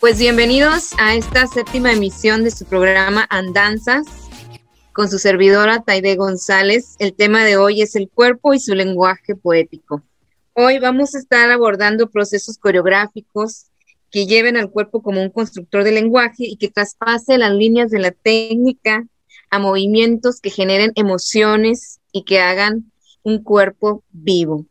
[0.00, 4.06] Pues bienvenidos a esta séptima emisión de su programa Andanzas
[4.94, 6.96] con su servidora Taide González.
[6.98, 10.02] El tema de hoy es el cuerpo y su lenguaje poético.
[10.54, 13.66] Hoy vamos a estar abordando procesos coreográficos
[14.10, 17.98] que lleven al cuerpo como un constructor de lenguaje y que traspase las líneas de
[17.98, 19.06] la técnica
[19.50, 22.90] a movimientos que generen emociones y que hagan
[23.22, 24.64] un cuerpo vivo.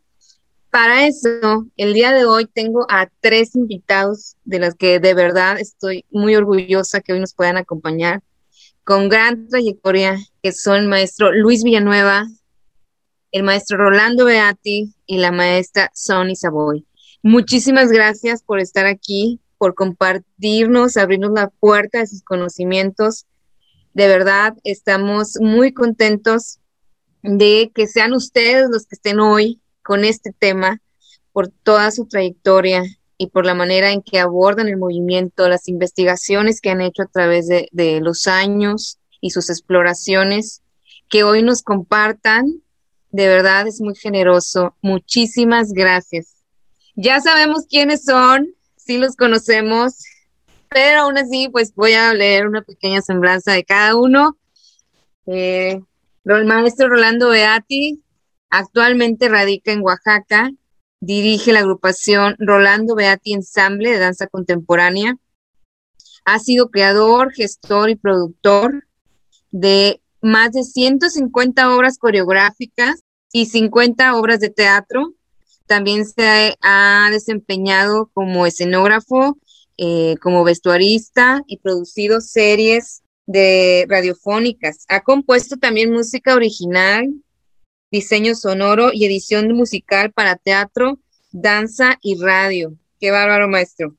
[0.71, 5.60] Para eso, el día de hoy tengo a tres invitados de los que de verdad
[5.60, 8.21] estoy muy orgullosa que hoy nos puedan acompañar
[8.83, 12.27] con gran trayectoria, que son el maestro Luis Villanueva,
[13.32, 16.86] el maestro Rolando Beati y la maestra Sonny Savoy.
[17.24, 23.25] Muchísimas gracias por estar aquí, por compartirnos, abrirnos la puerta de sus conocimientos.
[23.96, 26.60] De verdad, estamos muy contentos
[27.24, 30.84] de que sean ustedes los que estén hoy con este tema
[31.32, 32.84] por toda su trayectoria
[33.17, 37.08] y por la manera en que abordan el movimiento, las investigaciones que han hecho a
[37.08, 40.61] través de, los años y sus exploraciones,
[41.09, 42.61] que hoy nos compartan.
[43.09, 44.75] De verdad es muy generoso.
[44.83, 46.35] Muchísimas gracias.
[46.95, 50.03] Ya sabemos quiénes son, sí los conocemos,
[50.69, 54.38] pero aún así, pues voy a leer una pequeña semblanza de cada uno.
[55.25, 55.81] Eh,
[56.25, 58.03] el maestro Rolando Beati,
[58.50, 60.52] Actualmente radica en Oaxaca,
[61.00, 65.17] dirige la agrupación Rolando Beati Ensamble de Danza Contemporánea.
[66.25, 68.88] Ha sido creador, gestor y productor
[69.52, 75.13] de más de 150 obras coreográficas y 50 obras de teatro.
[75.67, 79.38] También se ha desempeñado como escenógrafo,
[79.78, 84.86] eh, como vestuarista y producido series de radiofónicas.
[84.89, 87.13] Ha compuesto también música original,
[87.91, 90.99] diseño sonoro y edición musical para teatro,
[91.31, 92.75] danza y radio.
[92.99, 93.95] Qué bárbaro, maestro.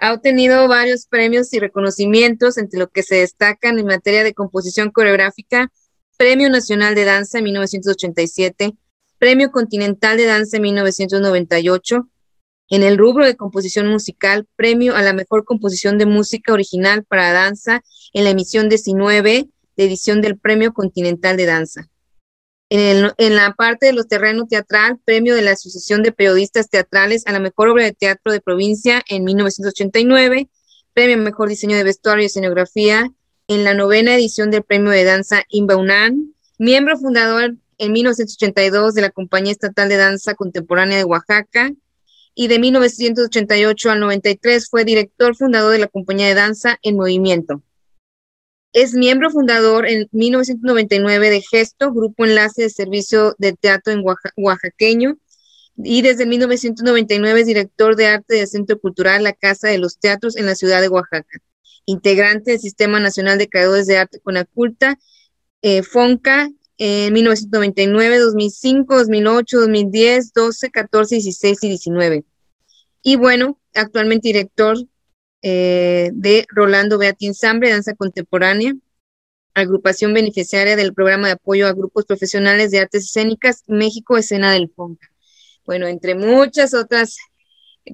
[0.00, 4.90] Ha obtenido varios premios y reconocimientos, entre lo que se destacan en materia de composición
[4.90, 5.70] coreográfica,
[6.16, 8.72] Premio Nacional de Danza en 1987,
[9.18, 12.08] Premio Continental de Danza en 1998,
[12.70, 17.32] en el rubro de composición musical, Premio a la Mejor Composición de Música Original para
[17.32, 17.82] Danza
[18.12, 21.88] en la emisión 19 de edición del Premio Continental de Danza.
[22.70, 27.32] En, la parte de los terrenos teatral, premio de la Asociación de Periodistas Teatrales a
[27.32, 30.48] la mejor obra de teatro de provincia en 1989,
[30.92, 33.10] premio Mejor Diseño de Vestuario y Escenografía
[33.48, 39.10] en la novena edición del Premio de Danza Inbaunan, miembro fundador en 1982 de la
[39.10, 41.72] Compañía Estatal de Danza Contemporánea de Oaxaca
[42.34, 47.62] y de 1988 al 93 fue director fundador de la Compañía de Danza en Movimiento.
[48.74, 54.02] Es miembro fundador en 1999 de Gesto, Grupo Enlace de Servicio de Teatro en
[54.36, 55.16] Oaxaqueño,
[55.76, 60.36] y desde 1999 es director de arte del Centro Cultural La Casa de los Teatros
[60.36, 61.38] en la ciudad de Oaxaca.
[61.86, 64.98] Integrante del Sistema Nacional de Creadores de Arte Conaculta,
[65.62, 72.24] eh, FONCA, en 1999, 2005, 2008, 2010, 12, 14, 16 y 19.
[73.02, 74.76] Y bueno, actualmente director
[75.46, 78.72] eh, de Rolando Beatín Ensamble, Danza Contemporánea,
[79.52, 84.70] agrupación beneficiaria del programa de apoyo a grupos profesionales de artes escénicas México Escena del
[84.74, 85.06] FONCA.
[85.66, 87.18] Bueno, entre muchas otras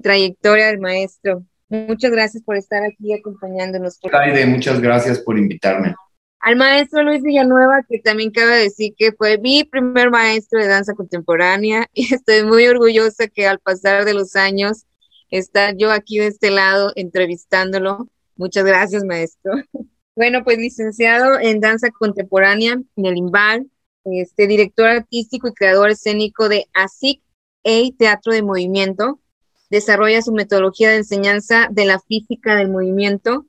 [0.01, 1.43] trayectorias del maestro.
[1.67, 3.99] Muchas gracias por estar aquí acompañándonos.
[4.13, 5.93] Aide, muchas gracias por invitarme.
[6.39, 10.93] Al maestro Luis Villanueva, que también cabe decir que fue mi primer maestro de danza
[10.93, 14.85] contemporánea y estoy muy orgullosa que al pasar de los años
[15.31, 18.09] estar yo aquí de este lado entrevistándolo.
[18.35, 19.53] Muchas gracias, maestro.
[20.13, 23.71] Bueno, pues licenciado en danza contemporánea en el IMBAL,
[24.03, 27.21] este, director artístico y creador escénico de ASIC
[27.63, 29.21] e Teatro de Movimiento.
[29.69, 33.45] Desarrolla su metodología de enseñanza de la física del movimiento.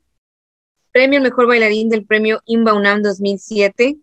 [0.93, 3.97] Premio Mejor Bailarín del Premio Inbaunam 2007.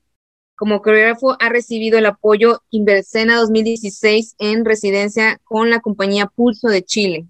[0.56, 6.84] Como coreógrafo ha recibido el apoyo Inversena 2016 en residencia con la compañía Pulso de
[6.84, 7.26] Chile.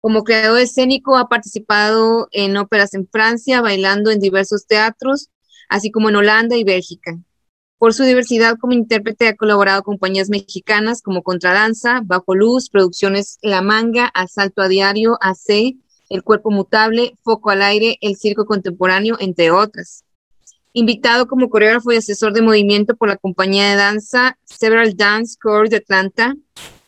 [0.00, 5.28] Como creador escénico ha participado en óperas en Francia, bailando en diversos teatros,
[5.68, 7.18] así como en Holanda y Bélgica.
[7.78, 13.38] Por su diversidad como intérprete ha colaborado con compañías mexicanas como Contradanza, Bajo Luz, Producciones
[13.40, 15.76] La Manga, Asalto a Diario, AC,
[16.08, 20.04] El Cuerpo Mutable, Foco al Aire, El Circo Contemporáneo, entre otras.
[20.72, 25.70] Invitado como coreógrafo y asesor de movimiento por la compañía de danza Several Dance Corps
[25.70, 26.34] de Atlanta,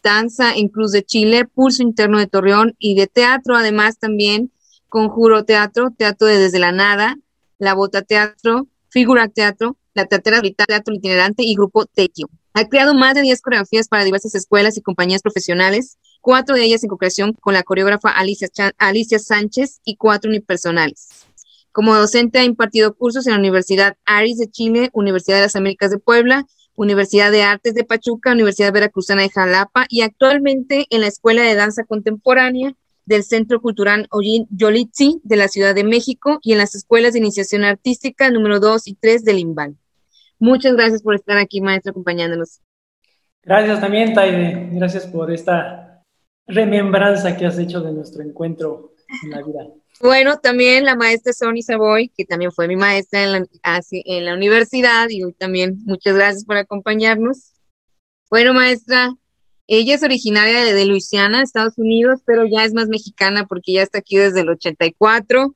[0.03, 4.53] danza en Cruz de Chile, Pulso Interno de Torreón y de teatro, además también
[4.89, 7.17] Conjuro Teatro, Teatro de Desde la Nada,
[7.59, 12.29] La Bota Teatro, Figura Teatro, La Teatera Teatro Itinerante y Grupo Tequio.
[12.55, 16.83] Ha creado más de 10 coreografías para diversas escuelas y compañías profesionales cuatro de ellas
[16.83, 18.49] en co-creación con la coreógrafa Alicia,
[18.79, 21.27] Alicia Sánchez y cuatro unipersonales.
[21.73, 25.91] Como docente ha impartido cursos en la Universidad Aris de Chile, Universidad de las Américas
[25.91, 26.45] de Puebla,
[26.81, 31.55] Universidad de Artes de Pachuca, Universidad Veracruzana de Jalapa y actualmente en la Escuela de
[31.55, 32.73] Danza Contemporánea
[33.05, 34.09] del Centro Cultural
[34.49, 38.87] Yolitzi de la Ciudad de México y en las escuelas de iniciación artística número 2
[38.87, 39.77] y 3 del IMBAL.
[40.39, 42.63] Muchas gracias por estar aquí, maestro, acompañándonos.
[43.43, 44.71] Gracias también, Taide.
[44.73, 46.03] Gracias por esta
[46.47, 49.67] remembranza que has hecho de nuestro encuentro en la vida.
[50.01, 55.23] Bueno, también la maestra Sony Savoy, que también fue mi maestra en la, universidad, y
[55.23, 57.53] hoy también muchas gracias por acompañarnos.
[58.31, 59.13] Bueno, maestra,
[59.67, 63.99] ella es originaria de, Luisiana, Estados Unidos, pero ya es más mexicana porque ya está
[63.99, 65.55] aquí desde el 84,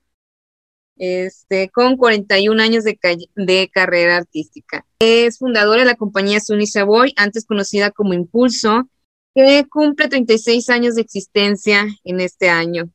[0.98, 2.98] este, con 41 años de,
[3.36, 4.84] de carrera artística.
[4.98, 8.90] Es fundadora de la compañía Sony Savoy, antes conocida como Impulso,
[9.34, 12.90] que cumple 36 años de existencia en este año.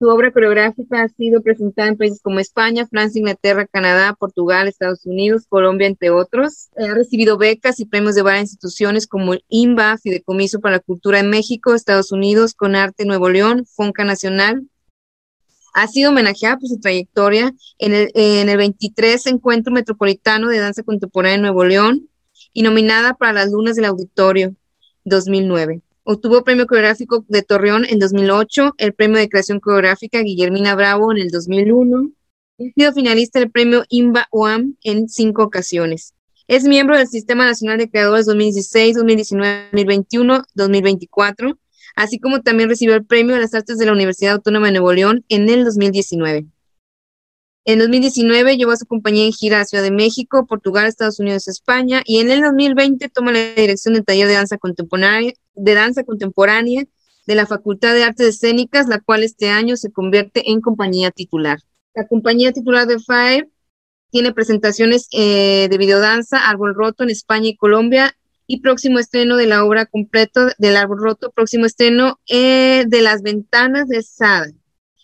[0.00, 5.04] Su obra coreográfica ha sido presentada en países como España, Francia, Inglaterra, Canadá, Portugal, Estados
[5.04, 6.70] Unidos, Colombia, entre otros.
[6.78, 11.20] Ha recibido becas y premios de varias instituciones como el INBA, Fideicomiso para la Cultura
[11.20, 14.66] en México, Estados Unidos, Con Arte Nuevo León, Fonca Nacional.
[15.74, 20.82] Ha sido homenajeada por su trayectoria en el, en el 23 Encuentro Metropolitano de Danza
[20.82, 22.08] Contemporánea en Nuevo León
[22.54, 24.56] y nominada para las Lunas del Auditorio
[25.04, 25.82] 2009.
[26.12, 31.18] Obtuvo premio coreográfico de Torreón en 2008, el premio de creación coreográfica Guillermina Bravo en
[31.18, 32.10] el 2001
[32.58, 36.14] y ha sido finalista del premio IMBA OAM en cinco ocasiones.
[36.48, 41.56] Es miembro del Sistema Nacional de Creadores 2016, 2019, 2021, 2024,
[41.94, 44.92] así como también recibió el premio de las artes de la Universidad Autónoma de Nuevo
[44.92, 46.48] León en el 2019.
[47.66, 51.46] En 2019 llevó a su compañía en gira a Ciudad de México, Portugal, Estados Unidos,
[51.46, 56.04] España y en el 2020 toma la dirección del taller de danza contemporánea de danza
[56.04, 56.84] contemporánea
[57.26, 61.58] de la Facultad de Artes Escénicas, la cual este año se convierte en compañía titular.
[61.94, 63.48] La compañía titular de FAE
[64.10, 68.16] tiene presentaciones eh, de videodanza Árbol Roto en España y Colombia
[68.46, 73.22] y próximo estreno de la obra completa del Árbol Roto, próximo estreno eh, de Las
[73.22, 74.50] Ventanas de Sada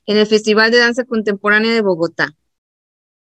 [0.06, 2.34] en el Festival de Danza Contemporánea de Bogotá.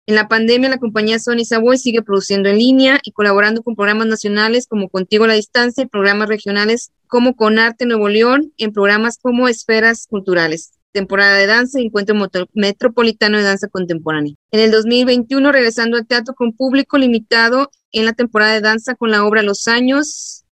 [0.06, 4.06] En la pandemia, la compañía Sony Savoy sigue produciendo en línea y colaborando con programas
[4.06, 8.74] nacionales como Contigo a la Distancia y programas regionales como Con Arte Nuevo León en
[8.74, 12.14] programas como Esferas Culturales, temporada de danza y Encuentro
[12.52, 14.34] Metropolitano de Danza Contemporánea.
[14.50, 19.10] En el 2021, regresando al teatro con público limitado en la temporada de danza con
[19.10, 20.44] la obra Los Años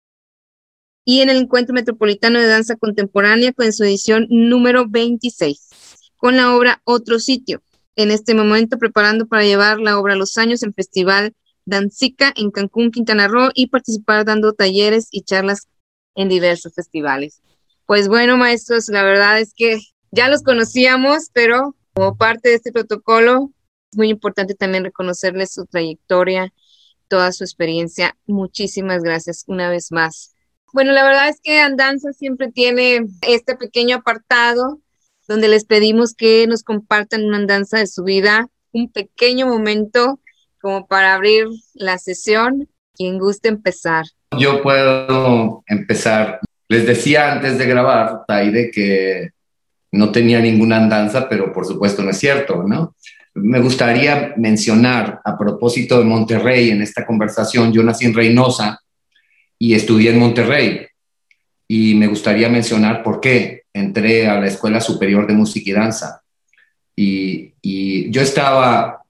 [1.05, 5.71] y en el Encuentro Metropolitano de Danza Contemporánea con su edición número 26,
[6.17, 7.63] con la obra Otro Sitio
[8.03, 11.35] en este momento preparando para llevar la obra a Los Años en Festival
[11.67, 15.69] Dancica en Cancún, Quintana Roo y participar dando talleres y charlas
[16.15, 17.43] en diversos festivales.
[17.87, 19.81] Pues bueno, maestros, la verdad es que
[20.11, 23.51] ya los conocíamos, pero como parte de este protocolo
[23.93, 26.53] es muy importante también reconocerles su trayectoria,
[27.09, 28.17] toda su experiencia.
[28.27, 30.35] Muchísimas gracias una vez más.
[30.73, 34.81] Bueno, la verdad es que Andanza siempre tiene este pequeño apartado
[35.31, 40.19] donde les pedimos que nos compartan una danza de su vida, un pequeño momento
[40.61, 42.69] como para abrir la sesión.
[42.97, 44.07] Quien guste empezar.
[44.37, 46.41] Yo puedo empezar.
[46.69, 49.31] Les decía antes de grabar, Taide, que
[49.93, 52.97] no tenía ninguna andanza, pero por supuesto no es cierto, ¿no?
[53.35, 58.81] Me gustaría mencionar a propósito de Monterrey en esta conversación, yo nací en Reynosa
[59.61, 60.89] y estudié en Monterrey
[61.69, 66.23] y me gustaría mencionar por qué entré a la Escuela Superior de Música y Danza.
[66.97, 69.03] Y, yo estaba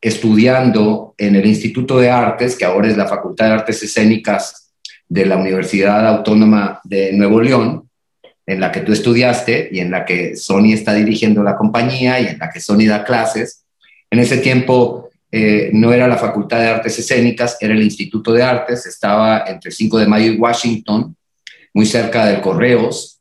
[0.00, 4.72] estudiando en el Instituto de Artes, que ahora es la Facultad de Artes Escénicas
[5.08, 7.88] de la Universidad Autónoma de Nuevo León,
[8.46, 12.26] en la que tú estudiaste y en la que Sony está dirigiendo la compañía y
[12.26, 13.64] en la que Sony da clases.
[14.10, 18.42] En ese tiempo eh, no era la Facultad de Artes Escénicas, era el Instituto de
[18.42, 21.16] Artes, estaba entre 5 de mayo y Washington,
[21.72, 23.13] muy cerca del Correos,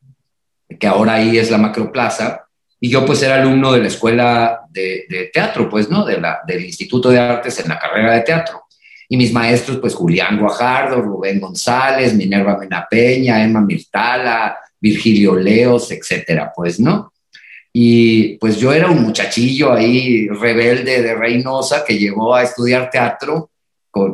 [0.79, 2.43] que ahora ahí es la Macroplaza,
[2.83, 6.05] y yo pues era alumno de la escuela de, teatro, pues, ¿no?
[6.05, 8.63] Del Instituto de Artes en la carrera de teatro.
[9.07, 15.91] Y mis maestros, pues Julián Guajardo, Rubén González, Minerva Mena Peña, Emma Mirtala, Virgilio Leos,
[15.91, 17.13] etcétera, pues, ¿no?
[17.71, 23.49] Y pues yo era un muchachillo ahí rebelde de Reynosa que llegó a estudiar teatro.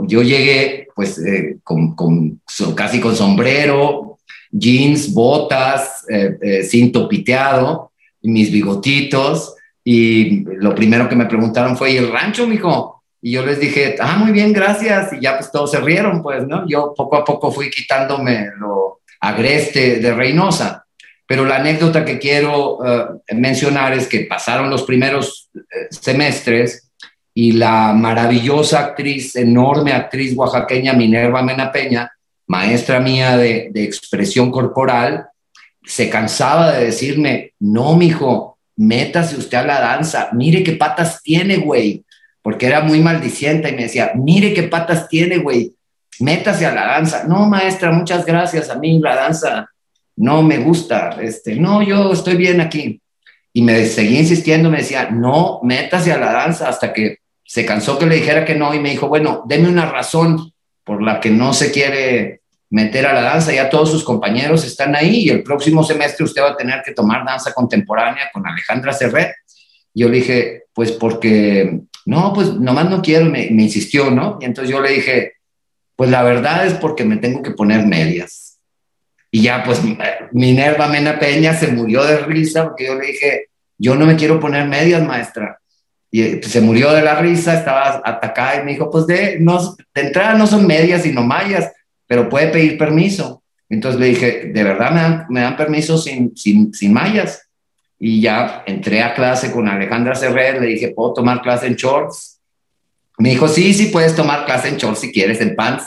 [0.04, 2.42] yo llegué pues eh, con, con,
[2.76, 4.09] casi con sombrero,
[4.52, 7.92] jeans, botas, eh, eh, cinto piteado,
[8.22, 9.56] mis bigotitos.
[9.84, 13.04] Y lo primero que me preguntaron fue, ¿y el rancho, mijo?
[13.22, 15.14] Y yo les dije, ah, muy bien, gracias.
[15.14, 16.68] Y ya pues todos se rieron, pues, ¿no?
[16.68, 20.86] Yo poco a poco fui quitándome lo, agreste de Reynosa.
[21.26, 26.92] Pero la anécdota que quiero eh, mencionar es que pasaron los primeros eh, semestres
[27.34, 32.12] y la maravillosa actriz, enorme actriz oaxaqueña Minerva Mena Peña,
[32.50, 35.28] maestra mía de, de expresión corporal,
[35.86, 41.58] se cansaba de decirme, no, mijo, métase usted a la danza, mire qué patas tiene,
[41.58, 42.04] güey,
[42.42, 45.74] porque era muy maldiciente y me decía, mire qué patas tiene, güey,
[46.20, 47.26] métase a la danza.
[47.26, 49.70] No, maestra, muchas gracias, a mí la danza
[50.16, 53.02] no me gusta, este, no, yo estoy bien aquí.
[53.54, 57.98] Y me seguía insistiendo, me decía, no, métase a la danza hasta que se cansó
[57.98, 60.52] que le dijera que no y me dijo, bueno, deme una razón
[60.84, 62.39] por la que no se quiere
[62.70, 66.42] meter a la danza, ya todos sus compañeros están ahí y el próximo semestre usted
[66.42, 69.34] va a tener que tomar danza contemporánea con Alejandra Serret.
[69.94, 74.38] Yo le dije, pues porque, no, pues nomás no quiero, me, me insistió, ¿no?
[74.40, 75.34] Y entonces yo le dije,
[75.96, 78.60] pues la verdad es porque me tengo que poner medias.
[79.32, 79.82] Y ya, pues
[80.32, 83.48] Minerva Mena Peña se murió de risa porque yo le dije,
[83.78, 85.60] yo no me quiero poner medias, maestra.
[86.12, 89.76] Y pues, se murió de la risa, estaba atacada y me dijo, pues de, no,
[89.94, 91.72] de entrada no son medias, sino mallas
[92.10, 93.44] pero puede pedir permiso.
[93.70, 97.48] Entonces le dije, ¿de verdad me dan, permiso sin, sin, sin, mallas?
[98.00, 102.42] Y ya entré a clase con Alejandra Serrer, le dije, ¿puedo tomar clase en shorts?
[103.20, 105.84] Me dijo, sí, sí, puedes tomar clase en shorts si quieres, en pants.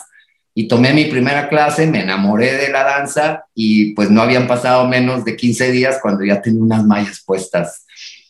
[0.54, 4.86] Y tomé mi primera clase, me enamoré de la danza y pues no habían pasado
[4.86, 7.84] menos de 15 días cuando ya tenía unas mallas puestas.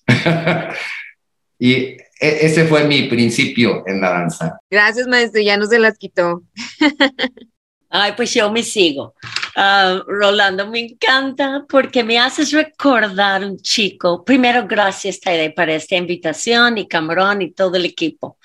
[1.58, 4.58] y e, ese fue mi principio en la danza.
[4.70, 6.42] Gracias, maestro, ya no se las quitó.
[7.94, 9.14] Ay, pues yo me sigo.
[9.54, 14.24] Uh, Rolando, me encanta porque me haces recordar un chico.
[14.24, 18.38] Primero, gracias, Taide, para esta invitación y Cameron y todo el equipo.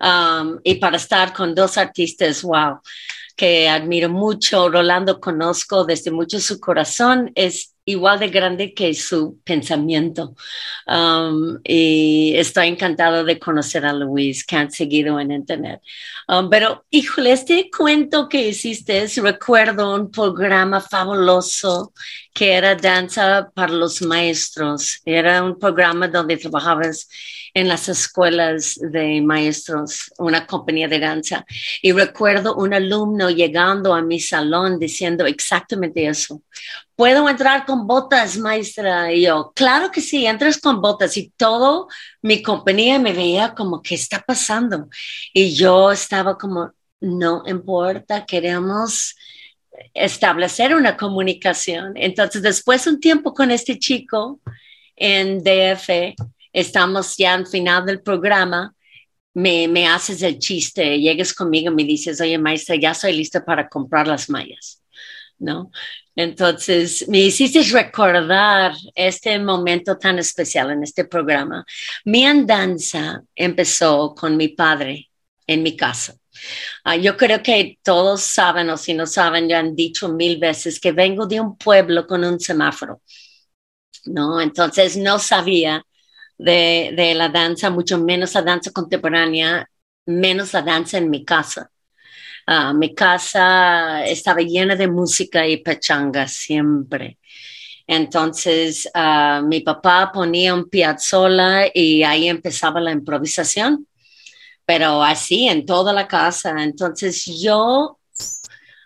[0.00, 2.80] Um, y para estar con dos artistas, wow,
[3.34, 4.68] que admiro mucho.
[4.68, 7.32] Rolando conozco desde mucho su corazón.
[7.34, 10.34] Es igual de grande que su pensamiento.
[10.86, 15.80] Um, y estoy encantado de conocer a Luis, que han seguido en Internet.
[16.28, 21.92] Um, pero, híjole, este cuento que hiciste, recuerdo un programa fabuloso
[22.32, 25.00] que era Danza para los Maestros.
[25.04, 27.08] Era un programa donde trabajabas
[27.54, 31.44] en las escuelas de maestros, una compañía de danza.
[31.82, 36.42] Y recuerdo un alumno llegando a mi salón diciendo exactamente eso.
[37.00, 39.10] ¿Puedo entrar con botas, maestra?
[39.10, 41.16] Y yo, claro que sí, entras con botas.
[41.16, 41.88] Y todo
[42.20, 44.86] mi compañía me veía como, ¿qué está pasando?
[45.32, 49.16] Y yo estaba como, no importa, queremos
[49.94, 51.94] establecer una comunicación.
[51.96, 54.38] Entonces, después un tiempo con este chico
[54.94, 56.14] en DF,
[56.52, 58.74] estamos ya al final del programa,
[59.32, 63.42] me, me haces el chiste, llegues conmigo y me dices, oye, maestra, ya estoy lista
[63.42, 64.82] para comprar las mallas,
[65.38, 65.70] ¿no?
[66.16, 71.64] Entonces, me hiciste recordar este momento tan especial en este programa.
[72.04, 75.08] Mi andanza empezó con mi padre
[75.46, 76.14] en mi casa.
[76.84, 80.80] Uh, yo creo que todos saben, o si no saben, ya han dicho mil veces
[80.80, 83.00] que vengo de un pueblo con un semáforo.
[84.06, 84.40] ¿no?
[84.40, 85.84] Entonces no sabía
[86.38, 89.68] de, la danza, mucho menos la danza contemporánea,
[90.06, 91.70] menos la danza en mi casa.
[92.46, 97.18] Ah, mi casa estaba llena de música y pechanga siempre.
[97.86, 103.86] Entonces, uh, mi papá ponía un piazzola y ahí empezaba la improvisación,
[104.64, 106.62] pero así en toda la casa.
[106.62, 107.98] Entonces, yo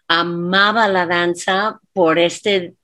[0.09, 2.75] amaba la danza por este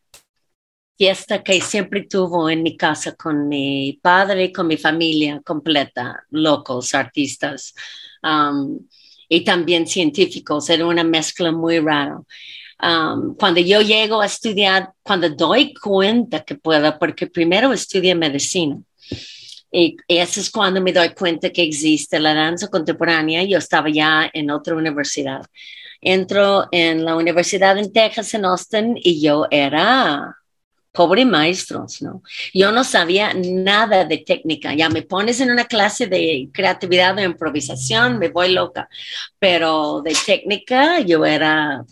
[0.99, 6.27] fiesta que siempre tuvo en mi casa con mi padre y con mi familia completa,
[6.29, 7.75] locos, artistas
[9.31, 10.69] y también científicos.
[10.69, 12.21] Era una mezcla muy rara.
[12.83, 18.77] Um, cuando yo llego a estudiar, cuando doy cuenta que puedo, porque primero estudié medicina.
[19.73, 23.45] Y, eso es cuando me doy cuenta que existe la danza contemporánea.
[23.45, 25.43] Yo estaba ya en otra universidad.
[26.01, 30.37] Entro en la universidad en Texas, en Austin, y yo era
[30.93, 32.23] pobre maestros, ¿no?
[32.53, 34.75] Yo no sabía nada de técnica.
[34.75, 38.89] Ya me pones en una clase de creatividad o improvisación, me voy loca.
[39.39, 41.85] Pero de técnica yo era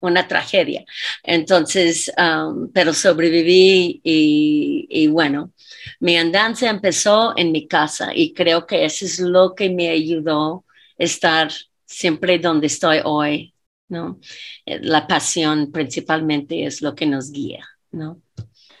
[0.00, 0.84] una tragedia.
[1.22, 5.52] Entonces, um, pero sobreviví y, y, bueno,
[6.00, 10.64] mi andanza empezó en mi casa y creo que eso es lo que me ayudó
[10.98, 11.50] a estar
[11.84, 13.54] siempre donde estoy hoy,
[13.88, 14.20] ¿no?
[14.64, 18.20] Eh, la pasión principalmente es lo que nos guía, ¿no?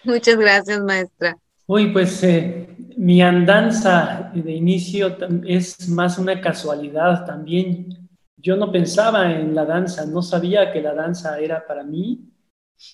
[0.04, 1.36] Muchas gracias, maestra.
[1.66, 8.08] Uy, pues eh, mi andanza de inicio es más una casualidad también.
[8.36, 12.32] Yo no pensaba en la danza, no sabía que la danza era para mí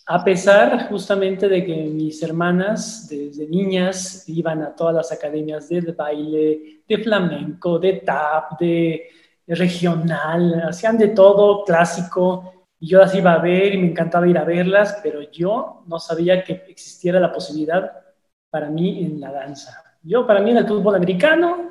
[0.07, 5.81] A pesar justamente de que mis hermanas desde niñas iban a todas las academias de
[5.93, 9.09] baile, de flamenco, de tap, de
[9.47, 14.39] regional, hacían de todo clásico y yo las iba a ver y me encantaba ir
[14.39, 17.93] a verlas, pero yo no sabía que existiera la posibilidad
[18.51, 19.83] para mí en la danza.
[20.03, 21.71] Yo para mí en el fútbol americano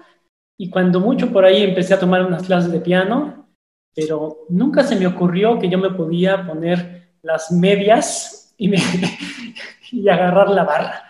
[0.57, 3.47] y cuando mucho por ahí empecé a tomar unas clases de piano,
[3.93, 8.73] pero nunca se me ocurrió que yo me podía poner las medias y,
[9.91, 11.03] y agarrar la barra.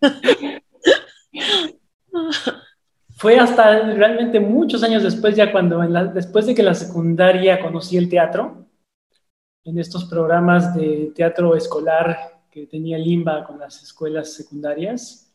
[3.18, 5.80] Fue hasta realmente muchos años después, ya cuando,
[6.14, 8.66] después de que la secundaria conocí el teatro,
[9.64, 15.34] en estos programas de teatro escolar que tenía Limba con las escuelas secundarias,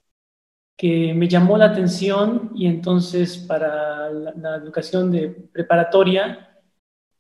[0.78, 6.62] que me llamó la atención y entonces para la, educación de preparatoria,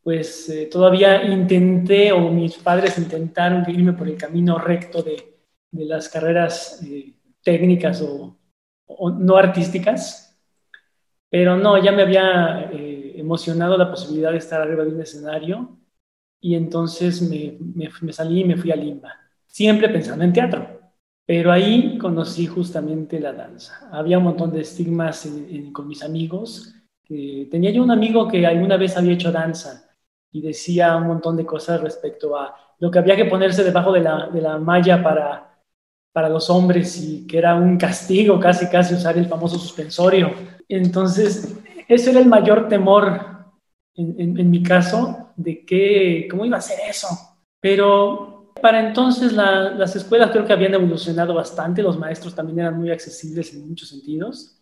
[0.01, 5.33] pues eh, todavía intenté o mis padres intentaron irme por el camino recto de,
[5.71, 8.37] de las carreras eh, técnicas o,
[9.19, 10.22] no artísticas,
[11.33, 15.79] pero no, ya me había eh, emocionado la posibilidad de estar arriba de un escenario
[16.39, 17.57] y entonces me,
[18.03, 19.15] me, salí y me fui a Limba,
[19.47, 20.79] siempre pensando en teatro.
[21.25, 23.89] Pero ahí conocí justamente la danza.
[23.91, 25.27] Había un montón de estigmas
[25.71, 26.75] con mis amigos.
[27.07, 29.89] tenía yo un amigo que alguna vez había hecho danza
[30.31, 34.01] y decía un montón de cosas respecto a lo que había que ponerse debajo de
[34.01, 35.52] la, de la malla para,
[36.13, 40.31] para los hombres y que era un castigo casi, casi usar el famoso suspensorio.
[40.69, 43.19] Entonces, ese era el mayor temor
[43.95, 47.07] en, en, en mi caso de que, ¿cómo iba a ser eso?
[47.59, 52.91] Pero para entonces las escuelas creo que habían evolucionado bastante, los maestros también eran muy
[52.91, 54.57] accesibles en muchos sentidos.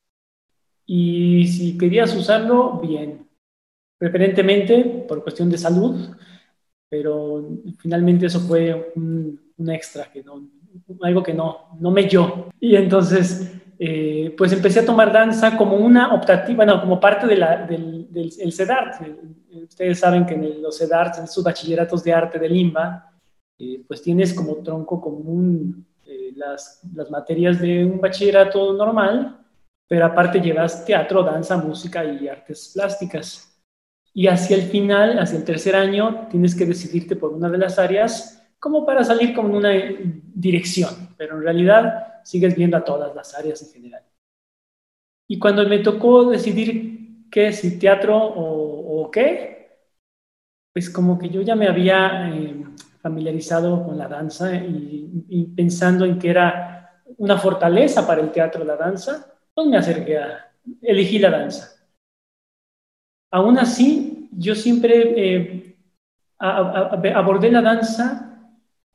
[0.85, 3.27] Y si querías usarlo, bien.
[3.99, 6.15] Preferentemente por cuestión de salud,
[6.89, 9.39] pero finalmente eso fue un,
[9.69, 10.49] extra, que no,
[11.01, 12.49] algo que no, no me yo.
[12.59, 17.35] Y entonces, eh, pues empecé a tomar danza como una optativa, bueno, como parte de
[17.35, 19.01] la, del, del el CEDART.
[19.67, 23.11] Ustedes saben que en los CEDART, en sus bachilleratos de arte de Limba,
[23.57, 29.39] eh, pues tienes como tronco común eh, las, las, materias de un bachillerato normal,
[29.87, 33.59] pero aparte llevas teatro, danza, música y artes plásticas.
[34.13, 37.79] Y hacia el final, hacia el tercer año, tienes que decidirte por una de las
[37.79, 43.33] áreas como para salir con una dirección, pero en realidad sigues viendo a todas las
[43.33, 44.03] áreas en general.
[45.27, 49.79] Y cuando me tocó decidir qué, si teatro o, o qué,
[50.71, 52.63] pues como que yo ya me había eh,
[53.01, 58.75] familiarizado con la danza y, pensando en que era una fortaleza para el teatro la
[58.75, 60.51] danza, pues me acerqué a,
[60.83, 61.83] elegí la danza.
[63.31, 65.75] Aún así, yo siempre eh,
[66.37, 68.30] abordé la danza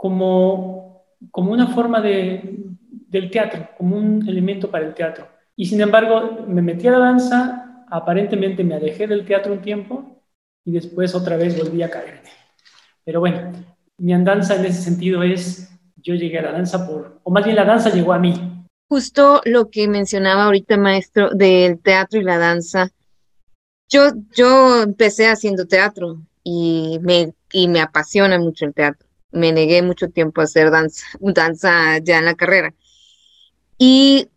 [0.07, 2.61] como, como una forma de,
[3.09, 5.27] del teatro, como un elemento para el teatro.
[5.57, 10.23] Y sin embargo, me metí a la danza, aparentemente me alejé del teatro un tiempo
[10.65, 12.23] y después otra vez volví a caer.
[13.05, 13.51] Pero bueno,
[13.99, 17.57] mi andanza en ese sentido es, yo llegué a la danza por, o más bien
[17.57, 18.35] la danza llegó a mí.
[18.89, 22.93] Justo lo que mencionaba ahorita, maestro, del teatro y la danza.
[23.89, 29.06] Yo, yo empecé haciendo teatro y me, y me apasiona mucho el teatro.
[29.37, 32.75] Me negué mucho tiempo a hacer danza, danza ya en la carrera.
[33.77, 34.31] Y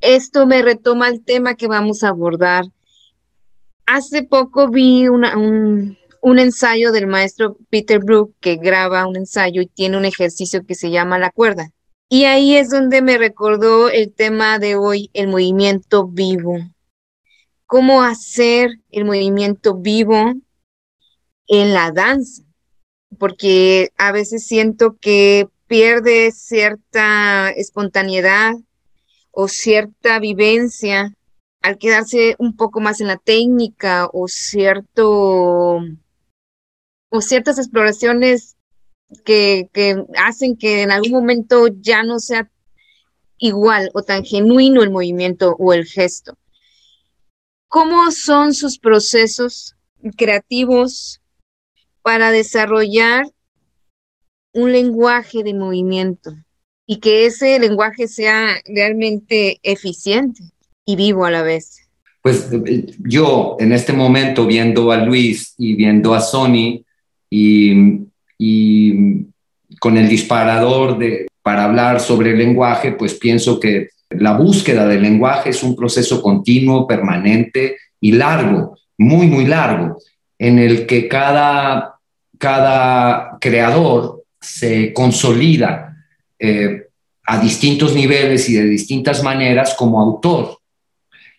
[0.00, 2.64] esto me retoma el tema que vamos a abordar.
[3.86, 9.66] Hace poco vi un, un ensayo del maestro Peter Brook que graba un ensayo y
[9.66, 11.72] tiene un ejercicio que se llama la cuerda.
[12.08, 16.58] Y ahí es donde me recordó el tema de hoy, el movimiento vivo.
[17.66, 20.34] Cómo hacer el movimiento vivo
[21.48, 22.45] en la danza.
[23.18, 28.54] Porque a veces siento que pierde cierta espontaneidad
[29.30, 31.14] o cierta vivencia
[31.62, 35.80] al quedarse un poco más en la técnica o cierto
[37.08, 38.56] o ciertas exploraciones
[39.24, 39.68] que,
[40.16, 42.50] hacen que en algún momento ya no sea
[43.38, 46.36] igual o tan genuino el movimiento o el gesto.
[47.68, 49.76] ¿Cómo son sus procesos
[50.16, 51.20] creativos
[52.06, 53.26] para desarrollar
[54.54, 56.36] un lenguaje de movimiento
[56.86, 60.40] y que ese lenguaje sea realmente eficiente
[60.84, 61.80] y vivo a la vez?
[62.22, 66.84] Pues eh, yo en este momento viendo a Luis y viendo a Sony,
[67.28, 67.74] y,
[69.80, 75.02] con el disparador de, para hablar sobre el lenguaje, pues pienso que la búsqueda del
[75.02, 79.98] lenguaje es un proceso continuo, permanente y largo, muy, muy largo,
[80.38, 81.95] en el que cada,
[82.38, 85.96] cada creador se consolida
[86.38, 86.86] eh,
[87.24, 90.58] a distintos niveles y de distintas maneras como autor.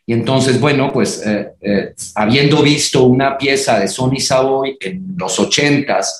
[0.06, 5.40] Y entonces, bueno, pues eh, eh, habiendo visto una pieza de Sonny Savoy en los
[5.40, 6.20] ochentas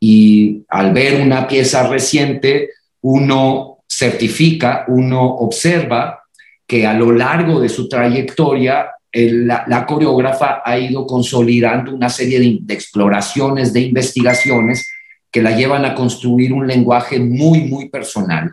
[0.00, 2.70] y al ver una pieza reciente,
[3.02, 6.24] uno certifica, uno observa
[6.66, 12.74] que a lo largo de su trayectoria la, coreógrafa ha ido consolidando una serie de,
[12.74, 14.86] exploraciones, de investigaciones
[15.30, 18.52] que la llevan a construir un lenguaje muy, muy personal,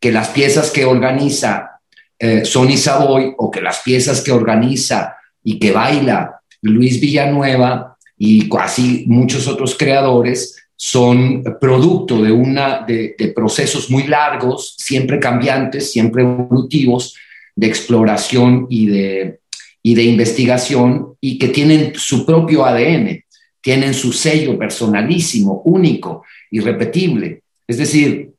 [0.00, 1.80] que las piezas que organiza
[2.18, 8.48] eh, Sonny Savoy o que las piezas que organiza y que baila Luis Villanueva y
[8.58, 15.92] así muchos otros creadores son producto de, una, de, de procesos muy largos, siempre cambiantes,
[15.92, 17.14] siempre evolutivos,
[17.54, 19.41] de exploración y de,
[19.82, 23.24] y de investigación y que tienen su propio ADN,
[23.60, 27.42] tienen su sello personalísimo, único, irrepetible.
[27.66, 28.32] Es decir,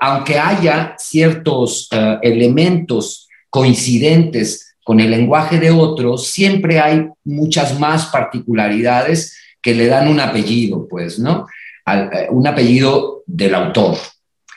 [0.00, 8.06] aunque haya ciertos eh, elementos coincidentes con el lenguaje de otros, siempre hay muchas más
[8.06, 11.46] particularidades que le dan un apellido, pues, ¿no?
[11.86, 13.96] Eh, un apellido del autor.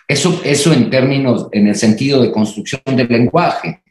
[0.08, 3.82] Eso, eso en términos, en el sentido de construcción del lenguaje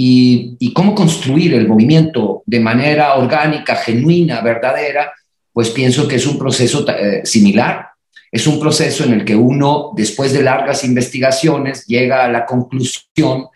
[0.00, 5.12] y, cómo construir el movimiento de manera orgánica, genuina, verdadera,
[5.52, 7.88] pues pienso que es un proceso eh, similar.
[8.30, 13.48] Es un proceso en el que uno, después de largas investigaciones, llega a la conclusión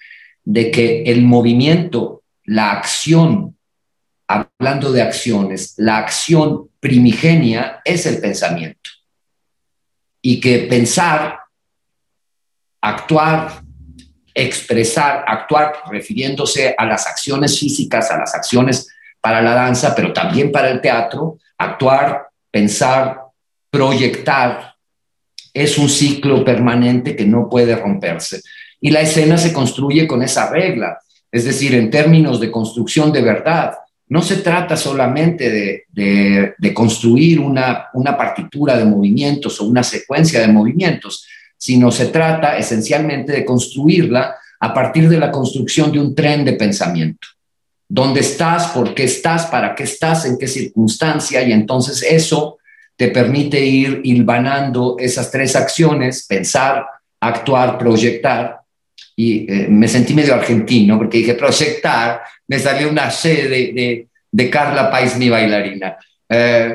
[0.42, 3.56] de que el movimiento, la acción,
[4.26, 8.90] hablando de acciones, la acción primigenia es el pensamiento.
[10.20, 11.38] Y que pensar,
[12.80, 13.61] actuar,
[14.34, 18.88] expresar, actuar, refiriéndose a las acciones físicas, a las acciones
[19.20, 23.20] para la danza, pero también para el teatro, actuar, pensar,
[23.70, 24.72] proyectar,
[25.54, 28.40] es un ciclo permanente que no puede romperse.
[28.80, 30.98] Y la escena se construye con esa regla,
[31.30, 33.74] es decir, en términos de construcción de verdad.
[34.08, 41.26] No se trata solamente de, construir una, partitura de movimientos o una secuencia de movimientos,
[41.62, 46.54] sino se trata esencialmente de construirla a partir de la construcción de un tren de
[46.54, 47.28] pensamiento.
[47.88, 48.72] ¿Dónde estás?
[48.72, 49.46] ¿Por qué estás?
[49.46, 50.24] ¿Para qué estás?
[50.24, 51.40] ¿En qué circunstancia?
[51.40, 52.58] Y entonces eso
[52.96, 56.84] te permite ir hilvanando esas tres acciones, pensar,
[57.20, 58.62] actuar, proyectar.
[59.14, 64.50] Y eh, me sentí medio argentino porque dije proyectar, me salió una C de, de,
[64.50, 65.96] Carla Pais, mi bailarina.
[66.28, 66.74] Eh,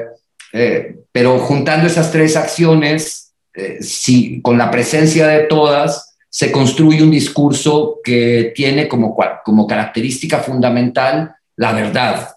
[0.53, 3.26] eh, pero juntando esas tres acciones,
[3.57, 9.65] eh, si con la presencia de todas se construye un discurso que tiene como, como
[9.65, 12.29] característica fundamental la verdad,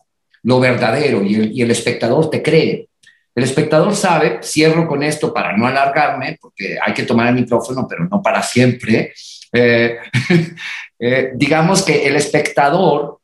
[0.42, 2.88] lo verdadero, y el, espectador te cree.
[3.34, 7.86] El espectador sabe, cierro con esto para no alargarme, porque hay que tomar el micrófono,
[7.86, 9.12] pero no para siempre.
[9.52, 9.98] Eh,
[10.98, 13.19] eh, digamos que el espectador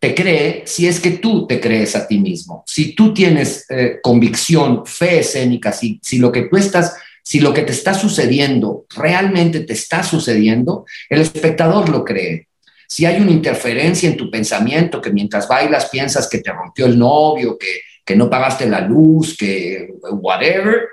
[0.00, 2.64] te cree si es que tú te crees a ti mismo.
[2.66, 7.52] Si tú tienes eh, convicción, fe escénica, si, si lo que tú estás, si lo
[7.52, 12.48] que te está sucediendo realmente te está sucediendo, el espectador lo cree.
[12.88, 16.98] Si hay una interferencia en tu pensamiento, que mientras bailas piensas que te rompió el
[16.98, 20.88] novio, que, que no pagaste la luz, que whatever,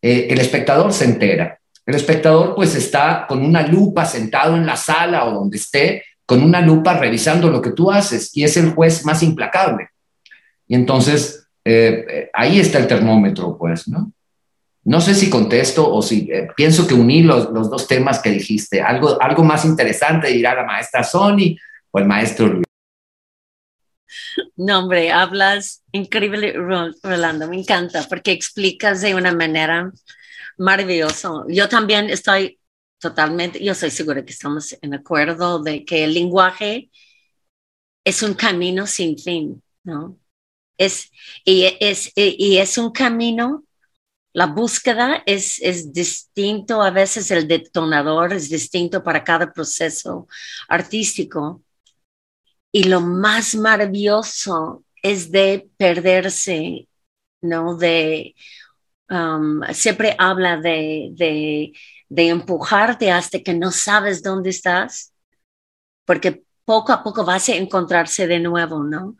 [0.00, 1.60] eh, el espectador se entera.
[1.84, 6.42] El espectador pues está con una lupa sentado en la sala o donde esté con
[6.42, 9.90] una lupa revisando lo que tú haces y es el juez más implacable.
[10.66, 14.12] Y entonces eh, eh, ahí está el termómetro, pues, ¿no?
[14.84, 18.30] No sé si contesto o si eh, pienso que uní los, los, dos temas que
[18.30, 18.80] dijiste.
[18.80, 21.56] Algo, algo más interesante dirá la maestra Sony
[21.90, 22.66] o el maestro Luis.
[24.56, 26.54] No, hombre, hablas increíble,
[27.02, 29.90] Rolando, me encanta porque explicas de una manera
[30.56, 31.30] maravillosa.
[31.48, 32.58] Yo también estoy
[32.98, 36.90] totalmente, yo estoy segura que estamos en acuerdo de que el lenguaje
[38.04, 40.18] es un camino sin fin, ¿no?
[40.78, 41.10] Es,
[41.44, 43.64] y, es, y es un camino,
[44.32, 50.28] la búsqueda es, es distinto, a veces el detonador es distinto para cada proceso
[50.68, 51.62] artístico.
[52.72, 56.88] Y lo más maravilloso es de perderse,
[57.40, 57.76] ¿no?
[57.76, 58.34] De,
[59.10, 61.72] um, siempre habla de, de
[62.08, 65.12] de empujarte hasta que no sabes dónde estás,
[66.04, 69.16] porque poco a poco vas a encontrarse de nuevo, ¿no?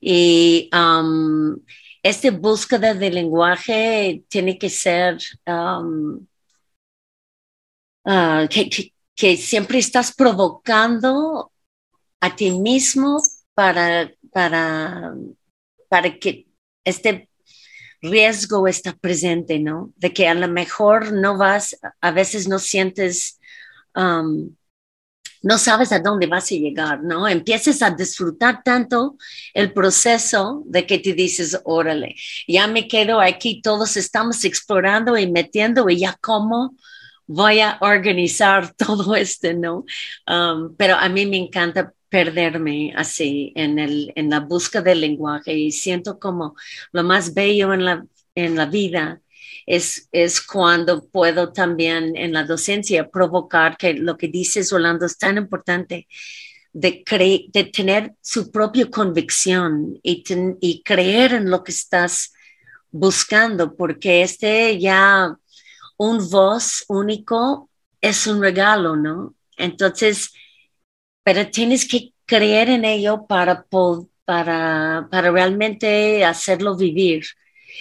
[0.00, 1.56] Y um,
[2.02, 6.26] esta búsqueda de lenguaje tiene que ser um,
[8.04, 11.50] uh, que, siempre estás provocando
[12.20, 13.22] a ti mismo
[13.54, 15.14] para, para,
[15.88, 16.46] para que
[16.84, 17.28] este
[18.10, 19.92] riesgo está presente, ¿no?
[19.96, 23.40] De que a lo mejor no vas, a veces no sientes,
[23.94, 24.54] um,
[25.42, 27.28] no sabes a dónde vas a llegar, ¿no?
[27.28, 29.16] Empieces a disfrutar tanto
[29.54, 32.16] el proceso de que te dices, órale,
[32.48, 36.74] ya me quedo aquí, todos estamos explorando y metiendo y ya cómo
[37.26, 39.84] voy a organizar todo esto, ¿no?
[40.26, 45.54] Um, pero a mí me encanta perderme así en, el, en la búsqueda del lenguaje
[45.54, 46.54] y siento como
[46.92, 49.20] lo más bello en la, en la vida
[49.66, 55.18] es, es cuando puedo también en la docencia provocar que lo que dices, Orlando, es
[55.18, 56.06] tan importante
[56.72, 57.02] de,
[57.52, 60.22] de tener su propia convicción y,
[60.60, 62.32] y creer en lo que estás
[62.90, 65.36] buscando, porque este ya
[65.96, 69.34] un voz único es un regalo, ¿no?
[69.56, 70.32] Entonces,
[71.26, 73.66] pero tienes que creer en ello para,
[74.24, 77.24] para, para realmente hacerlo vivir.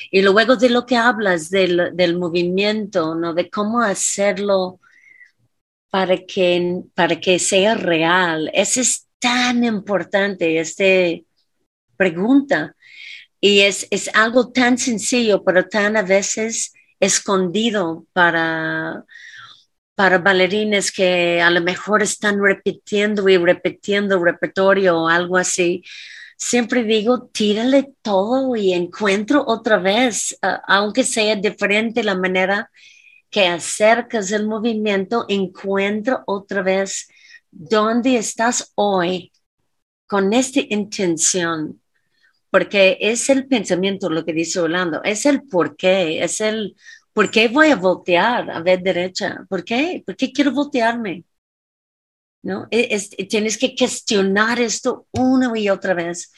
[0.10, 3.36] Y luego de lo que hablas del, del movimiento, ¿no?
[3.36, 4.80] De cómo hacerlo
[5.92, 8.50] para que, para que sea real.
[8.52, 10.84] Eso es tan importante, esta
[11.96, 12.76] pregunta.
[13.40, 19.06] Y es, es algo tan sencillo, pero tan a veces escondido para,
[19.96, 25.84] para bailarines que a lo mejor están repitiendo y repitiendo repertorio o algo así,
[26.38, 32.70] siempre digo, tírale todo y encuentro otra vez, aunque sea diferente la manera
[33.30, 37.08] que acercas el movimiento, encuentro otra vez
[37.52, 39.32] dónde estás hoy
[40.08, 41.82] con esta intención,
[42.50, 46.76] porque es el pensamiento lo que dice Orlando, es el por qué, es el
[47.16, 49.46] ¿Por qué voy a voltear a ver derecha?
[49.48, 50.04] ¿Por qué?
[50.06, 51.24] ¿Por qué quiero voltearme?
[52.44, 52.68] ¿No?
[52.70, 53.00] E,
[53.30, 56.34] tienes que cuestionar esto una y otra vez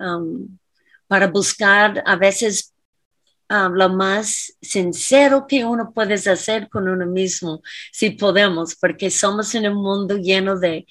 [0.00, 0.58] um,
[1.06, 2.72] para buscar a veces
[3.50, 7.60] um, lo más sincero que uno puede hacer con uno mismo,
[7.92, 10.86] si podemos, porque somos en un mundo lleno de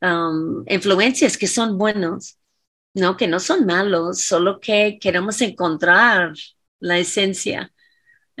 [0.00, 2.38] um, influencias que son buenos,
[2.94, 6.32] no que no son malos, solo que queremos encontrar
[6.78, 7.71] la esencia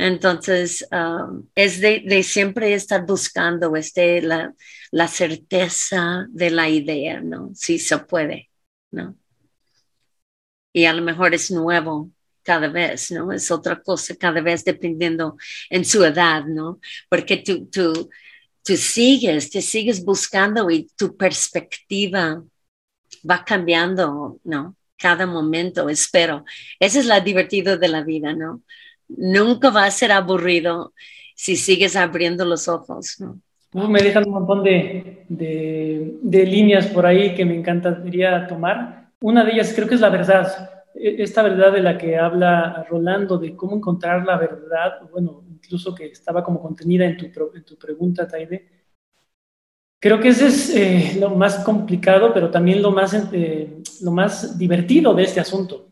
[0.02, 4.52] entonces, um, es de, siempre estar buscando este, la,
[4.90, 7.50] la, certeza de la idea, ¿no?
[7.54, 8.50] Si se puede,
[8.90, 9.16] ¿no?
[10.72, 12.10] Y a lo mejor es nuevo
[12.42, 13.32] cada vez, ¿no?
[13.32, 15.36] Es otra cosa cada vez dependiendo
[15.70, 16.80] en su edad, ¿no?
[17.08, 18.10] Porque tú, tú,
[18.64, 22.42] tú sigues, te sigues buscando y tu perspectiva
[23.28, 24.76] va cambiando, ¿no?
[24.96, 26.44] Cada momento, espero.
[26.80, 28.62] Esa es la divertido de la vida, ¿no?
[29.16, 30.92] Nunca va a ser aburrido
[31.34, 33.18] si sigues abriendo los ojos.
[33.72, 39.10] me dejan un montón de, de, líneas por ahí que me encantaría tomar.
[39.20, 40.70] Una de ellas creo que es la verdad.
[40.94, 45.94] E, esta verdad de la que habla Rolando, de cómo encontrar la verdad, bueno, incluso
[45.94, 48.68] que estaba como contenida en tu, en tu pregunta, Taide.
[49.98, 54.58] Creo que ese es eh, lo más complicado, pero también lo más, eh, lo más
[54.58, 55.91] divertido de este asunto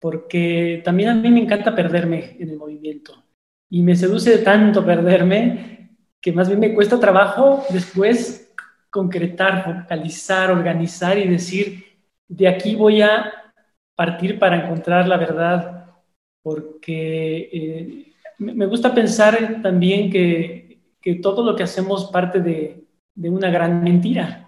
[0.00, 3.24] porque también a mí me encanta perderme en el movimiento.
[3.70, 8.54] Y me seduce tanto perderme que más bien me cuesta trabajo después
[8.90, 11.84] concretar, focalizar, organizar y decir,
[12.28, 13.32] de aquí voy a
[13.94, 15.90] partir para encontrar la verdad,
[16.42, 23.30] porque eh, me gusta pensar también que, que, todo lo que hacemos parte de, de
[23.30, 24.43] una gran mentira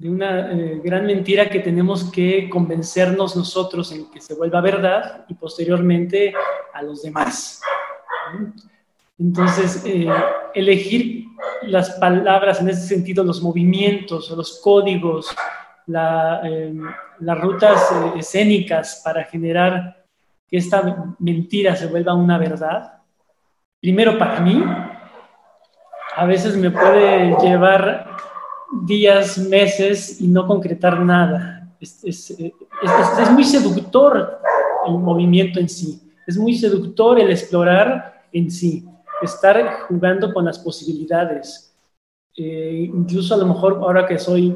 [0.00, 5.26] de una eh, gran mentira que tenemos que convencernos nosotros en que se vuelva verdad
[5.28, 6.32] y posteriormente
[6.72, 7.60] a los demás.
[9.18, 10.08] Entonces, eh,
[10.54, 11.26] elegir
[11.64, 15.36] las palabras en ese sentido, los movimientos, los códigos,
[15.86, 16.82] em,
[17.18, 20.02] las rutas eh, escénicas para generar
[20.48, 23.02] que esta mentira se vuelva una verdad,
[23.78, 24.64] primero para mí,
[26.16, 28.09] a veces me puede llevar
[28.72, 31.68] días, meses y no concretar nada.
[31.80, 34.38] Es, es, es, muy seductor
[34.86, 38.86] el movimiento en sí, es muy seductor el explorar en sí,
[39.22, 41.74] estar jugando con las posibilidades.
[42.36, 44.54] Eh, incluso a lo mejor ahora que, soy,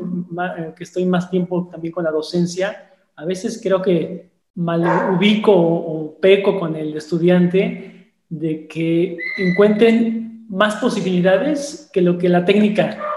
[0.58, 5.52] eh, que estoy más tiempo también con la docencia, a veces creo que mal ubico
[5.52, 13.13] o peco con el estudiante de que encuentren más posibilidades que lo que la técnica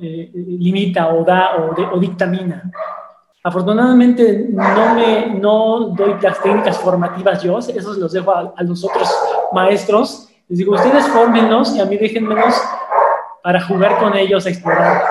[0.00, 2.70] eh, limita o da o, dictamina.
[3.44, 9.08] Afortunadamente no, me, no doy las técnicas formativas yo, esos los dejo a, los otros
[9.52, 10.28] maestros.
[10.48, 12.54] Les digo, ustedes fórmenos y a mí déjenmenos
[13.42, 15.02] para jugar con ellos, a explorar.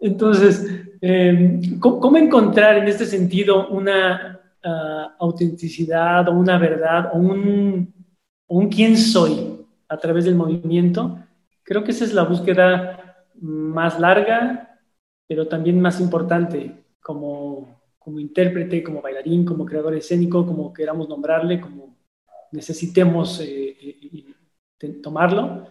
[0.00, 0.64] Entonces,
[1.00, 7.92] em, ¿cómo, encontrar en este sentido una, ah, autenticidad o una verdad o un,
[8.46, 9.52] un quién soy
[9.92, 11.18] a través del movimiento,
[11.62, 13.01] creo que esa es la búsqueda
[13.42, 14.78] más larga,
[15.26, 21.60] pero también más importante como, como intérprete, como bailarín, como creador escénico, como queramos nombrarle,
[21.60, 21.96] como
[22.52, 23.76] necesitemos eh,
[24.80, 25.66] eh, tomarlo.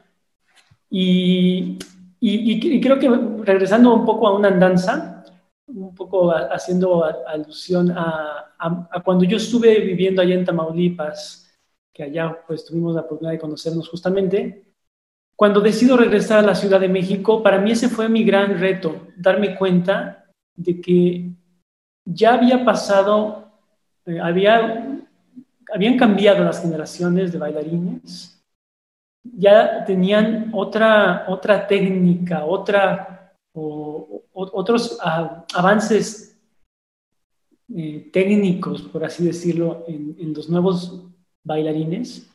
[0.89, 1.79] Y,
[2.19, 3.10] y, creo que
[3.43, 5.23] regresando un poco a una danza,
[5.67, 11.49] un poco haciendo alusión a, a, cuando yo estuve viviendo allá en Tamaulipas,
[11.93, 14.70] que allá pues tuvimos la oportunidad de conocernos justamente,
[15.41, 19.08] cuando decido regresar a la Ciudad de México, para mí ese fue mi gran reto,
[19.17, 21.32] darme cuenta de que
[22.06, 23.51] ya había pasado,
[24.06, 25.01] eh, había,
[25.73, 28.39] habían cambiado las generaciones de bailarines,
[29.23, 36.39] ya tenían otra, otra técnica, otra, o, otros avances
[37.75, 41.04] eh, técnicos, por así decirlo, en, los nuevos
[41.43, 42.31] bailarines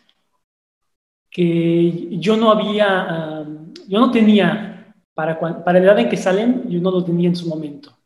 [1.30, 3.44] que yo no había,
[3.88, 7.36] yo no tenía para, para la edad en que salen, yo no lo tenía en
[7.36, 7.96] su momento.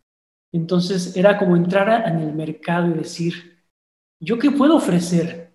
[0.52, 3.35] Entonces era como entrar en el mercado y decir,
[4.20, 5.52] ¿yo qué puedo ofrecer?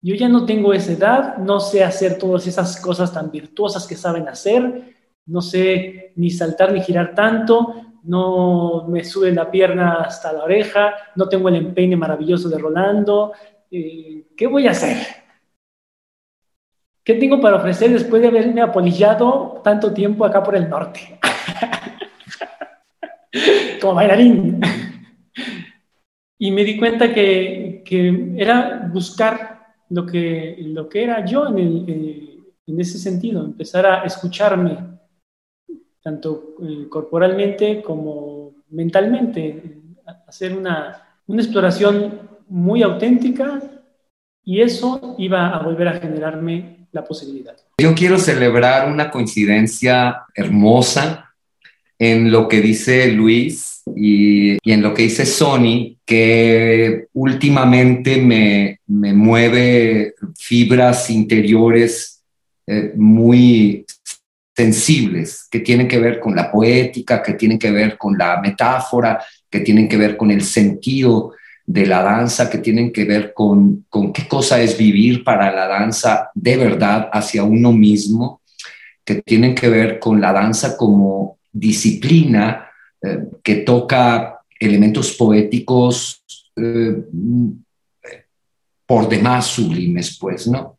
[0.00, 3.94] Yo ya no tengo esa edad, no sé hacer todas esas cosas tan virtuosas que
[3.94, 4.94] saben hacer,
[5.26, 10.94] no sé ni saltar ni girar tanto, no me sube la pierna hasta la oreja,
[11.14, 13.32] no tengo el empeine maravilloso de Rolando.
[13.70, 15.21] Eh, ¿Qué voy a hacer?
[17.04, 21.18] ¿Qué tengo para ofrecer después de haberme apolillado tanto tiempo acá por el norte?
[23.80, 24.60] Como bailarín.
[26.38, 31.84] y me di cuenta que, que era buscar lo que, lo que era yo en,
[31.88, 34.78] eh, ese sentido, empezar a escucharme,
[36.02, 39.80] tanto eh, corporalmente como mentalmente,
[40.26, 43.60] hacer una, una exploración muy auténtica
[44.44, 47.56] y eso iba a volver a generarme la posibilidad.
[47.78, 51.34] Yo quiero celebrar una coincidencia hermosa
[51.98, 60.14] en lo que dice Luis y, en lo que dice Sony, que últimamente me, mueve
[60.38, 62.22] fibras interiores
[62.66, 63.84] eh, muy
[64.54, 69.24] sensibles, que tienen que ver con la poética, que tienen que ver con la metáfora,
[69.50, 71.32] que tienen que ver con el sentido
[71.72, 75.66] de la danza, que tienen que ver con, con qué cosa es vivir para la
[75.66, 78.42] danza de verdad hacia uno mismo,
[79.02, 86.22] que tienen que ver con la danza como disciplina eh, que toca elementos poéticos
[86.56, 87.04] eh,
[88.84, 90.78] por demás sublimes, pues, ¿no?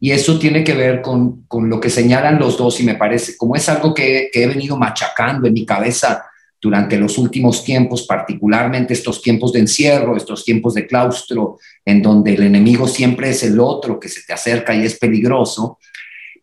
[0.00, 3.36] Y eso tiene que ver con, con, lo que señalan los dos y me parece,
[3.36, 6.24] como es algo que, que he venido machacando en mi cabeza
[6.62, 12.34] durante los últimos tiempos, particularmente estos tiempos de encierro, estos tiempos de claustro, en donde
[12.34, 15.80] el enemigo siempre es el otro que se te acerca y es peligroso.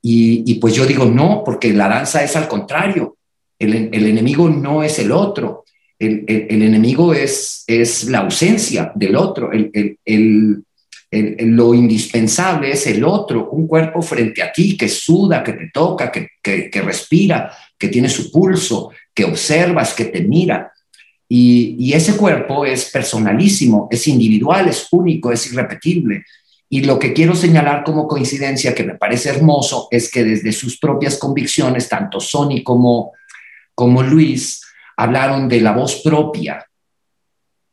[0.01, 3.15] Y, pues yo digo, no, porque la danza es al contrario,
[3.57, 5.63] el, enemigo no es el otro,
[5.97, 9.49] el, enemigo es, es la ausencia del otro,
[11.11, 16.11] lo indispensable es el otro, un cuerpo frente a ti que suda, que te toca,
[16.11, 20.71] que, respira, que tiene su pulso, que observas, que te mira.
[21.27, 26.23] Y, y, ese cuerpo es personalísimo, es individual, es único, es irrepetible.
[26.69, 30.79] Y lo que quiero señalar como coincidencia que me parece hermoso es que desde sus
[30.79, 33.11] propias convicciones, tanto Sony como,
[33.75, 34.61] como Luis
[34.95, 36.65] hablaron de la voz propia.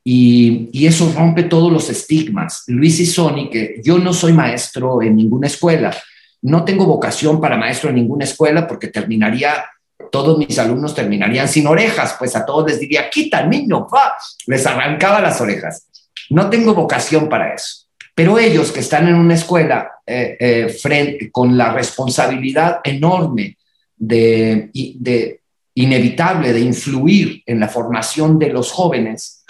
[0.02, 2.64] Y, eso rompe todos los estigmas.
[2.66, 5.96] Luis y Sony, que yo no soy maestro en ninguna escuela,
[6.42, 9.64] no tengo vocación para maestro en ninguna escuela porque terminaría,
[10.10, 14.14] todos mis alumnos terminarían sin orejas, pues a todos les diría, quita niño, va,
[14.46, 15.86] les arrancaba las orejas.
[16.30, 17.86] No tengo vocación para eso.
[18.14, 23.58] Pero ellos que están en una escuela eh, eh, frente, con la responsabilidad enorme
[23.96, 25.40] de, de,
[25.74, 29.44] inevitable de influir en la formación de los jóvenes,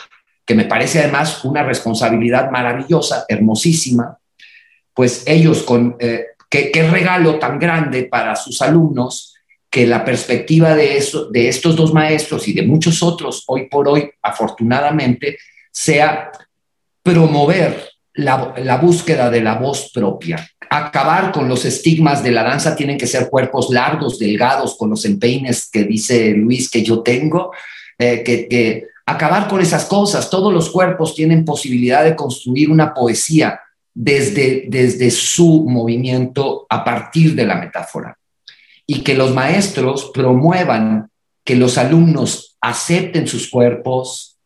[0.44, 4.18] que me parece además una responsabilidad maravillosa, hermosísima,
[4.92, 9.35] pues ellos con eh, qué, regalo tan grande para sus alumnos
[9.70, 13.88] que la perspectiva de, eso, de estos dos maestros y de muchos otros hoy por
[13.88, 15.38] hoy, afortunadamente,
[15.70, 16.30] sea
[17.02, 22.76] promover la, la búsqueda de la voz propia, acabar con los estigmas de la danza,
[22.76, 27.52] tienen que ser cuerpos largos, delgados, con los empeines que dice Luis que yo tengo,
[27.98, 30.28] eh, que, acabar con esas cosas.
[30.28, 33.60] Todos los cuerpos tienen posibilidad de construir una poesía
[33.94, 38.18] desde, desde su movimiento a partir de la metáfora.
[38.86, 41.10] Y que los maestros promuevan
[41.44, 44.36] que los alumnos acepten sus cuerpos,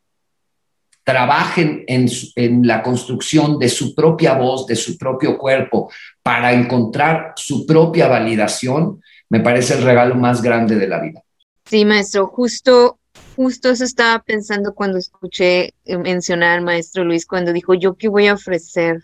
[1.02, 5.90] trabajen en, la construcción de su propia voz, de su propio cuerpo,
[6.22, 11.22] para encontrar su propia validación, me parece el regalo más grande de la vida.
[11.64, 12.98] Sí, maestro, justo,
[13.34, 18.26] justo eso estaba pensando cuando escuché mencionar al maestro Luis, cuando dijo, yo qué voy
[18.26, 19.00] a ofrecer.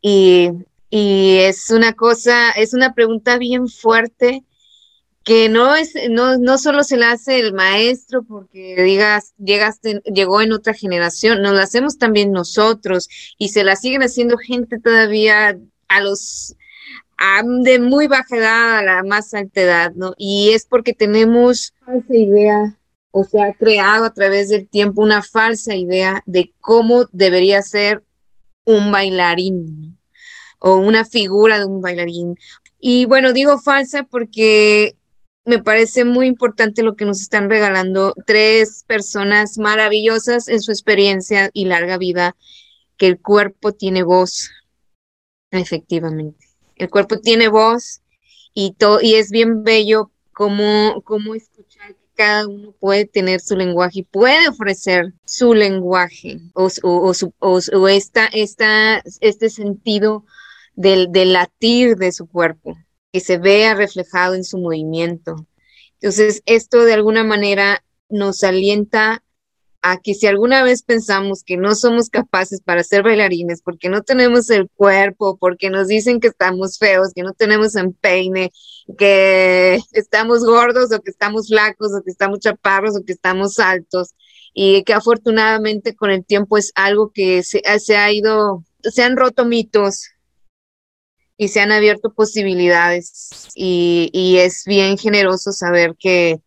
[0.00, 0.50] Y,
[0.96, 4.44] y es una cosa, es una pregunta bien fuerte
[5.24, 10.40] que no es, no, no solo se la hace el maestro porque digas, llegaste, llegó
[10.40, 15.58] en otra generación, nos la hacemos también nosotros y se la siguen haciendo gente todavía
[15.88, 16.54] a los
[17.64, 20.14] de muy baja edad a la más alta edad, ¿no?
[20.16, 22.78] Y es porque tenemos falsa idea,
[23.10, 28.04] o sea, ha creado a través del tiempo una falsa idea de cómo debería ser
[28.64, 29.98] un bailarín
[30.66, 32.38] o una figura de un bailarín.
[32.80, 34.96] Y bueno, digo falsa porque
[35.44, 41.50] me parece muy importante lo que nos están regalando tres personas maravillosas en su experiencia
[41.52, 42.34] y larga vida,
[42.96, 44.52] que el cuerpo tiene voz,
[45.50, 46.46] efectivamente.
[46.76, 48.00] El cuerpo tiene voz
[48.54, 53.98] y, y es bien bello como, como escuchar que cada uno puede tener su lenguaje
[53.98, 60.24] y puede ofrecer su lenguaje o, o, o, esta, esta, este sentido
[60.74, 62.76] del, del latir de su cuerpo
[63.12, 65.46] que se vea reflejado en su movimiento.
[66.00, 69.22] Entonces, esto de alguna manera nos alienta
[69.82, 74.02] a que si alguna vez pensamos que no somos capaces para ser bailarines porque no
[74.02, 78.50] tenemos el cuerpo, porque nos dicen que estamos feos, que no tenemos empeine,
[78.96, 84.14] que estamos gordos o que estamos flacos o que estamos chaparros o que estamos altos
[84.54, 89.18] y que afortunadamente con el tiempo es algo que se, se ha ido, se han
[89.18, 90.13] roto mitos,
[91.36, 96.40] y se han abierto posibilidades y, y es bien generoso saber que,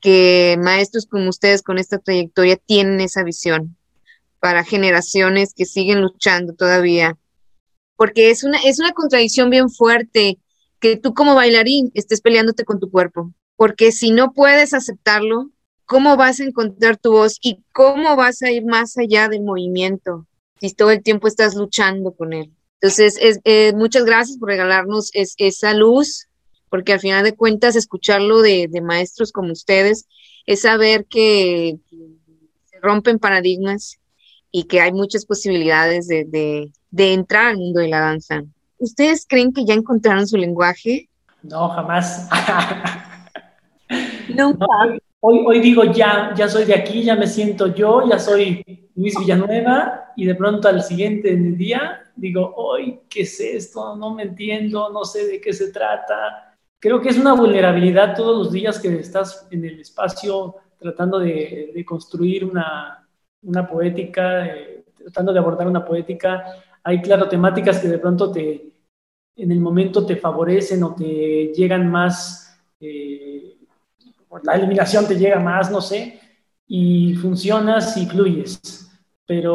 [0.00, 3.76] que maestros como ustedes con esta trayectoria tienen esa visión
[4.40, 7.16] para generaciones que siguen luchando todavía.
[7.96, 10.38] Porque es una, es una contradicción bien fuerte
[10.78, 13.32] que tú como bailarín estés peleándote con tu cuerpo.
[13.56, 15.50] Porque si no puedes aceptarlo,
[15.84, 20.26] ¿cómo vas a encontrar tu voz y cómo vas a ir más allá del movimiento
[20.60, 22.52] si todo el tiempo estás luchando con él?
[22.80, 26.28] Entonces, es, eh, muchas gracias por regalarnos esa luz,
[26.70, 30.06] porque al final de cuentas, escucharlo de, maestros como ustedes
[30.46, 31.76] es saber que,
[32.66, 33.98] se rompen paradigmas
[34.52, 38.44] y que hay muchas posibilidades de, entrar al mundo de la danza.
[38.78, 41.08] ¿Ustedes creen que ya encontraron su lenguaje?
[41.42, 42.28] No, jamás.
[44.28, 44.66] Nunca.
[45.20, 48.62] Hoy, hoy digo ya, ya soy de aquí, ya me siento yo, ya soy
[48.94, 53.96] Luis Villanueva y de pronto al siguiente día digo, hoy, ¿qué es esto?
[53.96, 56.56] No me entiendo, no sé de qué se trata.
[56.80, 61.84] Creo que es una vulnerabilidad todos los días que estás en el espacio tratando de,
[61.86, 63.06] construir una,
[63.42, 64.48] una poética,
[64.96, 66.44] tratando de abordar una poética.
[66.84, 68.72] Hay, claro, temáticas que de pronto te,
[69.36, 73.27] en el momento te favorecen o te llegan más, eh,
[74.42, 76.20] la eliminación te llega más, no sé,
[76.66, 78.90] y funcionas y fluyes.
[79.26, 79.54] Pero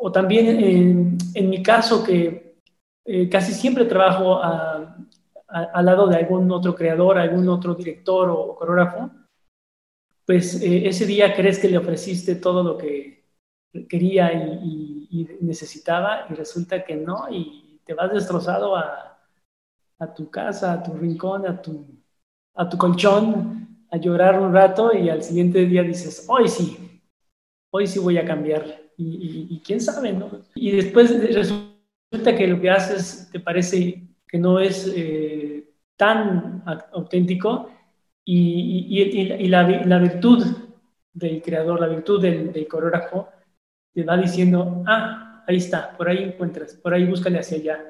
[0.00, 2.56] o también en, mi caso que
[3.04, 9.10] eh, casi siempre trabajo al lado de algún otro creador, algún otro director o, coreógrafo,
[10.24, 13.24] pues eh, ese día crees que le ofreciste todo lo que
[13.88, 14.86] quería y,
[15.40, 19.18] necesitaba y resulta que no y te vas destrozado a,
[19.98, 21.60] a tu casa, a tu rincón, a
[22.58, 27.00] a tu colchón, a llorar un rato y al siguiente día dices, hoy sí,
[27.70, 28.82] hoy sí voy a cambiar.
[29.00, 30.28] Y, quién sabe, ¿no?
[30.56, 37.70] Y después resulta que lo que haces te parece que no es eh, tan auténtico
[38.24, 40.44] y, la, virtud
[41.12, 43.28] del creador, la virtud del, coreógrafo,
[43.94, 47.84] te va diciendo, ah, ahí está, por ahí encuentras, por ahí búscale hacia allá.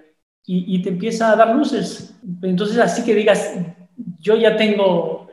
[0.47, 2.19] Y, te empieza a dar luces.
[2.43, 3.55] Entonces, así que digas,
[4.19, 5.28] yo ya tengo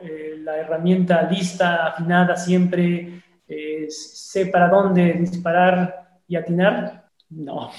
[0.46, 7.72] la herramienta lista, afinada siempre, eh, sé para dónde disparar y atinar, no.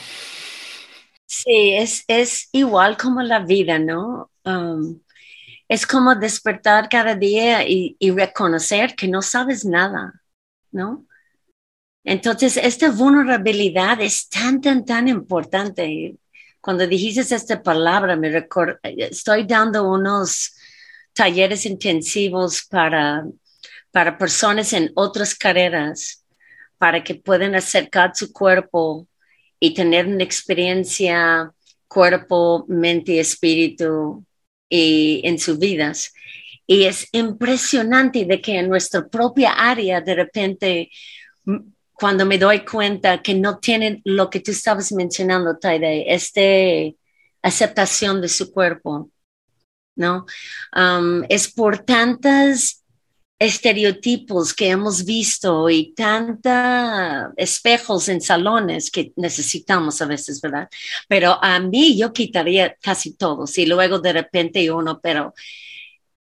[1.25, 4.31] Sí, es, es igual como la vida, ¿no?
[4.43, 4.99] Um,
[5.69, 10.21] es como despertar cada día y, y, reconocer que no sabes nada,
[10.71, 11.05] ¿no?
[12.03, 16.17] Entonces, esta vulnerabilidad es tan, tan, tan importante.
[16.59, 20.53] Cuando dijiste esta palabra, me recuerdo, estoy dando unos
[21.17, 23.25] talleres intensivos para
[23.97, 26.23] para personas en otras carreras,
[26.77, 29.07] para que puedan acercar su cuerpo
[29.59, 31.51] y tener una experiencia
[31.87, 34.23] cuerpo, mente y espíritu
[34.69, 36.13] en sus vidas.
[36.67, 40.89] Y es impresionante de que en nuestra propia área de repente
[41.93, 46.95] cuando me doy cuenta que no tienen lo que tú estabas mencionando, Taide, este
[47.41, 49.09] aceptación de su cuerpo,
[49.97, 50.25] ¿no?
[51.29, 52.83] Es por tantas
[53.39, 56.53] estereotipos que hemos visto y tantos
[57.35, 60.67] espejos en salones que necesitamos a veces, ¿verdad?
[61.07, 65.33] Pero a mí yo quitaría casi todos y luego de repente uno, pero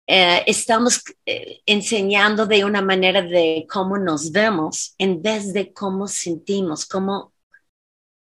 [0.08, 6.08] eh, estamos eh, enseñando de una manera de cómo nos vemos en vez de cómo
[6.08, 7.34] sentimos, cómo,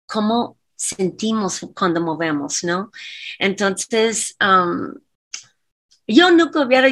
[0.06, 2.90] cómo sentimos cuando movemos, ¿no?
[3.38, 4.94] Entonces, um,
[6.10, 6.88] yo nunca hubiera,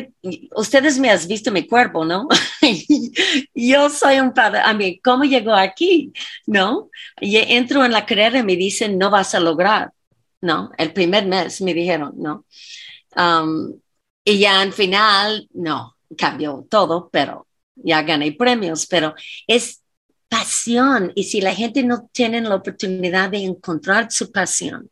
[0.54, 2.28] ustedes me has visto mi cuerpo, ¿no?
[3.54, 6.12] yo soy un padre, a mí, ¿cómo llegó aquí?
[6.46, 6.90] ¿No?
[7.20, 9.92] Y entro en la carrera y me dicen, no vas a lograr,
[10.40, 10.70] ¿no?
[10.78, 12.44] El primer mes me dijeron, ¿no?
[13.16, 13.80] Um,
[14.24, 19.14] y ya al final, no, cambió todo, pero ya gané premios, pero
[19.46, 19.82] es
[20.28, 21.12] pasión.
[21.14, 24.90] Y si la gente no tiene la oportunidad de encontrar su pasión,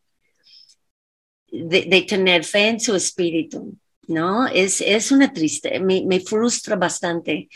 [1.49, 3.77] de, de tener fe en su espíritu,
[4.09, 4.47] ¿no?
[4.47, 7.49] Es, es una triste, me, frustra bastante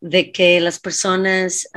[0.00, 1.68] de que las personas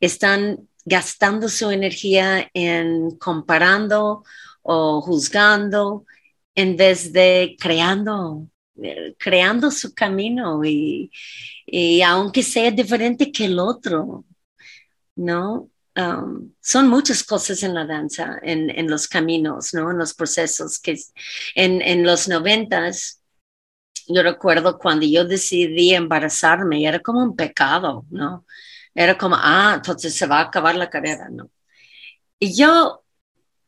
[0.00, 4.24] están gastando su energía en comparando
[4.62, 6.04] o juzgando
[6.54, 8.48] en vez de creando,
[9.18, 11.10] creando su camino y
[12.02, 14.24] aunque sea diferente que el otro,
[15.16, 15.71] ¿no?
[15.94, 19.90] Um, son muchas cosas en la danza, en, en, los caminos, ¿no?
[19.90, 20.98] En los procesos que
[21.54, 23.20] en, en los noventas,
[24.08, 28.46] yo recuerdo cuando yo decidí embarazarme, era como un pecado, ¿no?
[28.94, 31.50] Era como, ah, entonces se va a acabar la carrera, ¿no?
[32.38, 33.04] Y yo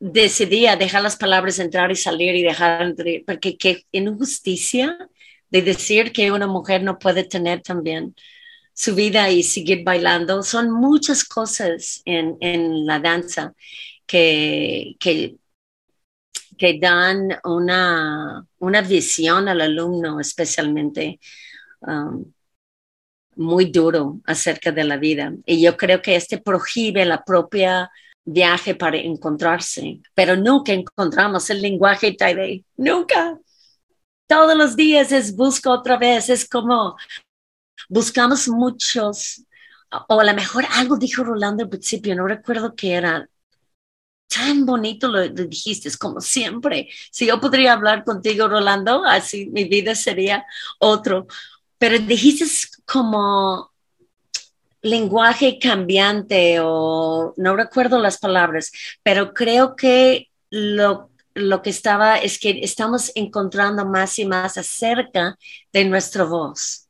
[0.00, 4.96] decidí dejar las palabras entrar y salir y dejar entrar, porque qué injusticia
[5.50, 8.14] de decir que una mujer no puede tener también
[8.74, 10.42] su vida y seguir bailando.
[10.42, 13.54] Son muchas cosas en, en la danza
[14.06, 15.38] que, que,
[16.80, 21.20] dan una, una, visión al alumno especialmente
[21.80, 22.24] um,
[23.36, 25.32] muy duro acerca de la vida.
[25.46, 27.90] Y yo creo que este prohíbe la propia
[28.24, 33.38] viaje para encontrarse, pero nunca encontramos el lenguaje Taide, nunca.
[34.26, 36.96] Todos los días es busco otra vez, es como
[37.88, 39.44] buscamos muchos,
[40.08, 43.28] o a lo mejor algo dijo Rolando al principio, no recuerdo qué era.
[44.28, 46.88] Tan bonito lo, dijiste, como siempre.
[47.10, 50.44] Si yo podría hablar contigo, Rolando, así mi vida sería
[50.80, 51.26] otro.
[51.78, 52.44] Pero dijiste
[52.84, 53.72] como
[54.82, 58.70] lenguaje cambiante o no recuerdo las palabras,
[59.02, 65.38] pero creo que lo, lo que estaba es que estamos encontrando más y más acerca
[65.72, 66.83] de nuestra voz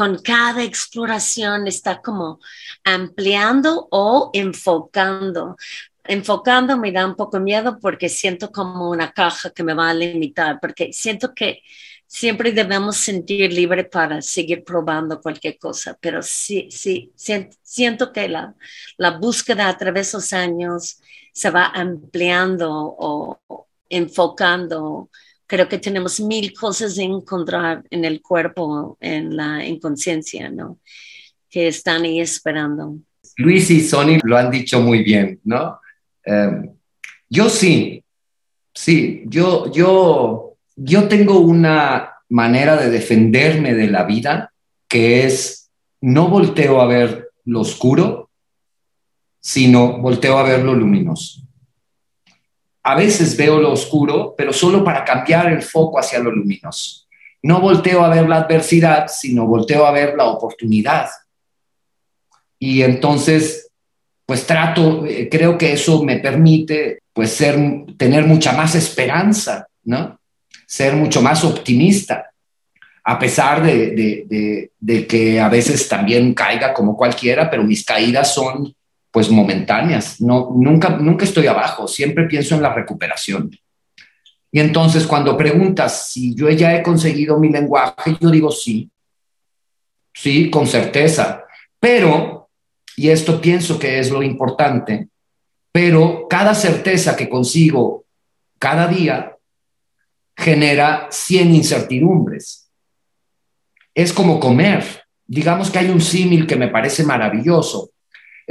[0.00, 2.40] con cada exploración está como
[2.84, 5.58] ampliando o enfocando.
[6.04, 9.94] Enfocando me da un poco miedo porque siento como una caja que me va a
[9.94, 11.60] limitar, porque siento que
[12.06, 17.12] siempre debemos sentir libre para seguir probando cualquier cosa, pero sí, sí,
[17.62, 18.54] siento que la,
[18.96, 25.10] la búsqueda a través de los años se va ampliando o enfocando
[25.50, 30.78] creo que tenemos mil cosas de encontrar en el cuerpo, en la inconsciencia, ¿no?
[31.50, 32.98] Que están ahí esperando.
[33.36, 35.80] Luis y Sony lo han dicho muy bien, ¿no?
[36.24, 36.70] Em,
[37.28, 38.04] yo sí,
[38.72, 44.52] sí, yo, yo, yo tengo una manera de defenderme de la vida
[44.86, 45.68] que es
[46.00, 48.30] no volteo a ver lo oscuro,
[49.40, 51.40] sino volteo a ver lo luminoso
[52.82, 57.06] a veces veo lo oscuro, pero solo para cambiar el foco hacia lo luminoso.
[57.42, 61.08] No volteo a ver la adversidad, sino volteo a ver la oportunidad.
[62.58, 63.70] Y entonces,
[64.26, 67.56] pues trato, eh, creo que eso me permite, pues ser,
[67.96, 70.18] tener mucha más esperanza, ¿no?
[70.66, 72.30] Ser mucho más optimista,
[73.04, 78.74] a pesar de, de que a veces también caiga como cualquiera, pero mis caídas son
[79.10, 80.20] pues momentáneas.
[80.20, 83.50] No, nunca, nunca estoy abajo, siempre pienso en la recuperación.
[84.52, 88.90] Y entonces cuando preguntas si yo ya he conseguido mi lenguaje, yo digo sí,
[90.12, 91.44] sí, con certeza.
[91.78, 92.48] Pero,
[92.96, 95.08] y esto pienso que es lo importante,
[95.72, 98.04] pero cada certeza que consigo
[98.58, 99.36] cada día
[100.36, 102.70] genera 100 incertidumbres.
[103.94, 105.04] Es como comer.
[105.26, 107.90] Digamos que hay un símil que me parece maravilloso.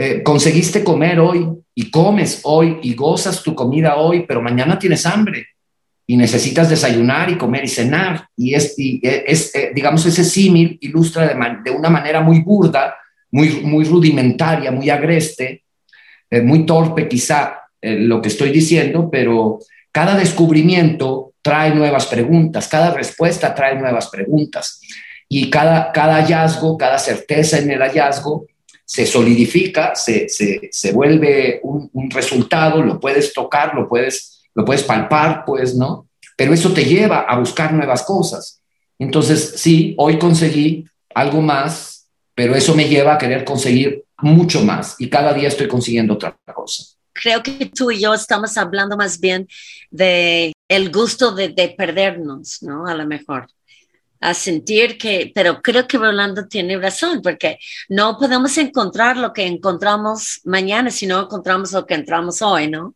[0.02, 1.46] Eh, conseguiste comer hoy
[1.76, 5.48] y comes hoy y gozas tu comida hoy, pero mañana tienes hambre
[6.08, 8.26] y necesitas desayunar y comer y cenar.
[8.38, 11.36] Y es, es eh, digamos, ese símil ilustra de,
[11.66, 12.96] de, una manera muy burda
[13.30, 15.66] muy, muy rudimentaria, muy agreste,
[16.30, 19.60] eh, muy torpe quizá lo que estoy diciendo, pero
[19.92, 24.80] cada descubrimiento trae nuevas preguntas, cada respuesta trae nuevas preguntas
[25.28, 28.48] y cada, cada hallazgo, cada certeza en el hallazgo
[28.90, 34.82] se solidifica, se, se, vuelve un, un, resultado, lo puedes tocar, lo puedes, lo puedes
[34.82, 36.08] palpar, pues, ¿no?
[36.36, 38.64] Pero eso te lleva a buscar nuevas cosas.
[38.98, 44.96] Entonces, sí, hoy conseguí algo más, pero eso me lleva a querer conseguir mucho más
[44.98, 46.84] y cada día estoy consiguiendo otra cosa.
[47.14, 49.48] Creo que tú y yo estamos hablando más bien
[49.92, 52.88] de el gusto de, de perdernos, ¿no?
[52.88, 53.50] A lo mejor
[54.20, 57.58] a sentir que, pero creo que Rolando tiene razón, porque
[57.88, 62.96] no podemos encontrar lo que encontramos mañana si no encontramos lo que entramos hoy, ¿no?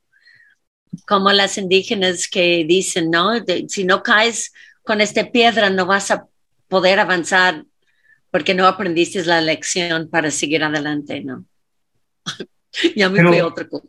[1.07, 3.31] Como las indígenas que dicen, ¿no?
[3.67, 4.51] si no caes
[4.83, 6.27] con esta piedra, no vas a
[6.67, 7.63] poder avanzar
[8.29, 11.45] porque no aprendiste la lección para seguir adelante, ¿no?
[12.95, 13.87] ya me fui otra cosa.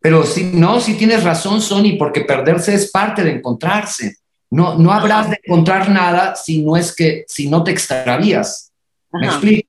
[0.00, 4.16] Pero si no, si tienes razón, Sony, porque perderse es parte de encontrarse.
[4.52, 8.70] No, no habrás de encontrar nada si no es que, si no te extravías.
[9.10, 9.66] ¿Me explico?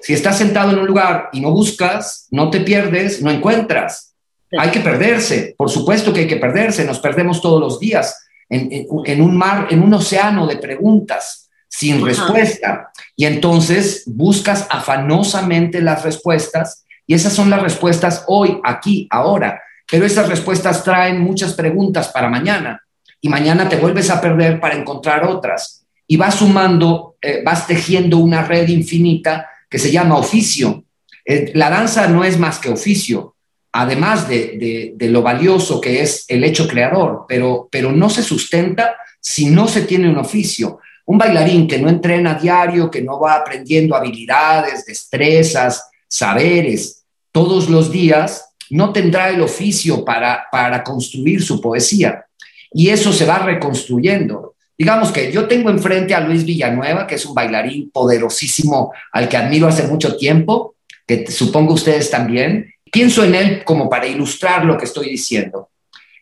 [0.00, 4.14] Si estás sentado en un lugar y no buscas, no te pierdes, no encuentras.
[4.56, 8.16] Hay que perderse, por supuesto que hay que perderse, nos perdemos todos los días
[8.48, 12.92] en, un mar, en un océano de preguntas sin respuesta.
[13.16, 19.60] Y entonces buscas afanosamente las respuestas y esas son las respuestas hoy, aquí, ahora.
[19.90, 22.80] Pero esas respuestas traen muchas preguntas para mañana
[23.20, 25.84] y mañana te vuelves a perder para encontrar otras.
[26.06, 30.84] Y vas sumando, eh, vas tejiendo una red infinita que se llama oficio.
[31.24, 33.36] Eh, la danza no es más que oficio,
[33.72, 39.46] además de, lo valioso que es el hecho creador, pero, pero no se sustenta si
[39.46, 40.80] no se tiene un oficio.
[41.06, 47.92] Un bailarín que no entrena diario, que no va aprendiendo habilidades, destrezas, saberes todos los
[47.92, 52.24] días, no tendrá el oficio para, para construir su poesía
[52.72, 54.54] y eso se va reconstruyendo.
[54.76, 59.36] Digamos que yo tengo enfrente a Luis Villanueva, que es un bailarín poderosísimo al que
[59.36, 60.74] admiro hace mucho tiempo,
[61.06, 62.72] que supongo ustedes también.
[62.90, 65.68] Pienso en él como para ilustrar lo que estoy diciendo.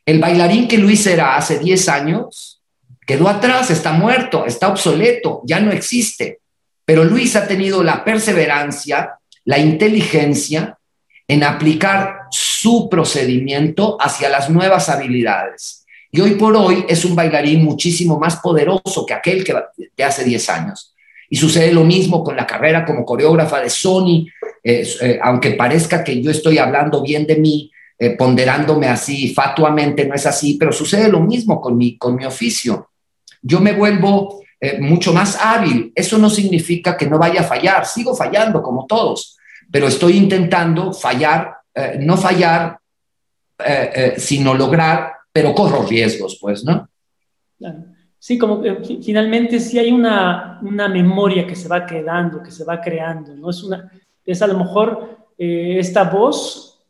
[0.05, 2.61] El bailarín que Luis era hace 10 años
[3.07, 6.41] quedó atrás, está muerto, está obsoleto, ya no existe.
[6.85, 10.79] Pero Luis ha tenido la perseverancia, la inteligencia
[11.27, 15.87] en aplicar su procedimiento hacia las nuevas habilidades.
[16.11, 19.55] Y hoy por hoy es un bailarín muchísimo más poderoso que aquel que
[19.97, 20.95] de hace 10 años.
[21.29, 24.27] Y sucede lo mismo con la carrera como coreógrafa de Sony,
[24.65, 30.15] eh, aunque parezca que yo estoy hablando bien de mí, eh, ponderándome así fatuamente, no
[30.15, 32.91] es así, pero sucede lo mismo con mi, con mi oficio.
[33.43, 35.93] Yo me vuelvo eh, mucho más hábil.
[35.95, 39.37] Eso no significa que no vaya a fallar, sigo fallando como todos,
[39.71, 41.55] pero estoy intentando fallar,
[42.01, 42.79] no fallar,
[44.17, 46.89] sino lograr pero corro riesgos, pues, ¿no?
[48.19, 52.65] Sí, como que finalmente sí hay una, una, memoria que se va quedando, que se
[52.65, 53.51] va creando, ¿no?
[53.51, 53.89] Es, una,
[54.25, 56.85] es a lo mejor eh, esta voz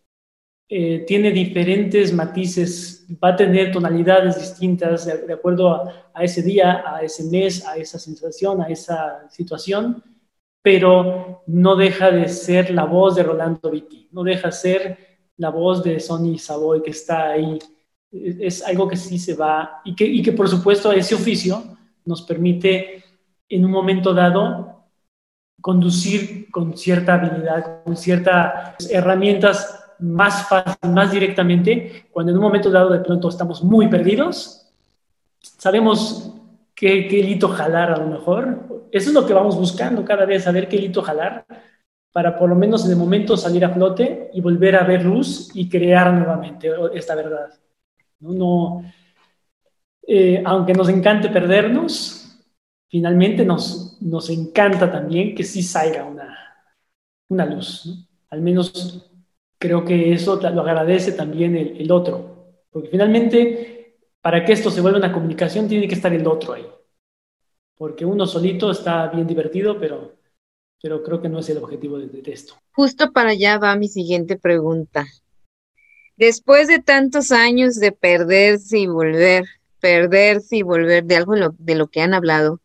[0.66, 6.82] eh, tiene diferentes matices, va a tener tonalidades distintas de, acuerdo a, a, ese día,
[6.86, 10.02] a ese mes, a esa sensación, a esa situación,
[10.62, 14.98] pero no deja de ser la voz de Rolando Vitti, no deja de ser
[15.36, 17.58] la voz de Sonny Savoy que está ahí
[18.10, 21.62] es algo que sí se va y que, y que por supuesto ese oficio
[22.04, 23.04] nos permite
[23.48, 24.84] en un momento dado
[25.60, 32.70] conducir con cierta habilidad, con ciertas herramientas más fácil, más directamente, cuando en un momento
[32.70, 34.70] dado de pronto estamos muy perdidos,
[35.40, 36.32] sabemos
[36.74, 38.86] qué, qué hito jalar a lo mejor.
[38.92, 41.44] Eso es lo que vamos buscando cada vez, saber qué hito jalar
[42.12, 45.50] para por lo menos en el momento salir a flote y volver a ver luz
[45.54, 47.50] y crear nuevamente esta verdad.
[48.20, 48.82] No,
[50.06, 52.40] eh, aunque nos encante perdernos,
[52.88, 56.36] finalmente nos, nos encanta también que sí salga una,
[57.28, 58.08] una luz.
[58.30, 59.10] Al menos
[59.58, 62.62] creo que eso lo agradece también el, el, otro.
[62.70, 66.66] Porque finalmente, para que esto se vuelva una comunicación, tiene que estar el otro ahí.
[67.76, 70.16] Porque uno solito está bien divertido, pero,
[70.82, 72.54] pero creo que no es el objetivo de, de esto.
[72.72, 75.06] Justo para allá va mi siguiente pregunta.
[76.18, 79.44] Después de tantos años de perderse y volver,
[79.78, 82.60] perderse y volver de algo de lo, que han hablado,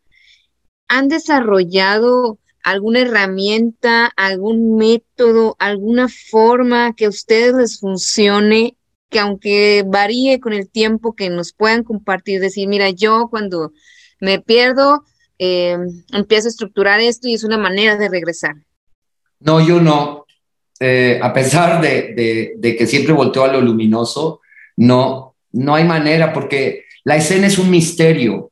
[0.88, 8.76] ¿han desarrollado alguna herramienta, algún método, alguna forma que a ustedes les funcione,
[9.08, 13.70] que aunque varíe con el tiempo, que nos puedan compartir, decir, mira, yo cuando
[14.20, 15.04] me pierdo,
[15.38, 15.76] eh,
[16.12, 18.56] empiezo a estructurar esto y es una manera de regresar?
[19.38, 20.23] No, yo no.
[20.80, 24.40] Eh, a pesar de, que siempre volteo a lo luminoso,
[24.76, 28.50] no, no hay manera porque la escena es un misterio.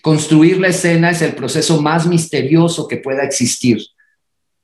[0.00, 3.80] Construir la escena es el proceso más misterioso que pueda existir.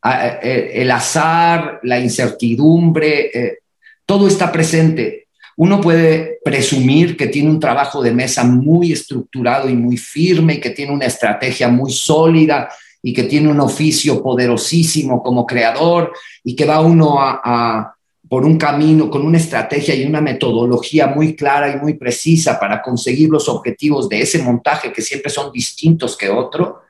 [0.03, 3.59] Ah, eh, el azar, la incertidumbre, eh,
[4.05, 5.29] todo está presente.
[5.57, 10.61] Uno puede presumir que tiene un trabajo de mesa muy estructurado y muy firme y
[10.61, 12.69] que tiene una estrategia muy sólida
[13.09, 16.13] y que tiene un oficio poderosísimo como creador
[16.45, 17.95] y que va uno a,
[18.29, 22.83] por un camino con una estrategia y una metodología muy clara y muy precisa para
[22.83, 26.83] conseguir los objetivos de ese montaje que siempre son distintos que otro.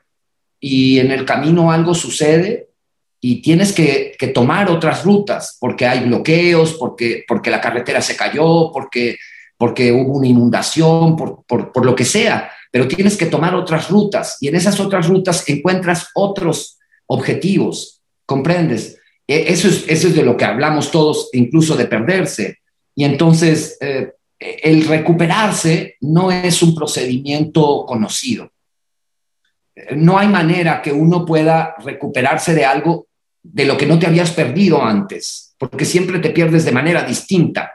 [0.59, 2.71] Y en el camino algo sucede
[3.21, 8.73] y tienes que, tomar otras rutas porque hay bloqueos, porque, porque la carretera se cayó,
[8.73, 9.19] porque,
[9.57, 14.37] porque hubo una inundación, por, por lo que sea pero tienes que tomar otras rutas
[14.41, 18.99] y en esas otras rutas encuentras otros objetivos, ¿comprendes?
[19.27, 22.59] E, eso es, de lo que hablamos todos, incluso de perderse.
[22.95, 28.51] Y entonces, eh, el recuperarse no es un procedimiento conocido.
[29.97, 33.07] No hay manera que uno pueda recuperarse de algo
[33.43, 37.73] de lo que no te habías perdido antes, porque siempre te pierdes de manera distinta.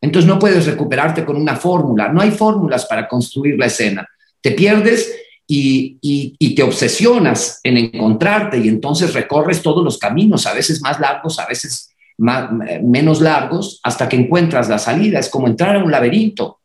[0.00, 2.08] Entonces no puedes recuperarte con una fórmula.
[2.08, 4.06] No hay fórmulas para construir la escena
[4.44, 5.10] te pierdes
[5.46, 11.38] y, te obsesionas en encontrarte y entonces recorres todos los caminos, a veces más largos,
[11.38, 15.18] a veces menos largos, hasta que encuentras la salida.
[15.18, 16.60] Es como entrar a un laberinto.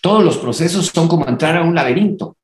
[0.00, 2.36] Todos los procesos son como entrar a un laberinto.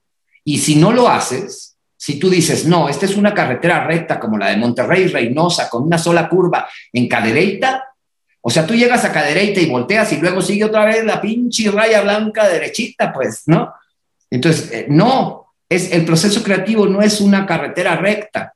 [0.44, 4.36] Y si no lo haces, si tú dices, no, esta es una carretera recta como
[4.36, 7.84] la de Monterrey Reynosa, con una sola curva en cadereita,
[8.40, 11.70] o sea, tú llegas a cadereita y volteas y luego sigue otra vez la pinche
[11.70, 13.72] raya blanca derechita, pues, ¿no?
[14.32, 18.54] Entonces, eh, no, es, el proceso creativo no es una carretera recta.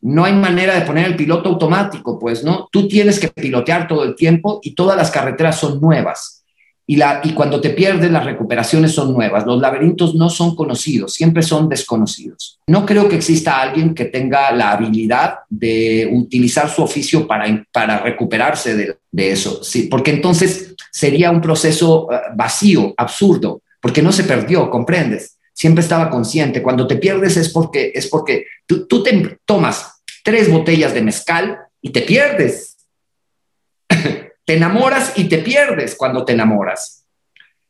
[0.00, 2.66] No hay manera de poner el piloto automático, pues, ¿no?
[2.72, 6.44] Tú tienes que pilotear todo el tiempo y todas las carreteras son nuevas.
[6.86, 9.44] Y, la, y cuando te pierdes, las recuperaciones son nuevas.
[9.44, 12.58] Los laberintos no son conocidos, siempre son desconocidos.
[12.66, 17.98] No creo que exista alguien que tenga la habilidad de utilizar su oficio para, para
[17.98, 24.10] recuperarse de, de eso, sí, porque entonces sería un proceso eh, vacío, absurdo porque no
[24.10, 25.38] se perdió, ¿comprendes?
[25.52, 26.60] Siempre estaba consciente.
[26.60, 31.90] Cuando te pierdes es porque, es porque tú, te tomas tres botellas de mezcal y
[31.90, 32.78] te pierdes.
[33.88, 37.06] te enamoras y te pierdes cuando te enamoras.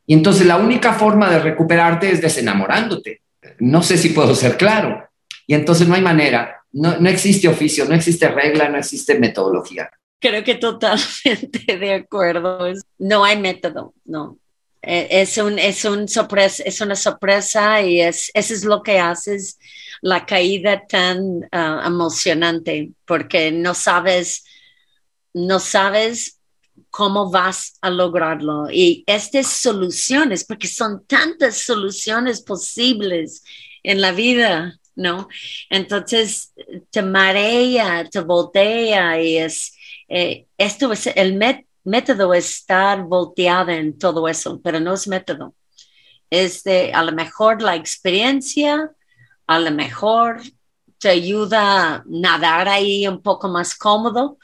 [0.06, 3.20] Y entonces la única forma de recuperarte es desenamorándote.
[3.58, 5.06] No sé si puedo ser claro.
[5.46, 9.90] Y entonces no hay manera, no, no existe oficio, no existe regla, no existe metodología.
[10.18, 12.72] Creo que totalmente de acuerdo.
[12.96, 14.38] No hay método, no.
[14.86, 19.00] Eh, es, un, es, un sorpresa, es una sorpresa y es, eso es lo que
[19.00, 19.36] hace
[20.00, 24.44] la caída tan ah, emocionante, porque no sabes,
[25.34, 26.38] no sabes
[26.90, 28.70] cómo vas a lograrlo.
[28.70, 33.42] Y estas soluciones, porque son tantas soluciones posibles
[33.82, 35.28] en la vida, ¿no?
[35.68, 36.52] Entonces
[36.90, 39.74] te marea, te voltea y es,
[40.08, 41.34] eh, esto es el
[41.86, 45.54] método método estar volteada en todo eso, pero no es método.
[46.28, 48.90] Es de a lo mejor la experiencia,
[49.46, 50.40] a lo mejor
[50.98, 54.38] te ayuda a nadar ahí un poco más cómodo,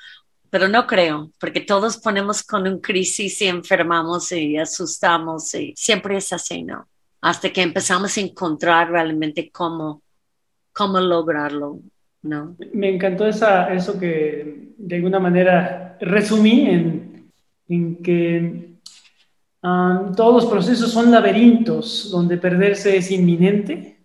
[0.51, 6.19] pero no creo, porque todos ponemos con un crisis y enfermamos y asustamos y siempre
[6.19, 6.87] es así, ¿no?
[7.23, 10.03] Hasta que empezamos a encontrar realmente cómo,
[10.73, 11.81] cómo lograrlo,
[12.23, 12.57] ¿no?
[12.73, 17.13] Me encantó esa, eso que de alguna manera resumí en
[17.69, 18.75] en que
[19.63, 23.99] ah, todos los procesos son laberintos donde perderse es inminente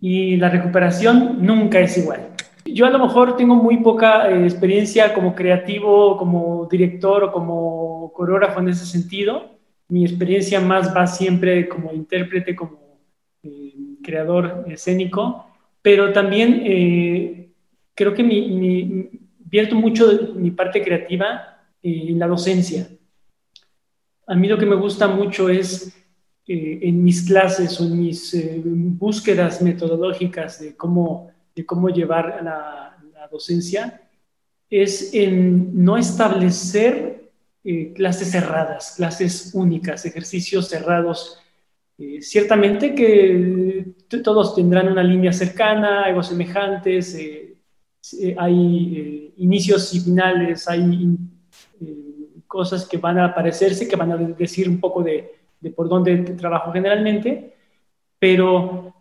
[0.00, 2.30] y la recuperación nunca es igual.
[2.64, 8.12] Yo a lo mejor tengo muy poca eh, experiencia como creativo, como director o como
[8.14, 9.58] coreógrafo en ese sentido.
[9.88, 12.98] Mi experiencia más va siempre como intérprete, como
[13.42, 15.46] eh, creador escénico,
[15.82, 17.50] pero también eh,
[17.94, 22.88] creo que mi, mi, vierto mucho de mi parte creativa en la docencia.
[24.26, 25.92] A mí lo que me gusta mucho es
[26.46, 32.40] eh, en mis clases o en mis eh, búsquedas metodológicas de cómo, de cómo llevar
[32.42, 34.02] la, la docencia,
[34.68, 37.30] es en no establecer
[37.62, 41.38] eh, clases cerradas, clases únicas, ejercicios cerrados.
[42.20, 47.16] ciertamente que todos tendrán una línea cercana, algo semejantes,
[48.38, 51.16] hay inicios y finales, hay
[52.50, 55.36] cosas que van a aparecerse, que van a decir un poco de,
[55.76, 57.54] por dónde trabajo generalmente,
[58.18, 58.92] pero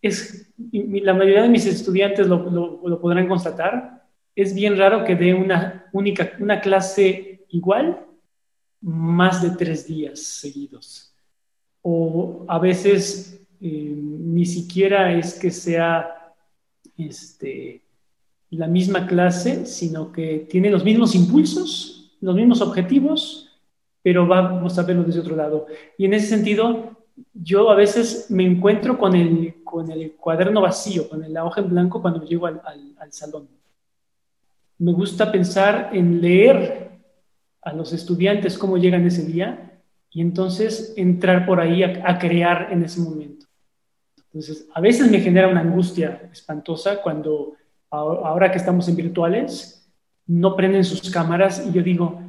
[0.00, 2.38] es, la mayoría de mis estudiantes lo,
[2.82, 8.06] lo, podrán constatar, es bien raro que dé una única, una clase igual
[8.80, 11.14] más de tres días seguidos.
[11.82, 16.32] O a veces eh, ni siquiera es que sea
[16.96, 17.82] este,
[18.48, 23.60] la misma clase, sino que tiene los mismos impulsos, los mismos objetivos,
[24.02, 25.66] pero vamos a verlo desde otro lado.
[25.98, 26.96] Y en ese sentido,
[27.32, 31.70] yo a veces me encuentro con el, con el cuaderno vacío, con la hoja en
[31.70, 32.60] blanco cuando llego al,
[32.98, 33.48] al, salón.
[34.78, 36.90] Me gusta pensar en leer
[37.62, 42.68] a los estudiantes cómo llegan ese día y entonces entrar por ahí a, a crear
[42.70, 43.46] en ese momento.
[44.16, 47.54] Entonces, a veces me genera una angustia espantosa cuando
[47.90, 49.75] ahora que estamos en virtuales,
[50.26, 52.20] no prenden sus cámaras y yo digo,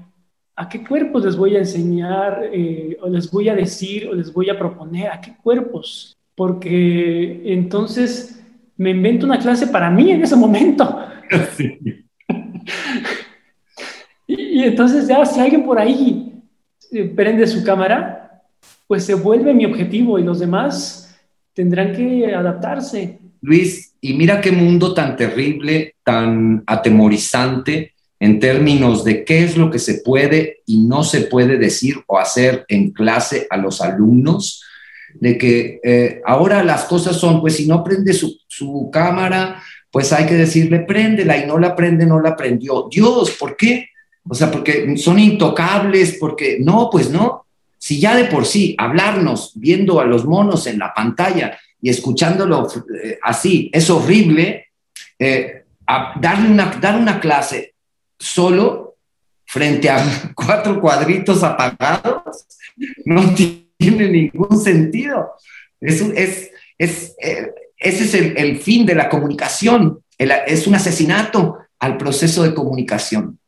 [0.55, 4.31] ¿a qué cuerpos les voy a enseñar eh, o les voy a decir o les
[4.31, 5.11] voy a proponer?
[5.11, 6.15] ¿A qué cuerpos?
[6.35, 8.43] Porque entonces
[8.75, 10.99] me invento una clase para mí en ese momento.
[14.27, 16.33] y, entonces ya si alguien por ahí
[16.91, 18.43] eh, prende su cámara,
[18.87, 21.15] pues se vuelve mi objetivo y los demás
[21.53, 23.19] tendrán que adaptarse.
[23.41, 29.69] Luis, y mira qué mundo tan terrible, tan atemorizante en términos de qué es lo
[29.69, 34.63] que se puede y no se puede decir o hacer en clase a los alumnos,
[35.13, 40.25] de que eh, ahora las cosas son, pues si no prende su, cámara, pues hay
[40.25, 42.87] que decirle, préndela y no la prende, no la prendió.
[42.89, 43.89] Dios, ¿por qué?
[44.23, 47.45] O sea, porque son intocables, porque no, pues no.
[47.77, 52.67] Si ya de por sí hablarnos viendo a los monos en la pantalla y escuchándolo
[53.03, 54.67] eh, así es horrible,
[55.19, 55.63] eh,
[56.19, 57.75] darle una, dar una clase
[58.17, 58.97] solo
[59.45, 60.03] frente a
[60.35, 62.45] cuatro cuadritos apagados
[63.05, 63.33] no
[63.77, 65.31] tiene ningún sentido.
[65.79, 71.59] Es, es, es eh, ese es el, el, fin de la comunicación, es un asesinato
[71.77, 73.39] al proceso de comunicación.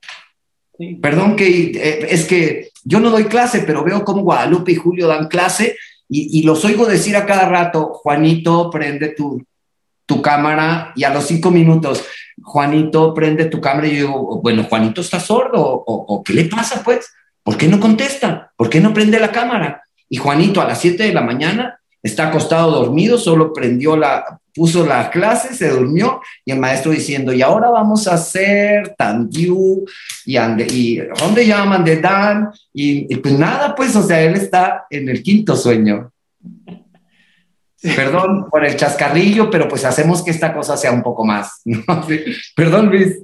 [1.01, 5.27] Perdón que es que yo no doy clase, pero veo cómo Guadalupe y Julio dan
[5.27, 5.75] clase
[6.12, 9.45] y, los oigo decir a cada rato, Juanito, prende tu,
[10.07, 12.03] tu cámara y a los cinco minutos,
[12.41, 16.82] Juanito, prende tu cámara y yo digo, bueno, Juanito está sordo o, ¿qué le pasa
[16.84, 17.14] pues?
[17.43, 18.51] ¿Por qué no contesta?
[18.57, 19.84] ¿Por qué no prende la cámara?
[20.10, 24.86] Y Juanito a las siete de la mañana está acostado dormido, solo prendió la, puso
[24.86, 29.78] la clase, se durmió y el maestro diciendo, y ahora vamos a hacer tan y,
[30.26, 32.50] y ¿dónde llaman de Dan?
[32.74, 36.12] Y, pues nada, pues, o sea, él está en el quinto sueño.
[37.95, 41.61] Perdón por el chascarrillo, pero pues hacemos que esta cosa sea un poco más.
[42.55, 43.19] Perdón, Luis.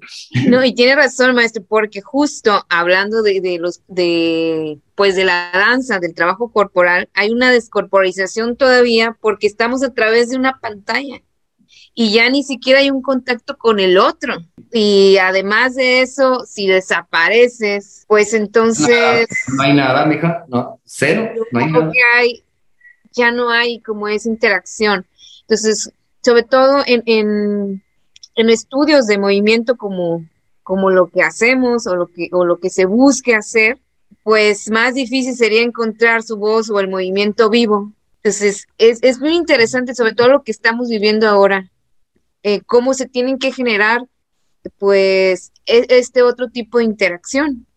[0.47, 5.51] No, y tiene razón, maestro, porque justo hablando de, de, los de pues de la
[5.51, 11.21] danza, del trabajo corporal, hay una descorporización todavía porque estamos a través de una pantalla
[11.97, 14.35] y ya ni siquiera hay un contacto con el otro.
[14.71, 19.27] Y además de eso, si desapareces, pues entonces...
[19.55, 21.91] no hay nada, mija, no, cero, no hay nada.
[22.17, 22.43] hay,
[23.15, 25.05] ya no hay como esa interacción.
[25.41, 25.91] Entonces,
[26.21, 27.83] sobre todo en, en,
[28.35, 30.25] en estudios de movimiento como,
[30.63, 33.79] como lo que hacemos o lo que, o lo que se busque hacer,
[34.23, 37.91] pues más difícil sería encontrar su voz o el movimiento vivo.
[38.17, 41.69] Entonces, es, es muy interesante, sobre todo lo que estamos viviendo ahora,
[42.41, 44.07] eh, cómo se tienen que generar,
[44.79, 47.67] pues, e, este otro tipo de interacción,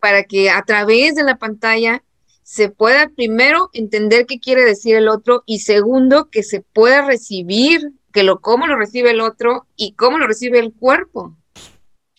[0.00, 2.02] para que a través de la pantalla
[2.48, 7.92] se pueda primero entender qué quiere decir el otro y segundo, que se pueda recibir,
[8.10, 11.36] que lo cómo lo recibe el otro y cómo lo recibe el cuerpo.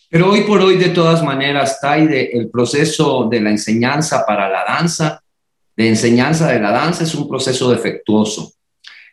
[0.08, 4.64] Pero hoy por hoy, de todas maneras, Taide, el proceso de la enseñanza para la
[4.66, 5.24] danza,
[5.76, 8.54] de enseñanza de la danza, es un proceso defectuoso.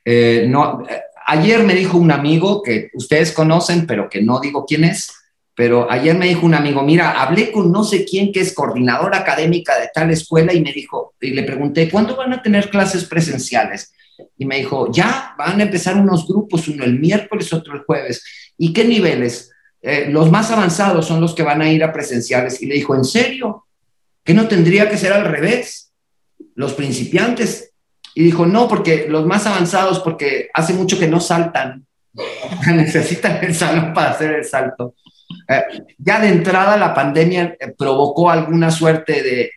[0.05, 4.85] Eh, eh, ayer me dijo un amigo que ustedes conocen, pero que no digo quién
[4.85, 5.15] es,
[5.57, 9.17] pero ayer me dijo un amigo, mira, hablé con no sé quién que es coordinadora
[9.17, 13.07] académica de tal escuela y me dijo, y le pregunté, ¿cuándo van a tener clases
[13.07, 13.91] presenciales?
[14.37, 18.23] Y me dijo, ya, van a empezar unos grupos, uno el miércoles, otro el jueves.
[18.59, 19.51] ¿Y qué niveles?
[19.81, 22.61] Eh, los más avanzados son los que van a ir a presenciales.
[22.61, 23.65] Y le dijo, ¿en serio?
[24.23, 25.91] ¿Que no tendría que ser al revés?
[26.55, 27.73] Los principiantes.
[28.15, 31.87] Y dijo, no, porque los más avanzados, porque hace mucho que no saltan.
[32.67, 34.95] Necesitan el salón para hacer el salto.
[35.49, 35.63] Eh,
[35.99, 39.51] ya de entrada la pandemia eh, provocó alguna suerte de,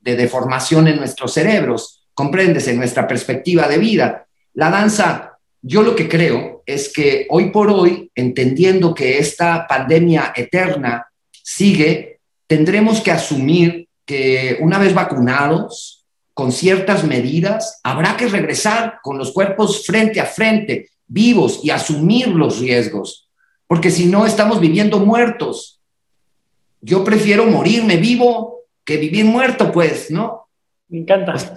[0.00, 4.26] de, deformación en nuestros cerebros, comprendes, en nuestra perspectiva de vida.
[4.54, 10.32] La danza yo lo que creo es que hoy por hoy, entendiendo que esta pandemia
[10.36, 19.00] eterna sigue, tendremos que asumir que una vez vacunados, con ciertas medidas, habrá que regresar
[19.02, 23.27] con los cuerpos frente a frente, vivos y asumir los riesgos,
[23.68, 25.80] porque si no estamos viviendo muertos.
[26.80, 30.48] Yo prefiero morirme vivo que vivir muerto, pues, ¿no?
[30.88, 31.32] Me encanta.
[31.32, 31.52] Pues,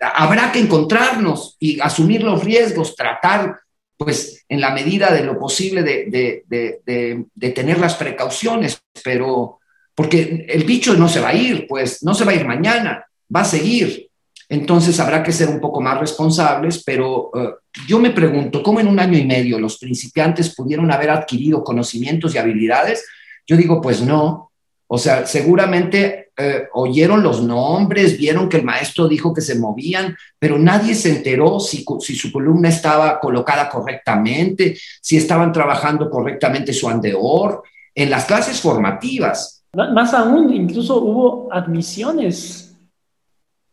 [0.00, 3.58] habrá que encontrarnos y asumir los riesgos, tratar,
[3.96, 9.58] pues, en la medida de lo posible de, de tener las precauciones, pero
[9.94, 13.04] porque el bicho no se va a ir, pues, no se va a ir mañana,
[13.34, 14.09] va a seguir.
[14.50, 17.50] Entonces habrá que ser un poco más responsables, pero eh,
[17.86, 22.34] yo me pregunto, ¿cómo en un año y medio los principiantes pudieron haber adquirido conocimientos
[22.34, 23.06] y habilidades?
[23.46, 24.50] Yo digo, pues no.
[24.88, 30.16] O sea, seguramente eh, oyeron los nombres, vieron que el maestro dijo que se movían,
[30.36, 36.72] pero nadie se enteró si, si su columna estaba colocada correctamente, si estaban trabajando correctamente
[36.72, 37.62] su andeor.
[37.94, 42.69] En las clases formativas, más aún, incluso hubo admisiones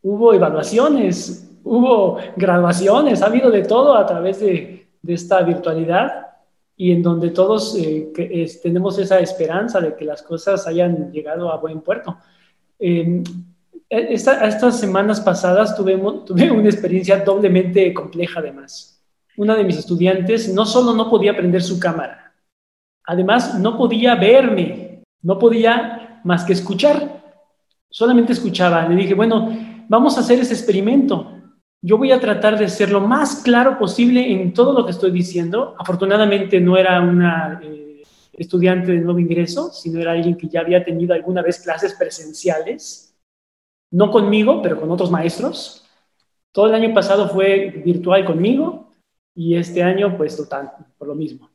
[0.07, 6.27] hubo evaluaciones, hubo graduaciones, ha habido de todo a través de, esta virtualidad
[6.75, 8.11] y en donde todos eh,
[8.61, 12.17] tenemos esa esperanza de que las cosas hayan llegado a buen puerto.
[12.77, 13.23] Eh,
[13.89, 19.01] estas semanas pasadas tuve, tuve una experiencia doblemente compleja además.
[19.37, 22.33] Una de mis estudiantes no solo no podía prender su cámara,
[23.05, 27.23] además no podía verme, no podía más que escuchar,
[27.89, 28.87] solamente escuchaba.
[28.89, 31.31] Le dije, bueno, vamos a hacer ese experimento.
[31.81, 35.11] Yo voy a tratar de ser lo más claro posible en todo lo que estoy
[35.11, 35.75] diciendo.
[35.77, 40.83] Afortunadamente no era una eh, estudiante de nuevo ingreso, sino era alguien que ya había
[40.83, 43.15] tenido alguna vez clases presenciales,
[43.91, 45.85] no conmigo, pero con otros maestros.
[46.51, 48.91] Todo el año pasado fue virtual conmigo
[49.35, 51.49] y este año pues total, por lo mismo.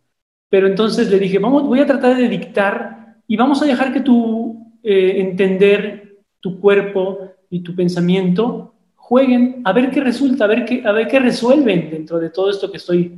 [0.48, 4.00] Pero entonces le dije, vamos, voy a tratar de dictar y vamos a dejar que
[4.00, 10.64] tú eh, entender tu cuerpo, y tu pensamiento jueguen a ver qué resulta, a ver
[10.64, 13.14] qué, a ver qué resuelven dentro de todo esto que estoy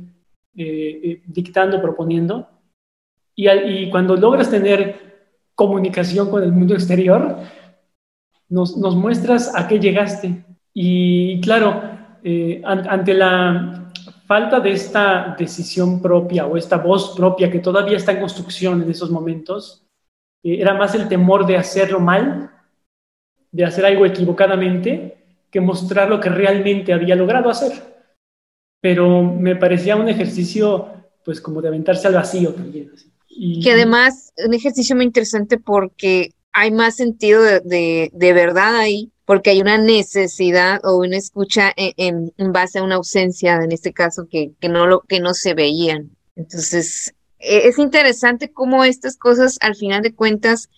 [0.57, 2.45] eh, eh, dictando, proponiendo.
[3.33, 7.37] Y, y, cuando logras tener comunicación con el mundo exterior,
[8.49, 10.43] nos, nos muestras a qué llegaste.
[10.73, 11.81] Y claro,
[12.21, 13.89] eh, ante la
[14.27, 18.91] falta de esta decisión propia o esta voz propia que todavía está en construcción en
[18.91, 19.87] esos momentos,
[20.43, 22.51] era más el temor de hacerlo mal
[23.55, 25.15] de hacer algo equivocadamente
[25.49, 27.71] que mostrar lo que realmente había logrado hacer.
[28.81, 30.89] Pero me parecía un ejercicio,
[31.23, 32.91] pues como de aventarse al vacío también.
[33.63, 39.51] Que además, un ejercicio muy interesante porque hay más sentido de, de, verdad ahí, porque
[39.51, 44.27] hay una necesidad o una escucha en, en, base a una ausencia, en este caso,
[44.29, 46.11] que, que, no, lo, que no se veían.
[46.35, 50.69] Entonces, e, es interesante cómo estas cosas, al final de cuentas,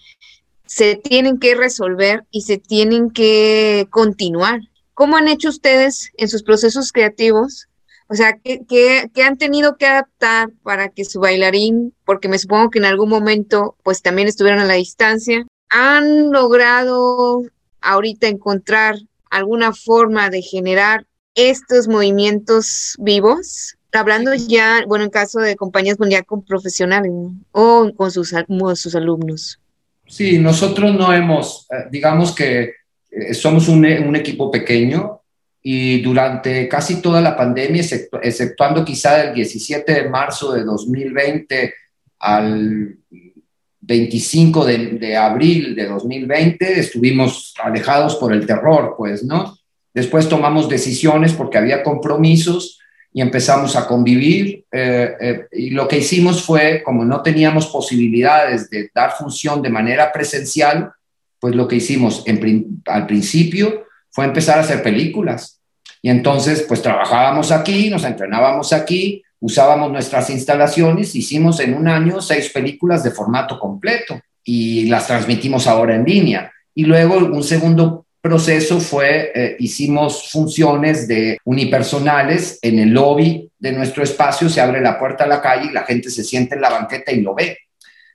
[0.67, 4.61] se tienen que resolver y se tienen que continuar.
[4.93, 7.67] ¿Cómo han hecho ustedes en sus procesos creativos?
[8.09, 12.79] O sea, ¿qué, han tenido que adaptar para que su bailarín, porque me supongo que
[12.79, 17.43] en algún momento pues también estuvieron a la distancia, han logrado
[17.81, 18.95] ahorita encontrar
[19.29, 21.05] alguna forma de generar
[21.35, 23.75] estos movimientos vivos?
[23.91, 27.11] Hablando ya, bueno, en caso de compañías ya con profesionales
[27.51, 29.59] o con sus, con sus alumnos.
[30.07, 32.73] Sí, nosotros no hemos, eh, digamos que
[33.11, 33.85] eh, somos un,
[34.15, 35.21] equipo pequeño
[35.61, 37.83] y durante casi toda la pandemia,
[38.21, 41.73] exceptuando quizá del 17 de marzo de 2020
[42.19, 42.95] al
[43.81, 49.57] 25 de, de, abril de 2020, estuvimos alejados por el terror, pues, ¿no?
[49.93, 52.79] Después tomamos decisiones porque había compromisos
[53.17, 54.63] y empezamos a convivir.
[54.71, 59.71] Eh, eh, y lo que hicimos fue, como no teníamos posibilidades de dar función de
[59.71, 60.91] manera presencial,
[61.39, 62.23] pues lo que hicimos
[62.85, 65.59] al principio fue empezar a hacer películas.
[65.99, 72.21] Y entonces, pues trabajábamos aquí, nos entrenábamos aquí, usábamos nuestras instalaciones, hicimos en un año
[72.21, 76.51] seis películas de formato completo y las transmitimos ahora en línea.
[76.75, 83.71] Y luego un segundo proceso fue, eh, hicimos funciones de unipersonales en el lobby de
[83.71, 86.61] nuestro espacio, se abre la puerta a la calle y la gente se siente en
[86.61, 87.57] la banqueta y lo ve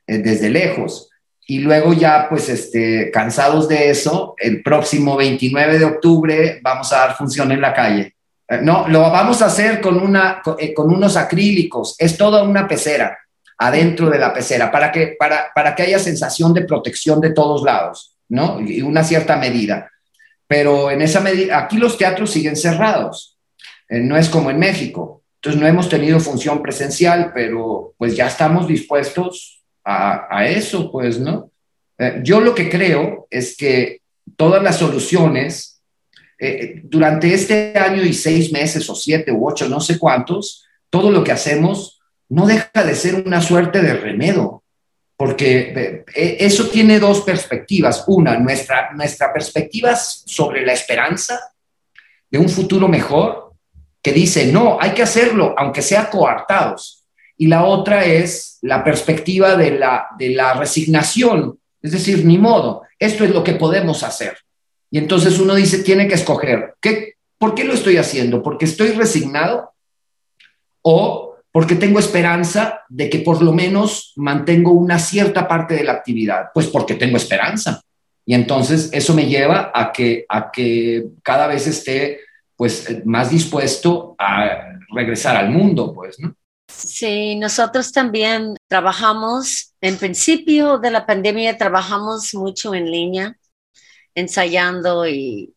[0.07, 1.09] eh, desde lejos.
[1.47, 6.99] Y luego ya, pues, este, cansados de eso, el próximo 29 de octubre vamos a
[6.99, 8.15] dar función en la calle.
[8.49, 13.19] Eh, no, lo vamos a hacer con, una, con, unos acrílicos, es toda una pecera
[13.57, 17.63] adentro de la pecera para que, para, para que haya sensación de protección de todos
[17.63, 18.61] lados, ¿no?
[18.61, 19.89] Y una cierta medida
[20.53, 23.39] pero en esa medida, aquí los teatros siguen cerrados,
[23.89, 25.23] eh, no es como en México.
[25.37, 31.51] Entonces no hemos tenido función presencial, pero pues ya estamos dispuestos a, eso, pues, ¿no?
[31.97, 34.03] Eh, yo lo que creo es que
[34.37, 35.81] todas las soluciones
[36.39, 41.11] eh, durante este año y seis meses o siete u ocho, no sé cuántos, todo
[41.11, 41.99] lo que hacemos
[42.29, 44.62] no deja de ser una suerte de remedo,
[45.23, 48.03] porque eh, eso tiene dos perspectivas.
[48.09, 51.39] Una, nuestra, nuestra perspectiva sobre la esperanza
[52.29, 53.53] de un futuro mejor,
[54.03, 57.05] que dice, no, hay que hacerlo, aunque sea coartados.
[57.37, 62.83] Y la otra es la perspectiva de la, de la resignación, es decir, ni modo,
[62.99, 64.37] esto es lo que podemos hacer.
[64.91, 68.43] Y entonces uno dice, tiene que escoger, ¿qué, ¿por qué lo estoy haciendo?
[68.43, 69.73] ¿Porque estoy resignado?
[70.83, 75.93] ¿O porque tengo esperanza de que por lo menos mantengo una cierta parte de la
[75.93, 76.47] actividad?
[76.53, 77.83] Pues porque tengo esperanza.
[78.25, 82.21] Y entonces eso me lleva a que, a que cada vez esté
[82.57, 86.35] pues más dispuesto a regresar al mundo, pues, ¿no?
[86.69, 93.37] Sí, nosotros también trabajamos, en principio de la pandemia trabajamos mucho en línea
[94.15, 95.55] ensayando y,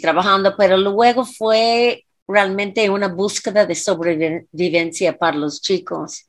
[0.00, 6.26] trabajando, pero luego fue realmente una búsqueda de sobrevivencia para los chicos,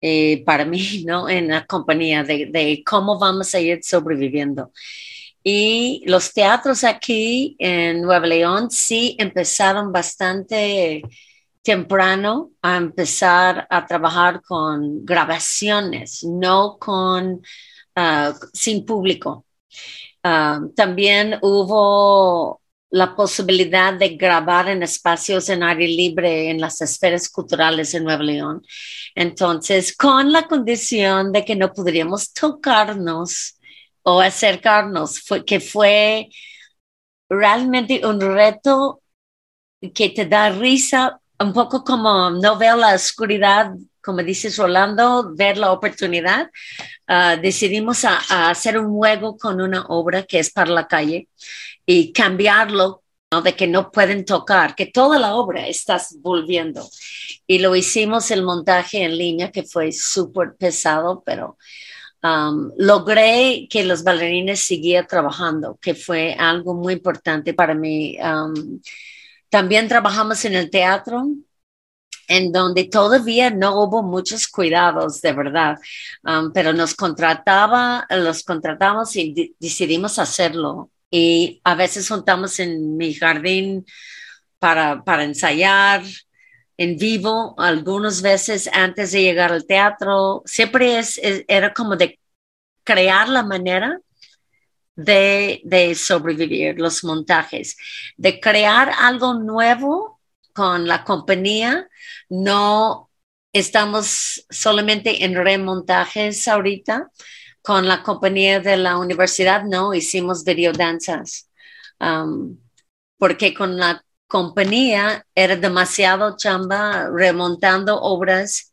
[0.00, 1.28] eh, para mí, ¿no?
[1.28, 4.72] En la compañía, de, cómo vamos a ir sobreviviendo.
[5.44, 11.02] Y los teatros aquí en Nueva León sí empezaron bastante
[11.62, 17.42] temprano a empezar a trabajar con grabaciones, no con
[17.96, 19.46] ah, sin público.
[20.22, 22.61] Ah, también hubo
[22.92, 28.22] la posibilidad de grabar en espacios en aire libre en las esferas culturales en Nueva
[28.22, 28.62] León.
[29.14, 33.58] Entonces, con la condición de que no podríamos tocarnos
[34.02, 36.28] o acercarnos, fue, que fue
[37.30, 39.00] realmente un reto
[39.94, 43.72] que te da risa, un poco como no veo la oscuridad
[44.04, 46.50] como dices Rolando, ver la oportunidad,
[47.06, 51.28] ah, decidimos hacer un juego con una obra que es para la calle
[51.86, 53.42] y cambiarlo, ¿no?
[53.42, 56.88] de que no pueden tocar, que toda la obra estás volviendo.
[57.46, 61.56] Y lo hicimos el montaje en línea, que fue súper pesado, pero
[62.22, 68.16] um, logré que los bailarines siguieran trabajando, que fue algo muy importante para mí.
[68.20, 68.80] Um,
[69.50, 71.26] también trabajamos en el teatro,
[72.28, 75.78] en donde todavía no hubo muchos cuidados, de verdad,
[76.24, 80.90] um, pero nos contrataba, los contratamos y decidimos hacerlo.
[81.14, 83.84] Y a veces juntamos en mi jardín
[84.58, 86.02] para, para ensayar
[86.78, 90.42] en vivo, algunas veces antes de llegar al teatro.
[90.46, 92.18] Siempre es, era como de
[92.82, 94.00] crear la manera
[94.96, 97.76] de, de sobrevivir, los montajes,
[98.16, 100.18] de crear algo nuevo
[100.54, 101.88] con la compañía.
[102.30, 103.10] No
[103.52, 107.10] estamos solamente en remontajes ahorita.
[107.62, 111.48] Con la compañía de la universidad, no, hicimos videodanzas.
[112.00, 112.58] Um,
[113.18, 118.72] porque con la compañía era demasiado chamba remontando obras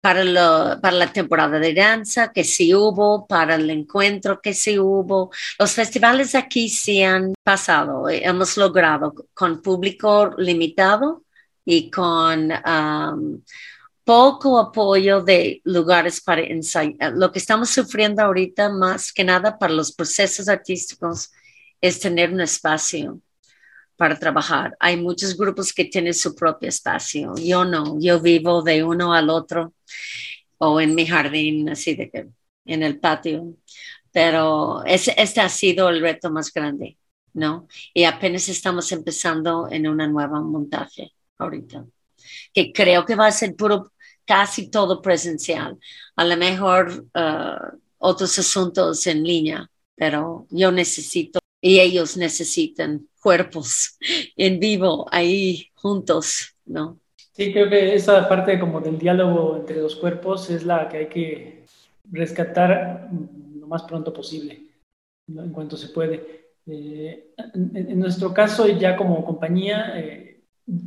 [0.00, 5.30] para, para la temporada de danza que sí hubo, para el encuentro que sí hubo.
[5.58, 11.24] Los festivales aquí sí han pasado, hemos logrado con público limitado
[11.64, 13.42] y con um,
[14.04, 17.12] poco apoyo de lugares para ensayar.
[17.14, 21.30] Lo que estamos sufriendo ahorita más que nada para los procesos artísticos
[21.80, 23.20] es tener un espacio
[23.96, 24.76] para trabajar.
[24.80, 27.34] Hay muchos grupos que tienen su propio espacio.
[27.36, 29.74] Yo no, yo vivo de uno al otro
[30.58, 32.28] o en mi jardín, así de que
[32.64, 33.54] en el patio.
[34.10, 36.98] Pero este ha sido el reto más grande,
[37.34, 37.66] ¿no?
[37.94, 41.84] Y apenas estamos empezando en una nueva montaje ahorita,
[42.52, 43.92] que creo que va a ser puro,
[44.24, 45.78] casi todo presencial.
[46.16, 53.96] A lo mejor uh, otros asuntos en línea, pero yo necesito y ellos necesitan cuerpos
[54.36, 56.98] en vivo ahí juntos, ¿no?
[57.32, 61.08] Sí, creo que esa parte como del diálogo entre los cuerpos es la que hay
[61.08, 61.64] que
[62.10, 63.08] rescatar
[63.58, 64.60] lo más pronto posible,
[65.28, 66.42] en cuanto se puede.
[66.66, 70.31] Eh, en, nuestro caso, ya como compañía, eh,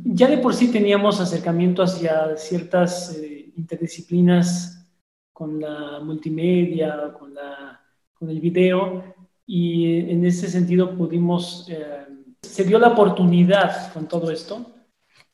[0.04, 4.88] ya de por sí teníamos acercamiento hacia ciertas eh, interdisciplinas
[5.32, 7.80] con la multimedia, con, la,
[8.14, 9.14] con el video,
[9.46, 11.68] y en ese sentido pudimos
[12.46, 14.72] se dio la oportunidad con todo esto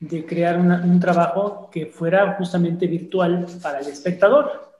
[0.00, 4.72] de crear un trabajo que fuera justamente virtual para el espectador,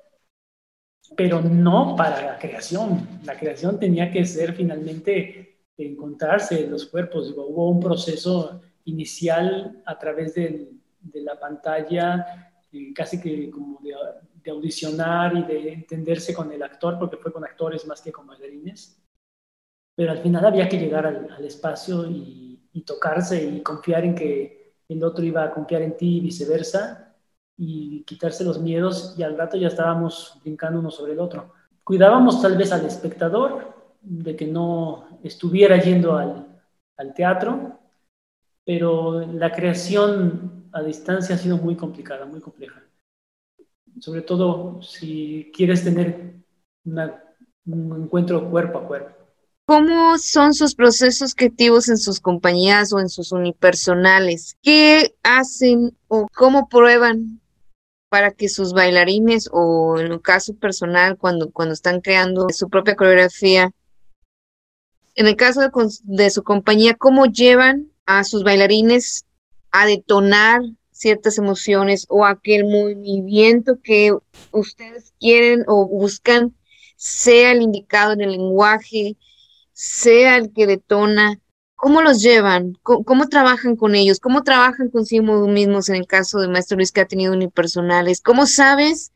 [1.17, 3.21] pero no para la creación.
[3.25, 7.33] La creación tenía que ser finalmente encontrarse en los cuerpos.
[7.37, 10.71] hubo un proceso inicial a través de,
[11.15, 17.17] la pantalla, eh, casi que como de, audicionar y de entenderse con el actor, porque
[17.17, 19.03] fue con actores más que con bailarines
[19.95, 24.75] pero al final había que llegar al, espacio y, y tocarse y confiar en que
[24.89, 27.15] el otro iba a confiar en ti y viceversa
[27.57, 31.53] y quitarse los miedos y al rato ya estábamos brincando uno sobre el otro.
[31.85, 36.61] Cuidábamos tal vez al espectador de que no estuviera yendo al,
[36.97, 37.79] al teatro,
[38.65, 42.83] pero la creación a distancia ha sido muy complicada, muy compleja.
[44.01, 46.35] Sobre todo si quieres tener
[46.85, 49.23] un encuentro cuerpo a cuerpo.
[49.65, 54.57] ¿Cómo son sus procesos creativos en sus compañías o en sus unipersonales?
[54.61, 57.41] ¿Qué hacen o cómo prueban
[58.09, 62.97] para que sus bailarines o en el caso personal cuando, cuando están creando su propia
[62.97, 63.71] coreografía,
[65.15, 65.71] en el caso de,
[66.03, 69.25] de su compañía, cómo llevan a sus bailarines
[69.71, 74.13] a detonar ciertas emociones o aquel movimiento que
[74.53, 76.55] ustedes quieren o buscan
[77.03, 79.17] sea el indicado en el lenguaje,
[79.73, 81.41] sea el que detona,
[81.75, 82.79] ¿cómo los llevan?
[82.85, 84.21] ¿Cómo, trabajan con ellos?
[84.21, 88.21] ¿Cómo trabajan consigo mismos en el caso de Maestro Luis que ha tenido unipersonales?
[88.21, 89.11] ¿Cómo sabes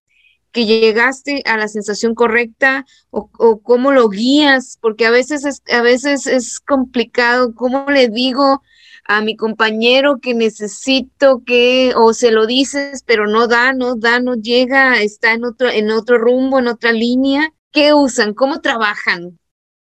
[0.50, 3.28] que llegaste a la sensación correcta o,
[3.62, 4.78] cómo lo guías?
[4.82, 7.54] Porque a veces es, a veces es complicado.
[7.54, 8.62] ¿Cómo le digo
[9.08, 14.20] a mi compañero que necesito que, o se lo dices, pero no da, no da,
[14.20, 17.52] no llega, está en otro, en otro rumbo, en otra línea?
[17.72, 18.34] ¿Qué usan?
[18.34, 19.38] ¿Cómo trabajan?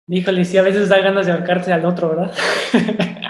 [0.07, 2.34] Híjole, sí, a veces da ganas de ahorcarse al otro, ¿verdad?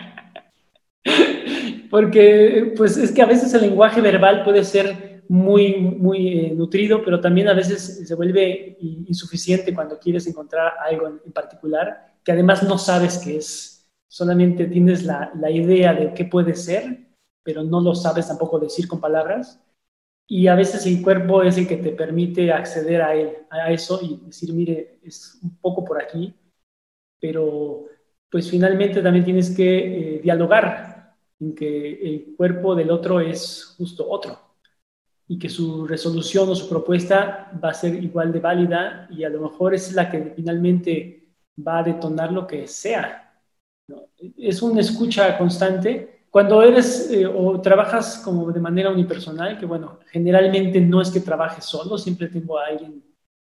[1.92, 7.04] Porque, pues es que a veces el lenguaje verbal puede ser muy, muy eh, nutrido,
[7.06, 12.64] pero también a veces se vuelve insuficiente cuando quieres encontrar algo en, particular, que además
[12.64, 13.71] no sabes qué es.
[14.12, 17.08] Solamente tienes la, la idea de qué puede ser,
[17.44, 19.58] pero no lo sabes tampoco decir con palabras
[20.28, 24.00] y a veces el cuerpo es el que te permite acceder a, él, a eso
[24.02, 26.34] y decir, mire, es un poco por aquí,
[27.20, 27.86] pero
[28.30, 34.10] pues finalmente también tienes que eh, dialogar en que el cuerpo del otro es justo
[34.10, 34.40] otro
[35.28, 39.30] y que su resolución o su propuesta va a ser igual de válida y a
[39.30, 41.30] lo mejor es la que finalmente
[41.66, 43.31] va a detonar lo que sea.
[44.38, 50.00] Es una escucha constante cuando eres eh, o trabajas como de manera unipersonal, que bueno,
[50.12, 53.04] generalmente no es que trabajes solo, siempre tengo a alguien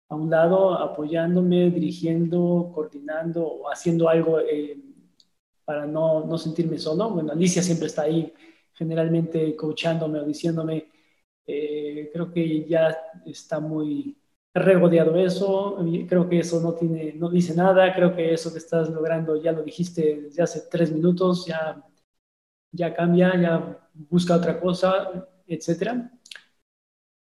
[0.10, 4.78] a un lado apoyándome, dirigiendo, coordinando o haciendo algo eh,
[5.66, 7.10] para no, no, sentirme solo.
[7.10, 8.34] Bueno, Alicia siempre está ahí,
[8.74, 10.88] generalmente coachándome o diciéndome,
[11.48, 14.18] eh, creo que ya está muy
[14.54, 15.78] regodeado eso,
[16.08, 19.52] creo que eso no, tiene, no dice nada, creo que eso que estás logrando ya
[19.52, 21.84] lo dijiste desde hace tres minutos, ya
[22.74, 26.10] ya cambia, ya busca otra cosa, etc.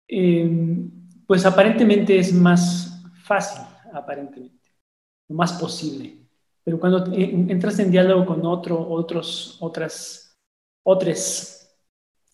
[0.07, 0.91] Em,
[1.27, 3.63] pues aparentemente es más fácil,
[3.93, 4.73] aparentemente,
[5.29, 6.19] más posible.
[6.65, 10.37] Pero cuando entras en diálogo con otro, otros, otras,
[10.83, 11.69] otros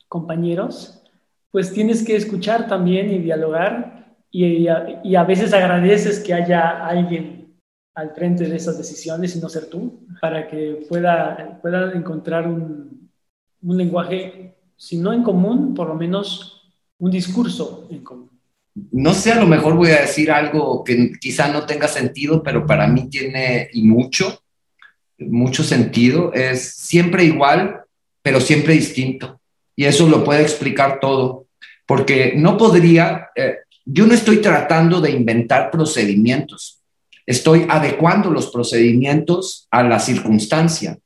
[0.09, 1.03] compañeros,
[1.51, 3.94] pues tienes que escuchar también y dialogar
[4.35, 7.55] y, a veces agradeces que haya alguien
[7.95, 13.11] al frente de esas decisiones y no ser tú, para que pueda, pueda encontrar un,
[13.63, 18.31] un lenguaje, si no en común, por lo menos un discurso en común.
[18.91, 22.67] No sé, a lo mejor voy a decir algo que quizá no tenga sentido, pero
[22.67, 24.43] para mí tiene mucho,
[25.19, 26.33] mucho sentido.
[26.33, 27.83] Es siempre igual,
[28.21, 29.41] pero siempre distinto.
[29.77, 31.47] Y eso lo puede explicar todo,
[31.87, 36.85] porque no podría, eh, yo no estoy tratando de inventar procedimientos,
[37.27, 40.99] Estoy adecuando los procedimientos a la circunstancia.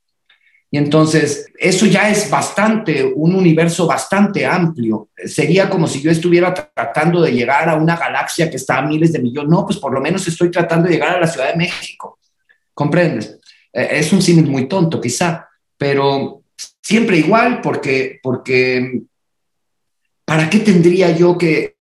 [0.70, 5.08] Y entonces, eso ya es bastante, un universo bastante amplio.
[5.24, 9.12] Sería como si yo estuviera tratando de llegar a una galaxia que está a miles
[9.12, 9.50] de millones.
[9.50, 12.18] No, pues por lo menos estoy tratando de llegar a la Ciudad de México.
[12.74, 13.38] ¿Comprendes?
[13.72, 15.48] Eh, es un símil muy tonto, quizá,
[15.78, 16.42] pero
[16.82, 19.02] siempre igual, porque, porque
[20.28, 21.76] ¿para qué tendría yo que,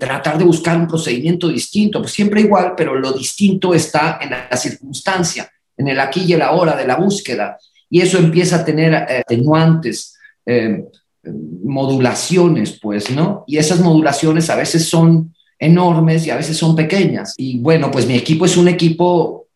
[0.00, 2.00] tratar de buscar un procedimiento distinto?
[2.00, 6.40] Pues siempre igual, pero lo distinto está en la circunstancia, en el aquí y el
[6.40, 7.58] ahora de la búsqueda.
[7.90, 10.16] Y eso empieza a tener eh, atenuantes,
[10.46, 10.84] eh,
[11.22, 13.44] modulaciones, pues, ¿no?
[13.46, 17.34] Y esas modulaciones a veces son enormes y a veces son pequeñas.
[17.36, 19.48] Y bueno, pues mi equipo es un equipo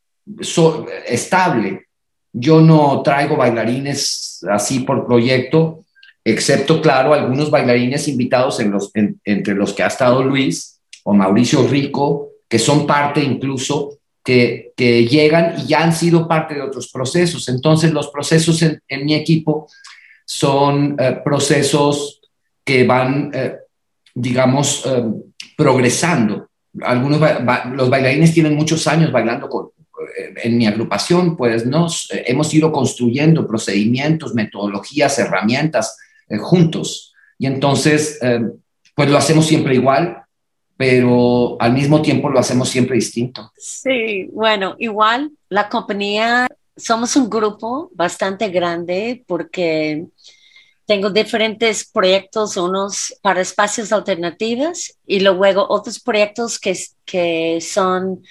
[1.08, 1.86] estable.
[2.34, 5.85] Yo no traigo bailarines así por proyecto
[6.26, 12.58] excepto, claro, algunos bailarines invitados entre los que ha estado Luis o Mauricio Rico, que
[12.58, 17.48] son parte incluso, que, que llegan y ya han sido parte de otros procesos.
[17.48, 19.68] Entonces, los procesos en, mi equipo
[20.24, 22.20] son eh, procesos
[22.64, 23.58] que van, eh,
[24.12, 25.04] digamos, eh,
[25.56, 26.48] progresando.
[26.82, 27.20] Algunos
[27.72, 29.70] los bailarines tienen muchos años bailando con,
[30.42, 35.96] en mi agrupación, pues nos hemos ido construyendo procedimientos, metodologías, herramientas
[36.40, 37.14] juntos.
[37.38, 38.18] Y entonces,
[38.94, 40.24] pues lo hacemos siempre igual,
[40.76, 43.52] pero al mismo tiempo lo hacemos siempre distinto.
[43.56, 50.06] Sí, bueno, igual la compañía, somos un grupo bastante grande porque
[50.86, 58.22] tengo diferentes proyectos, unos para espacios alternativos y luego otros proyectos que, que son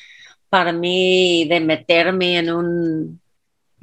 [0.49, 3.21] para mí de meterme en un,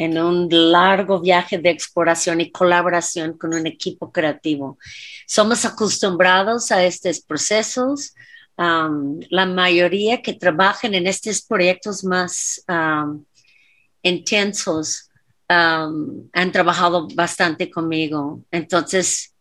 [0.03, 4.79] en un largo viaje de exploración y colaboración con un equipo creativo.
[5.27, 8.15] Somos acostumbrados a estos procesos.
[8.57, 12.62] la mayoría que trabajan en estos proyectos más
[14.03, 15.09] intensos
[15.49, 18.43] han trabajado bastante conmigo.
[18.51, 19.35] Entonces,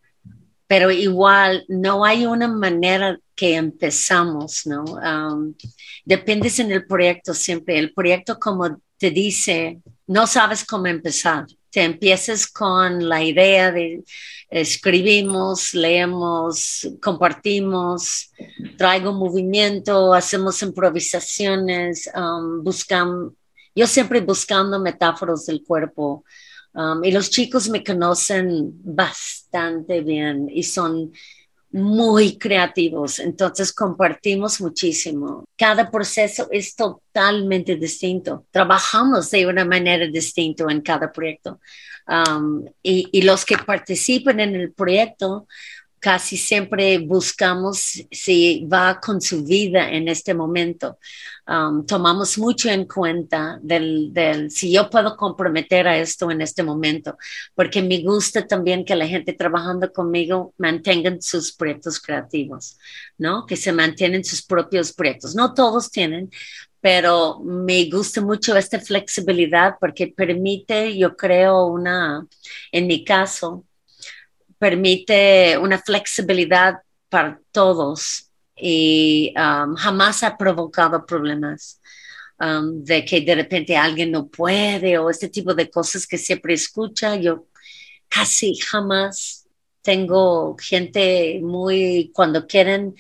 [0.68, 4.86] pero igual no hay una manera que empezamos, ¿no?
[6.06, 7.78] dependes en el proyecto siempre.
[7.78, 9.82] El proyecto, como te dice,
[10.12, 11.46] no sabes cómo empezar.
[11.70, 14.04] Te empiezas con la idea de
[14.50, 18.30] escribimos, leemos, compartimos,
[18.78, 22.10] traigo movimiento, hacemos improvisaciones,
[22.62, 23.34] buscamos
[23.74, 26.26] yo siempre buscando metáforas del cuerpo.
[26.74, 31.12] Um, y los chicos me conocen bastante bien y son
[31.72, 35.46] muy creativos, entonces compartimos muchísimo.
[35.58, 38.46] Cada proceso es totalmente distinto.
[38.52, 41.60] Trabajamos de una manera distinta en cada proyecto.
[42.08, 45.48] Um, y, y, los que participan en el proyecto
[46.02, 50.98] casi siempre buscamos si va con su vida en este momento.
[51.48, 56.64] Um, tomamos mucho en cuenta del, del, si yo puedo comprometer a esto en este
[56.64, 57.18] momento,
[57.54, 62.78] porque me gusta también que la gente trabajando conmigo mantengan sus proyectos creativos,
[63.18, 63.46] ¿no?
[63.46, 65.36] Que se mantienen sus propios proyectos.
[65.36, 66.32] No todos tienen,
[66.80, 72.26] pero me gusta mucho esta flexibilidad porque permite, yo creo, una,
[72.72, 73.66] en mi caso,
[74.62, 76.76] permite una flexibilidad
[77.10, 81.82] para todos y um, jamás ha provocado problemas
[82.40, 86.54] um, de que de repente alguien no puede o este tipo de cosas que siempre
[86.54, 87.16] escucha.
[87.16, 87.48] Yo
[88.08, 89.48] casi jamás
[89.82, 92.94] tengo gente muy, cuando quieren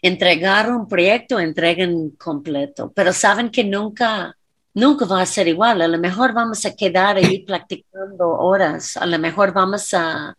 [0.00, 4.38] entregar un proyecto, entreguen completo, pero saben que nunca,
[4.72, 5.82] nunca va a ser igual.
[5.82, 10.36] A lo mejor vamos a quedar ahí practicando horas, a lo mejor vamos a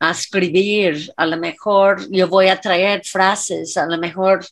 [0.00, 4.44] a escribir, a lo mejor yo voy a traer frases, a lo mejor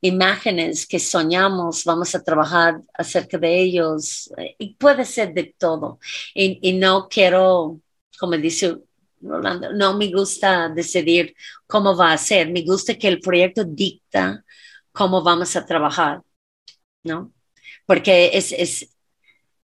[0.00, 5.98] imágenes que soñamos, vamos a trabajar acerca de ellos, y puede ser de todo.
[6.34, 7.80] Y, no quiero,
[8.18, 8.78] como dice
[9.20, 11.34] Rolando, no me gusta decidir
[11.66, 14.44] cómo va a ser, me gusta que el proyecto dicta
[14.92, 16.22] cómo vamos a trabajar,
[17.04, 17.32] ¿no?
[17.86, 18.95] Porque es,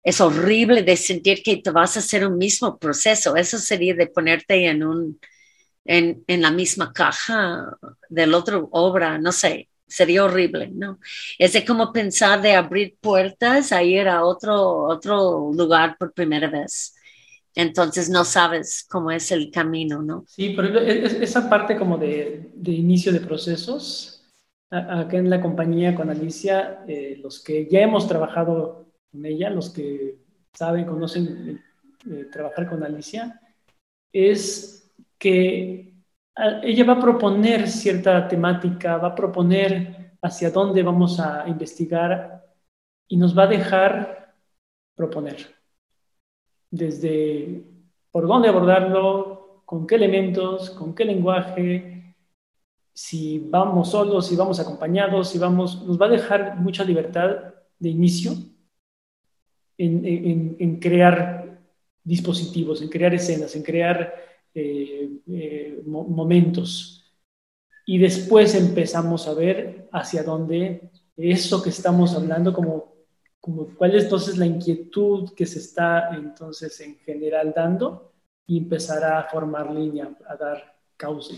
[0.04, 3.36] es horrible de sentir que te vas a hacer un mismo proceso.
[3.36, 5.20] Eso sería de ponerte en un
[5.86, 7.78] en, en la misma caja
[8.10, 11.00] del otro obra, no sé, sería horrible, ¿no?
[11.38, 16.48] Es de como pensar de abrir puertas a ir a otro, otro lugar por primera
[16.48, 16.96] vez.
[17.56, 20.24] Entonces no sabes cómo es el camino, ¿no?
[20.28, 24.30] Sí, pero esa parte como de, de inicio de procesos,
[24.70, 29.70] acá en la compañía con Alicia, eh, los que ya hemos trabajado con ella, los
[29.70, 30.20] que
[30.54, 31.62] saben, conocen
[32.10, 33.40] eh, trabajar con Alicia,
[34.12, 35.94] es que
[36.64, 42.46] ella va a proponer cierta temática, va a proponer hacia dónde vamos a investigar
[43.08, 44.36] y nos va a dejar
[44.96, 45.56] proponer.
[46.72, 47.64] Desde
[48.12, 52.16] por dónde abordarlo, con qué elementos, con qué lenguaje,
[52.94, 57.90] si vamos solos, si vamos acompañados, si vamos, nos va a dejar mucha libertad de
[57.90, 58.34] inicio
[59.80, 61.60] en, crear
[62.04, 64.14] dispositivos, en crear escenas, en crear
[64.54, 67.04] eh, eh, momentos.
[67.86, 72.94] Y después empezamos a ver hacia dónde eso que estamos hablando, como,
[73.40, 78.14] como cuál es entonces la inquietud que se está entonces en general dando
[78.46, 81.36] y empezar a formar línea, a dar cauce.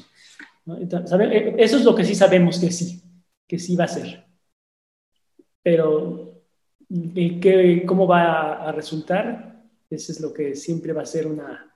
[0.67, 3.01] Eh, eso es lo que sí sabemos que sí,
[3.47, 4.25] que sí va a ser.
[5.63, 6.30] Pero
[7.13, 9.63] ¿Qué, ¿Cómo va a, resultar?
[9.89, 11.73] Eso es lo que siempre va a ser una,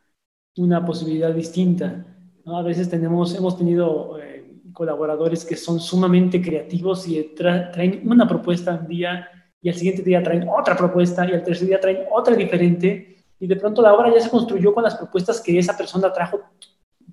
[0.58, 2.06] una posibilidad distinta.
[2.46, 8.78] A veces tenemos, hemos tenido eh, colaboradores que son sumamente creativos y traen una propuesta
[8.82, 9.30] un día
[9.62, 13.48] y al siguiente día traen otra propuesta y al tercer día traen otra diferente y
[13.48, 16.42] de pronto la obra ya se construyó con las propuestas que esa persona trajo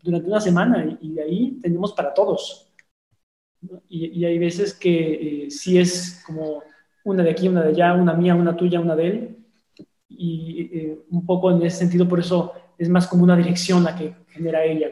[0.03, 2.69] durante una semana y, de ahí tenemos para todos.
[3.89, 6.63] Y, hay veces que eh, sí es como
[7.05, 9.37] una de aquí, una de allá, una mía, una tuya, una de él.
[10.09, 13.97] Y eh, un poco en ese sentido, por eso es más como una dirección la
[13.97, 14.89] que genera ella,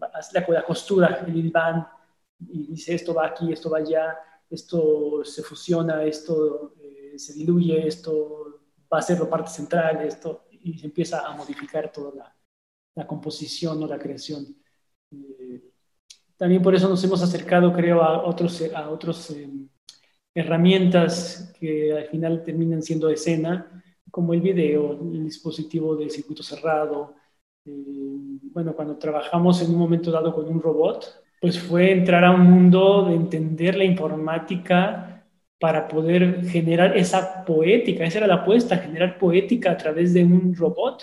[0.00, 1.86] la, la costura, el van
[2.48, 4.16] y dice esto va aquí, esto va allá,
[4.50, 8.60] esto se fusiona, esto eh, se diluye, esto
[8.92, 12.36] va a ser la parte central, esto, y se empieza a modificar toda la,
[12.94, 14.56] la composición o la creación.
[15.10, 15.70] Eh,
[16.36, 19.48] también por eso nos hemos acercado, creo, a otros, a otros eh,
[20.34, 27.14] herramientas que al final terminan siendo escena, como el video, el dispositivo de circuito cerrado.
[27.64, 32.42] bueno, cuando trabajamos en un momento dado con un robot, pues fue entrar a un
[32.42, 35.26] mundo de entender la informática
[35.58, 40.54] para poder generar esa poética, esa era la apuesta, generar poética a través de un
[40.54, 41.02] robot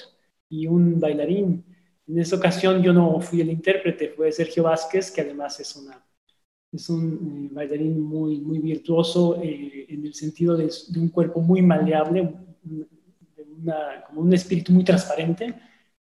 [0.50, 1.66] y un bailarín.
[2.08, 6.04] En esa ocasión yo no fui el intérprete, fue Sergio Vázquez, que además es, una,
[6.72, 11.62] es un eh, bailarín muy, muy virtuoso eh, en el sentido de, un cuerpo muy
[11.62, 12.34] maleable,
[14.08, 15.54] como un espíritu muy transparente.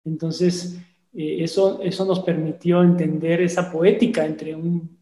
[0.04, 0.78] Entonces,
[1.14, 5.00] eh, eso, eso nos permitió entender esa poética entre un,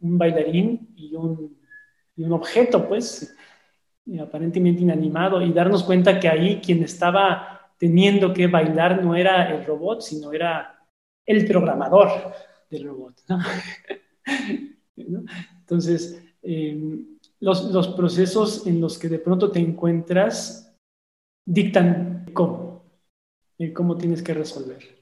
[0.00, 1.58] bailarín y un,
[2.16, 3.36] un, objeto, pues,
[4.18, 9.66] aparentemente inanimado, y darnos cuenta que ahí quien estaba teniendo que bailar no era el
[9.66, 10.82] robot, sino era
[11.26, 12.08] el programador
[12.70, 13.14] del robot.
[15.60, 20.74] Entonces, em, los, los procesos en los que de pronto te encuentras
[21.46, 22.84] dictan cómo,
[23.74, 24.98] cómo tienes que resolver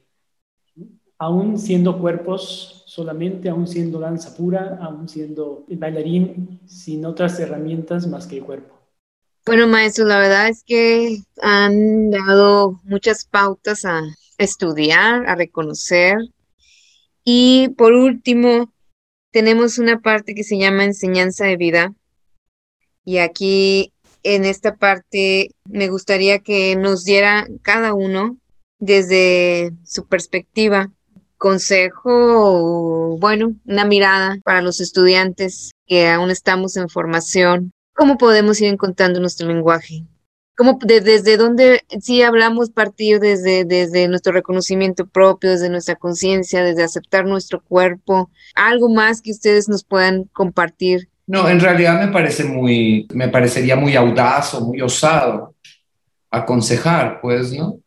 [1.19, 8.27] aún siendo cuerpos solamente, aún siendo danza pura, aún siendo bailarín sin otras herramientas más
[8.27, 8.75] que el cuerpo.
[9.45, 14.03] Bueno, maestro, la verdad es que han dado muchas pautas a
[14.39, 16.17] estudiar, a reconocer.
[17.25, 18.73] Y por último,
[19.31, 21.95] tenemos una parte que se llama enseñanza de vida.
[23.05, 23.93] Y aquí,
[24.23, 28.39] en esta parte, me gustaría que nos diera cada uno
[28.79, 30.91] desde su perspectiva
[31.39, 38.69] consejo, bueno, una mirada para los estudiantes que aún estamos en formación, cómo podemos ir
[38.69, 40.05] encontrando nuestro lenguaje.
[40.57, 46.83] ¿Cómo, desde dónde, si hablamos partir desde, desde nuestro reconocimiento propio, desde nuestra conciencia, desde
[46.83, 51.09] aceptar nuestro cuerpo, algo más que ustedes nos puedan compartir?
[51.27, 55.55] No, en realidad me parece muy, me parecería muy audaz o muy osado
[56.31, 57.81] aconsejar, pues, ¿no?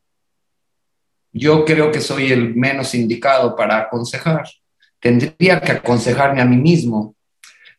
[1.32, 4.44] yo creo que soy el menos indicado para aconsejar.
[5.00, 7.16] Tendría que aconsejarme a mí mismo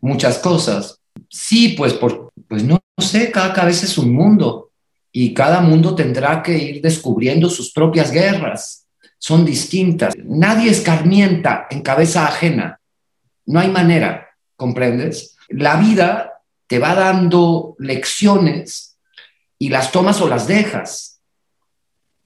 [0.01, 1.01] muchas cosas.
[1.29, 4.70] Sí, pues, por, pues no, sé, cada cabeza es un mundo
[5.13, 8.87] y cada mundo tendrá que ir descubriendo sus propias guerras.
[9.19, 10.15] Son distintas.
[10.17, 12.81] Nadie escarmienta en cabeza ajena.
[13.47, 15.37] No hay manera, ¿comprendes?
[15.49, 18.97] La vida te va dando lecciones
[19.59, 21.21] y las tomas o las dejas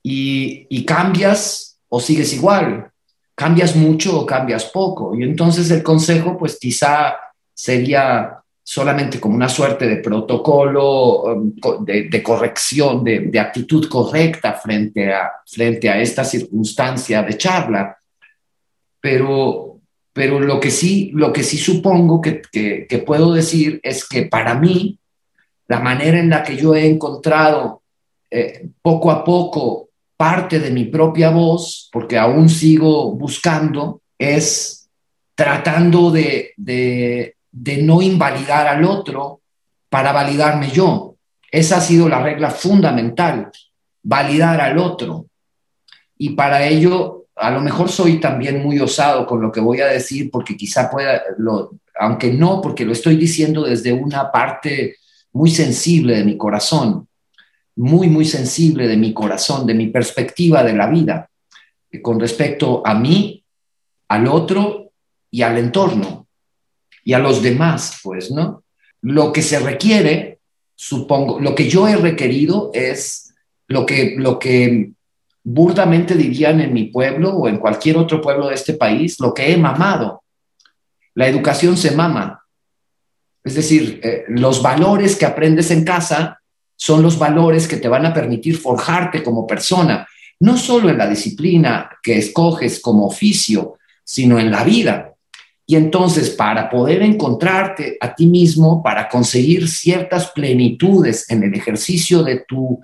[0.03, 2.91] y, cambias o sigues igual,
[3.35, 5.15] cambias mucho o cambias poco.
[5.19, 7.17] Y entonces el consejo, pues quizá
[7.55, 11.55] sería solamente como una suerte de protocolo um,
[11.85, 17.97] de, corrección, de, actitud correcta frente a, frente a esta circunstancia de charla.
[19.01, 19.81] Pero,
[20.13, 22.41] pero lo, que sí, lo que sí supongo que,
[22.89, 24.99] que puedo decir es que para mí,
[25.69, 27.83] la manera en la que yo he encontrado
[28.37, 34.89] eh, poco a poco parte de mi propia voz, porque aún sigo buscando, es
[35.37, 37.34] tratando de, de,
[37.83, 39.41] no invalidar al otro
[39.89, 41.17] para validarme yo.
[41.51, 43.51] Esa ha sido la regla fundamental,
[44.03, 45.27] validar al otro.
[46.19, 49.87] Y para ello, a lo mejor soy también muy osado con lo que voy a
[49.87, 54.97] decir, porque quizá pueda, lo, aunque no, porque lo estoy diciendo desde una parte
[55.33, 57.09] muy sensible de mi corazón
[57.77, 61.31] muy, muy sensible de mi corazón, de mi perspectiva de la vida,
[61.91, 63.45] eh, con respecto a mí,
[64.09, 64.93] al otro
[65.31, 66.24] y al entorno
[67.05, 68.65] y a los demás, pues, ¿no?
[69.03, 70.39] Lo que se requiere,
[70.75, 73.35] supongo, lo que yo he requerido es
[73.69, 74.93] lo que, lo que
[75.45, 79.53] burdamente dirían en mi pueblo o en cualquier otro pueblo de este país, lo que
[79.53, 80.23] he mamado.
[81.15, 82.43] La educación se mama.
[83.45, 86.41] Es decir, eh, los valores que aprendes en casa
[86.77, 90.09] son los valores que te van a permitir forjarte como persona,
[90.41, 95.14] no solo en la disciplina que escoges como oficio, sino en la vida.
[95.67, 102.23] Y entonces, para poder encontrarte a ti mismo, para conseguir ciertas plenitudes en el ejercicio
[102.23, 102.81] de tu,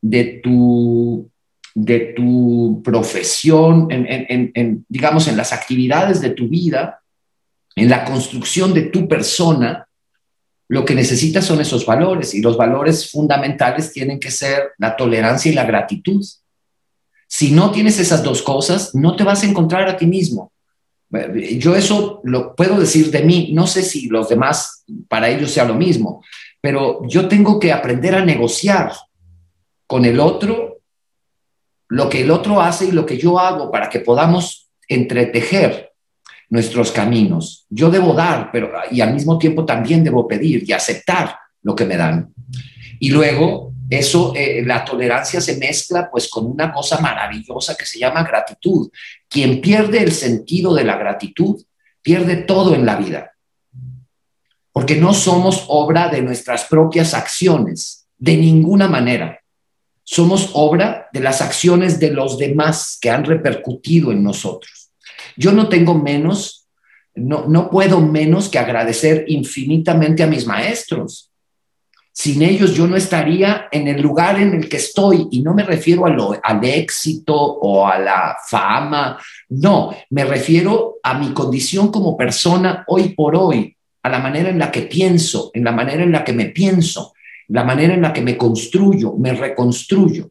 [0.00, 1.30] de tu,
[1.74, 7.02] de tu profesión, en, digamos, en las actividades de tu vida,
[7.76, 9.86] en la construcción de tu persona,
[10.68, 15.52] lo que necesitas son esos valores y los valores fundamentales tienen que ser la tolerancia
[15.52, 16.24] y la gratitud.
[17.28, 20.50] Si no tienes esas dos cosas, no te vas a encontrar a ti mismo.
[21.58, 25.64] Yo eso lo puedo decir de mí, no sé si los demás para ellos sea
[25.64, 26.24] lo mismo,
[26.60, 28.92] pero yo tengo que aprender a negociar
[29.86, 30.80] con el otro
[31.88, 35.92] lo que el otro hace y lo que yo hago para que podamos entretejer
[36.48, 37.66] nuestros caminos.
[37.68, 41.84] Yo debo dar, pero y al mismo tiempo también debo pedir y aceptar lo que
[41.84, 42.32] me dan.
[42.98, 47.98] Y luego eso, eh, la tolerancia se mezcla pues con una cosa maravillosa que se
[47.98, 48.90] llama gratitud.
[49.28, 51.62] Quien pierde el sentido de la gratitud,
[52.00, 53.32] pierde todo en la vida.
[54.72, 59.40] Porque no somos obra de nuestras propias acciones, de ninguna manera.
[60.04, 64.90] Somos obra de las acciones de los demás que han repercutido en nosotros.
[65.36, 66.68] Yo no tengo menos,
[67.14, 71.31] no, no puedo menos que agradecer infinitamente a mis maestros.
[72.14, 75.62] Sin ellos yo no estaría en el lugar en el que estoy y no me
[75.62, 79.18] refiero a lo, al éxito o a la fama,
[79.48, 84.58] no, me refiero a mi condición como persona hoy por hoy, a la manera en
[84.58, 87.14] la que pienso, en la manera en la que me pienso,
[87.48, 90.30] la manera en la que me construyo, me reconstruyo.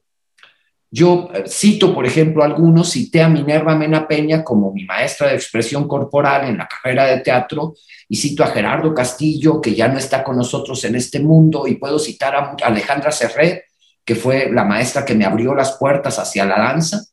[0.91, 5.36] Yo eh, cito, por ejemplo, algunos, cité a Minerva Mena Peña como mi maestra de
[5.36, 7.76] expresión corporal en la carrera de teatro,
[8.12, 11.76] y cito a Gerardo Castillo, que ya no está con nosotros en este mundo, y
[11.76, 13.64] puedo citar a Alejandra Serret,
[14.04, 17.06] que fue la maestra que me abrió las puertas hacia la danza,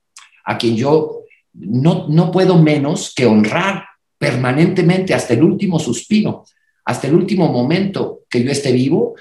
[0.44, 1.20] a quien yo
[1.52, 3.84] no, no puedo menos que honrar
[4.18, 6.44] permanentemente hasta el último suspiro,
[6.84, 9.14] hasta el último momento que yo esté vivo,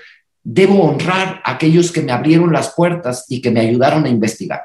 [0.43, 4.61] debo honrar a aquellos que me abrieron las puertas y que me ayudaron a investigar.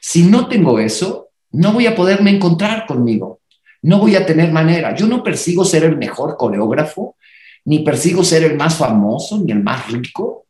[0.00, 3.40] Si no tengo eso, no voy a poderme encontrar conmigo,
[3.82, 4.94] no voy a tener manera.
[4.94, 7.16] Yo no persigo ser el mejor coreógrafo,
[7.64, 10.46] ni persigo ser el más famoso, ni el más rico.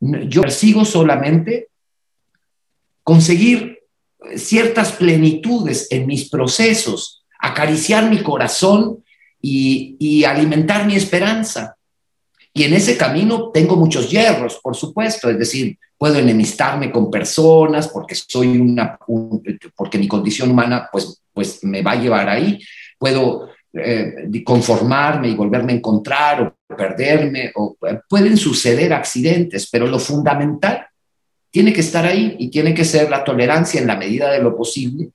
[0.00, 1.68] Yo persigo solamente
[3.02, 3.78] conseguir
[4.36, 9.04] ciertas plenitudes en mis procesos, acariciar mi corazón
[9.40, 11.76] y, y alimentar mi esperanza.
[12.52, 17.88] Y en ese camino tengo muchos hierros, por supuesto, es decir, puedo enemistarme con personas
[17.88, 18.98] porque soy una,
[19.74, 22.60] porque mi condición humana pues, pues me va a llevar ahí,
[22.98, 29.86] puedo eh, conformarme y volverme a encontrar o perderme, o eh, pueden suceder accidentes, pero
[29.86, 30.86] lo fundamental
[31.50, 34.56] tiene que estar ahí y tiene que ser la tolerancia en la medida de lo
[34.56, 35.10] posible,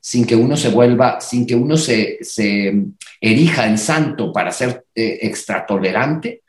[0.00, 2.74] sin que uno se vuelva, sin que uno se, se
[3.20, 6.42] erija en santo para ser eh, extra tolerante,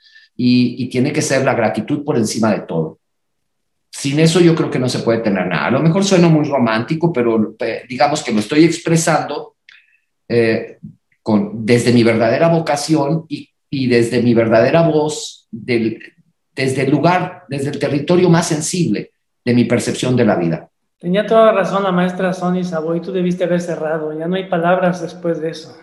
[0.43, 2.99] y, tiene que ser la gratitud por encima de todo.
[4.01, 5.67] Sin eso yo creo que no se puede tener nada.
[5.67, 9.57] A lo mejor suena muy romántico, pero eh, digamos que lo estoy expresando
[10.27, 10.79] eh,
[11.21, 15.99] con, desde mi verdadera vocación y, y desde mi verdadera voz, del,
[16.55, 19.11] desde el lugar, desde el territorio más sensible
[19.45, 20.67] de mi percepción de la vida.
[20.97, 24.99] Tenía toda razón la maestra Sonny Savoy, tú debiste haber cerrado, ya no hay palabras
[24.99, 25.77] después de eso.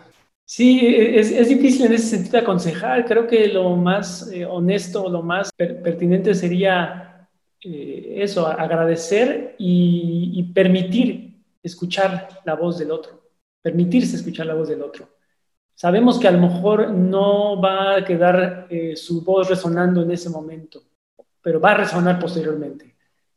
[0.44, 3.04] Sí, es, es, difícil en ese sentido aconsejar.
[3.04, 7.07] Creo que lo más eh, honesto, lo más pertinente sería
[7.62, 13.20] eh, eso, agradecer y, permitir escuchar la voz del otro,
[13.60, 15.08] permitirse escuchar la voz del otro.
[15.74, 20.30] Sabemos que a lo mejor no va a quedar eh, su voz resonando en ese
[20.30, 20.82] momento,
[21.42, 22.96] pero va a resonar posteriormente.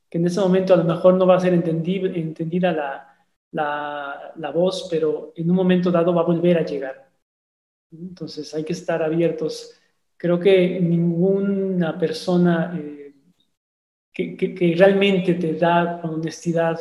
[0.09, 3.11] Que en ese momento a lo mejor no va a ser entendida la,
[3.51, 7.09] la, la, voz, pero en un momento dado va a volver a llegar.
[7.91, 9.73] Entonces hay que estar abiertos.
[10.17, 13.00] Creo que ninguna persona eh,
[14.13, 16.79] que, realmente te da con honestidad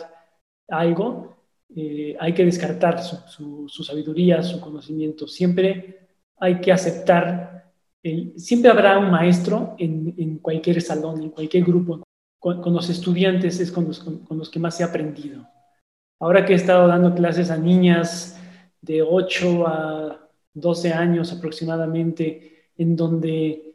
[0.68, 1.36] algo,
[1.74, 5.26] eh, hay que descartar su, sabiduría, su conocimiento.
[5.26, 7.72] Siempre hay que aceptar,
[8.36, 12.02] siempre habrá un maestro en, cualquier salón, en cualquier grupo.
[12.38, 15.46] Con, con los estudiantes es con los, con los que más he aprendido.
[16.18, 18.40] Ahora que he estado dando clases a niñas
[18.80, 23.69] de 8 a 12 años aproximadamente, en donde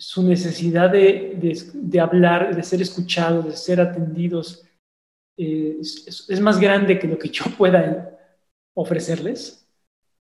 [0.00, 4.66] su necesidad de, hablar, de ser escuchados, de ser atendidos,
[5.36, 8.18] eh, es, más grande que lo que yo pueda
[8.74, 9.68] ofrecerles.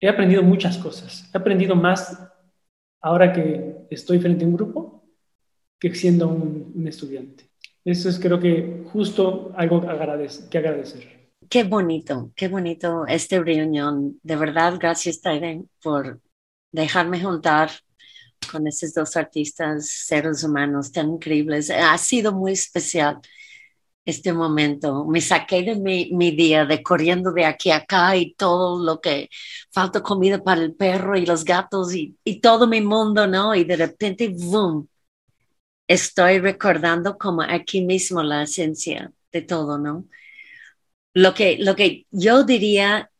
[0.00, 1.28] He aprendido muchas cosas.
[1.34, 2.18] He aprendido más
[3.02, 5.04] ahora que estoy frente a un grupo
[5.78, 7.50] que siendo un, un estudiante.
[7.84, 11.30] Eso es creo que justo algo que agradecer.
[11.50, 14.18] Qué bonito, qué bonito esta reunión.
[14.22, 16.20] De verdad, gracias, Tyden, por
[16.72, 17.70] dejarme juntar
[18.50, 21.70] con esos dos artistas, seres humanos tan increíbles.
[21.70, 23.20] Ha sido muy especial
[24.04, 25.04] este momento.
[25.04, 29.28] Me saqué de mi, día de corriendo de aquí a acá y todo lo que
[29.70, 33.54] falta comida para el perro y los gatos y, y todo mi mundo, ¿no?
[33.54, 34.88] Y de repente, boom,
[35.86, 40.06] estoy recordando como aquí mismo la esencia de todo, ¿no?
[41.14, 43.10] Lo que, lo que yo diría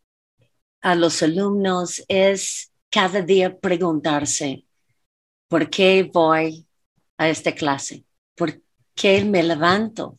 [0.81, 4.65] a los alumnos es cada día preguntarse,
[5.49, 6.67] ¿por qué voy
[7.19, 8.05] a esta clase?
[8.37, 8.63] ¿Por
[8.95, 10.19] qué me levanto?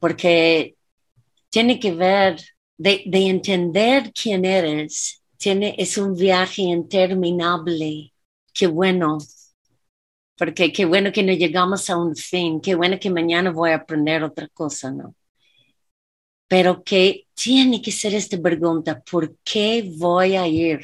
[0.00, 0.76] porque
[1.50, 2.40] tiene que ver
[2.78, 5.22] de, entender quién eres.
[5.36, 8.12] Tiene, es un viaje interminable.
[8.52, 9.18] Qué bueno,
[10.36, 13.76] porque qué bueno que no llegamos a un fin, qué bueno que mañana voy a
[13.76, 15.14] aprender otra cosa, ¿no?
[16.48, 20.80] Pero que tiene que ser esta pregunta, ¿por qué voy a ir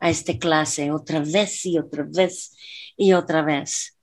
[0.00, 2.56] a esta clase otra vez y otra vez
[2.96, 3.96] y otra vez?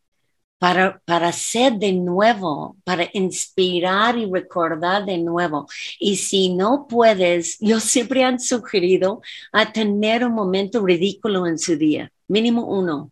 [0.59, 5.67] para, para ser de nuevo, para inspirar y recordar de nuevo.
[5.99, 9.21] Y si no puedes, yo siempre han sugerido
[9.51, 13.11] a tener un momento ridículo en su día, mínimo uno,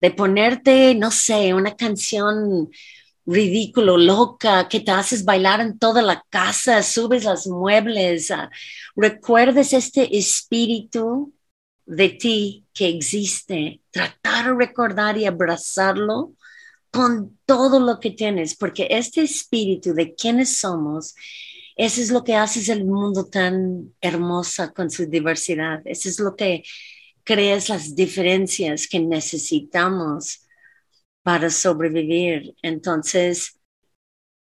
[0.00, 2.70] de ponerte, no sé, una canción
[3.26, 8.50] ridículo, loca, que te haces bailar en toda la casa, subes los muebles, uh,
[8.96, 11.32] recuerdes este espíritu
[11.86, 16.32] de ti que existe, tratar de recordar y abrazarlo
[16.90, 21.14] con todo lo que tienes, porque este espíritu de quienes somos,
[21.76, 25.82] eso es lo que hace el mundo tan hermoso con su diversidad.
[25.84, 26.62] Eso es lo que
[27.24, 30.46] crea las diferencias que necesitamos
[31.22, 32.54] para sobrevivir.
[32.62, 33.58] Entonces,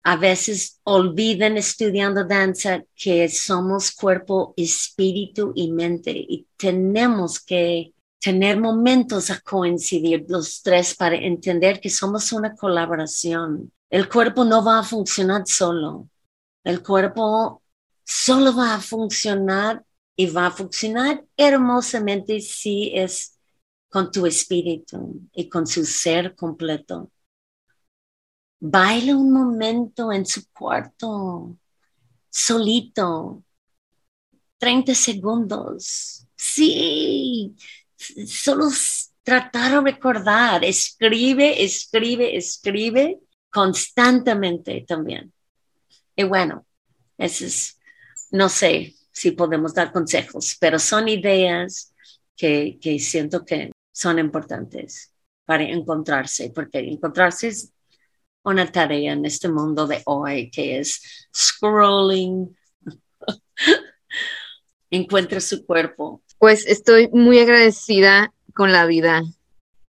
[0.04, 8.60] a veces olvidan estudiando danza que somos cuerpo, espíritu y mente y tenemos que tener
[8.60, 13.72] momentos a coincidir los tres para entender que somos una colaboración.
[13.90, 16.10] El cuerpo no va a funcionar solo.
[16.64, 17.64] El cuerpo
[18.04, 19.84] solo va a funcionar
[20.16, 23.38] y va a funcionar hermosamente si es
[23.90, 27.10] con tu espíritu y con su ser completo.
[28.60, 31.58] Baila un momento en su cuarto,
[32.30, 33.44] solito,
[34.58, 36.28] 30 segundos.
[36.36, 37.56] Sí,
[38.28, 38.68] solo
[39.24, 43.20] tratar de recordar, escribe, escribe, escribe
[43.50, 45.34] constantemente también.
[46.16, 46.66] Y bueno,
[47.18, 47.80] eso es,
[48.32, 51.94] no sé si podemos dar consejos, pero son ideas
[52.36, 55.14] que, que siento que son importantes
[55.46, 57.74] para encontrarse, porque encontrarse es
[58.44, 62.56] una tarea en este mundo de hoy que es scrolling.
[64.92, 69.22] Encuentra su cuerpo, pues estoy muy agradecida con la vida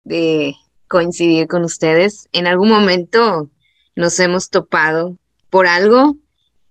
[0.04, 0.56] de
[0.88, 2.28] coincidir con ustedes.
[2.34, 3.50] En algún momento
[3.96, 5.18] nos hemos topado
[5.50, 6.18] por algo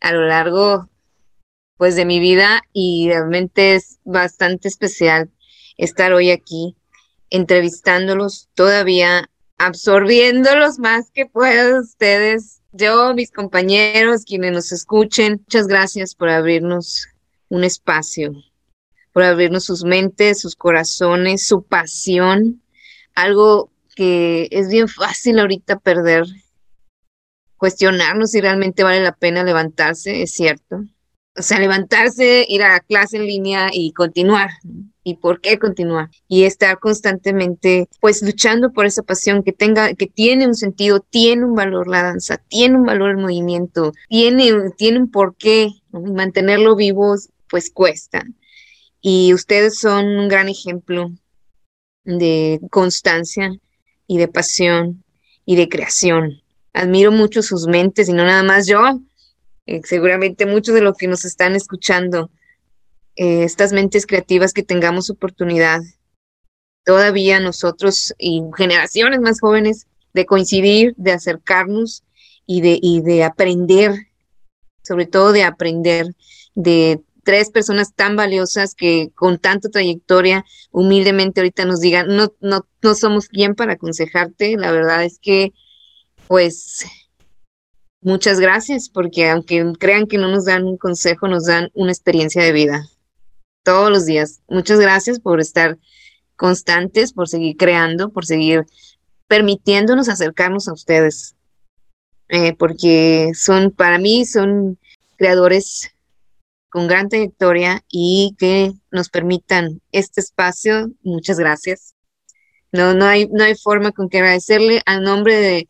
[0.01, 0.89] a lo largo
[1.79, 5.31] pues de mi vida y realmente es bastante especial
[5.77, 6.77] estar hoy aquí
[7.31, 16.15] entrevistándolos todavía absorbiéndolos más que puedan ustedes yo mis compañeros quienes nos escuchen muchas gracias
[16.15, 17.09] por abrirnos
[17.49, 18.33] un espacio
[19.19, 22.63] por abrirnos sus mentes, sus corazones, su pasión,
[23.17, 26.25] algo que es bien fácil ahorita perder,
[27.57, 30.85] cuestionarnos si realmente vale la pena levantarse, es cierto.
[31.39, 34.51] O sea, levantarse, ir a clase en línea y continuar.
[35.05, 36.11] ¿Y por qué continuar?
[36.27, 41.45] Y estar constantemente, pues, luchando por esa pasión que tenga, que tiene un sentido, tiene
[41.45, 45.71] un valor la danza, tiene un valor el movimiento, tiene, tiene un porqué.
[45.93, 47.15] Mantenerlo vivo,
[47.49, 48.25] pues, cuesta.
[49.01, 51.11] Y ustedes son un gran ejemplo
[52.05, 53.53] de constancia
[54.07, 55.05] y de pasión
[55.47, 56.43] y de creación.
[56.73, 58.81] Admiro mucho sus mentes y no nada más yo,
[59.69, 62.31] eh, seguramente muchos de los que nos están escuchando,
[63.17, 65.83] eh, estas mentes creativas que tengamos oportunidad
[66.87, 72.03] todavía nosotros y generaciones más jóvenes de coincidir, de acercarnos
[72.47, 73.93] y de, y de aprender,
[74.83, 76.15] sobre todo de aprender
[76.55, 82.67] de tres personas tan valiosas que con tanta trayectoria humildemente ahorita nos digan, no, no,
[82.81, 84.57] no somos quien para aconsejarte.
[84.57, 85.53] La verdad es que,
[86.27, 86.87] pues,
[88.01, 92.43] muchas gracias, porque aunque crean que no nos dan un consejo, nos dan una experiencia
[92.43, 92.89] de vida
[93.63, 94.41] todos los días.
[94.49, 95.79] Muchas gracias por estar
[96.37, 98.65] constantes, por seguir creando, por seguir
[99.27, 101.37] permitiéndonos acercarnos a ustedes,
[102.29, 104.79] eh, porque son, para mí, son
[105.17, 105.93] creadores
[106.71, 110.91] con gran trayectoria y que nos permitan este espacio.
[111.03, 111.95] Muchas gracias.
[112.73, 115.69] No, no hay, no hay forma con que agradecerle a nombre de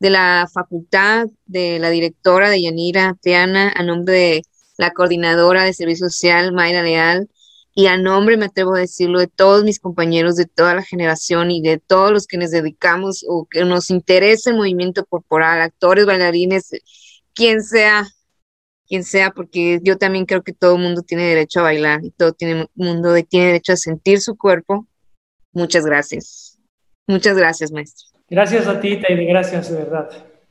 [0.00, 4.42] de la facultad, de la directora de Yanira Teana, a nombre de
[4.78, 7.28] la coordinadora de servicio social, Mayra Leal,
[7.74, 11.50] y a nombre, me atrevo a decirlo, de todos mis compañeros de toda la generación
[11.50, 16.06] y de todos los que nos dedicamos o que nos interesa el movimiento corporal, actores,
[16.06, 16.70] bailarines,
[17.34, 18.08] quien sea,
[18.88, 22.10] quien sea, porque yo también creo que todo el mundo tiene derecho a bailar y
[22.10, 24.86] todo el mundo tiene derecho a sentir su cuerpo.
[25.52, 26.58] Muchas gracias.
[27.06, 28.19] Muchas gracias, maestro.
[28.30, 30.08] Gracias a ti, Taide, gracias de verdad.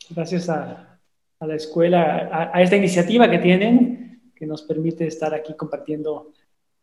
[0.10, 0.99] Gracias a,
[1.39, 6.34] la escuela, a, esta iniciativa que tienen, que nos permite estar aquí compartiendo,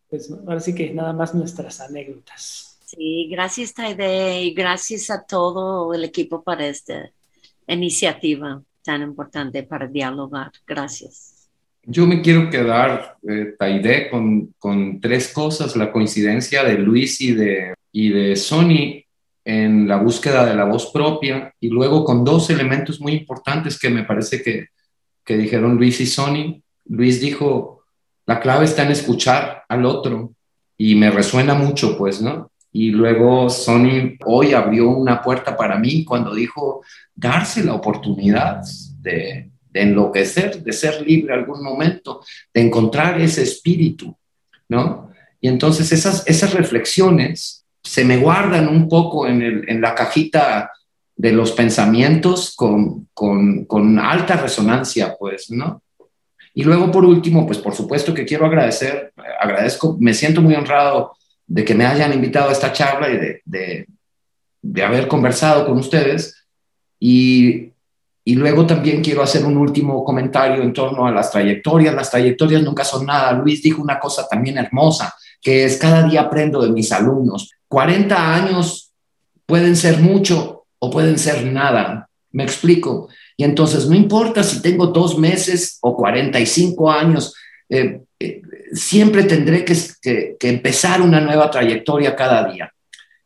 [0.08, 2.78] pues ahora sí que nada más nuestras anécdotas.
[2.86, 7.10] Sí, gracias Taide y gracias a todo el equipo para esta
[7.66, 10.52] iniciativa tan importante para dialogar.
[10.66, 11.50] Gracias.
[11.82, 17.34] Yo me quiero quedar, eh, Taide, con, con, tres cosas, la coincidencia de Luis y
[17.34, 19.05] de, y de Sony
[19.46, 23.88] en la búsqueda de la voz propia y luego con dos elementos muy importantes que
[23.88, 24.70] me parece que,
[25.24, 26.60] que dijeron Luis y Sony.
[26.86, 27.84] Luis dijo,
[28.26, 30.32] la clave está en escuchar al otro
[30.76, 32.50] y me resuena mucho, pues, ¿no?
[32.72, 36.82] Y luego Sony hoy abrió una puerta para mí cuando dijo
[37.14, 38.62] darse la oportunidad
[38.98, 42.20] de, de enloquecer, de ser libre algún momento,
[42.52, 44.16] de encontrar ese espíritu,
[44.68, 45.12] ¿no?
[45.40, 50.72] Y entonces esas, esas reflexiones se me guardan un poco en, la cajita
[51.14, 55.82] de los pensamientos con, alta resonancia, pues, ¿no?
[56.52, 61.14] Y luego, por último, pues por supuesto que quiero agradecer, agradezco, me siento muy honrado
[61.46, 63.86] de que me hayan invitado a esta charla y de,
[64.62, 66.44] de, haber conversado con ustedes.
[66.98, 67.72] Y,
[68.24, 71.94] y, luego también quiero hacer un último comentario en torno a las trayectorias.
[71.94, 73.32] Las trayectorias nunca son nada.
[73.34, 77.50] Luis dijo una cosa también hermosa, que es cada día aprendo de mis alumnos.
[77.68, 78.92] 40 años
[79.46, 82.08] pueden ser mucho o pueden ser nada.
[82.32, 83.08] Me explico.
[83.36, 87.34] Y entonces no importa si tengo dos meses o 45 años,
[87.68, 92.72] eh, eh, siempre tendré que, empezar una nueva trayectoria cada día.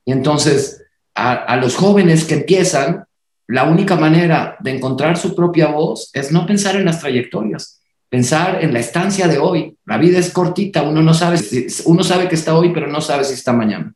[0.05, 0.85] Y entonces
[1.15, 3.05] a, los jóvenes que empiezan,
[3.47, 8.63] la única manera de encontrar su propia voz es no pensar en las trayectorias, pensar
[8.63, 9.77] en la estancia de hoy.
[9.85, 11.39] La vida es cortita, uno no sabe,
[11.85, 13.93] uno sabe que está hoy, pero no sabe si está mañana.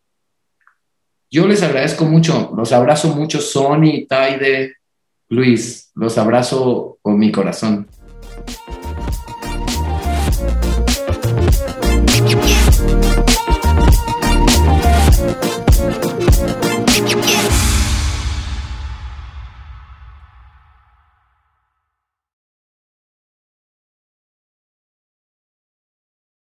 [1.35, 4.77] Yo les agradezco mucho, los abrazo mucho, Sony, Taide,
[5.31, 7.89] Luis, los abrazo con mi corazón.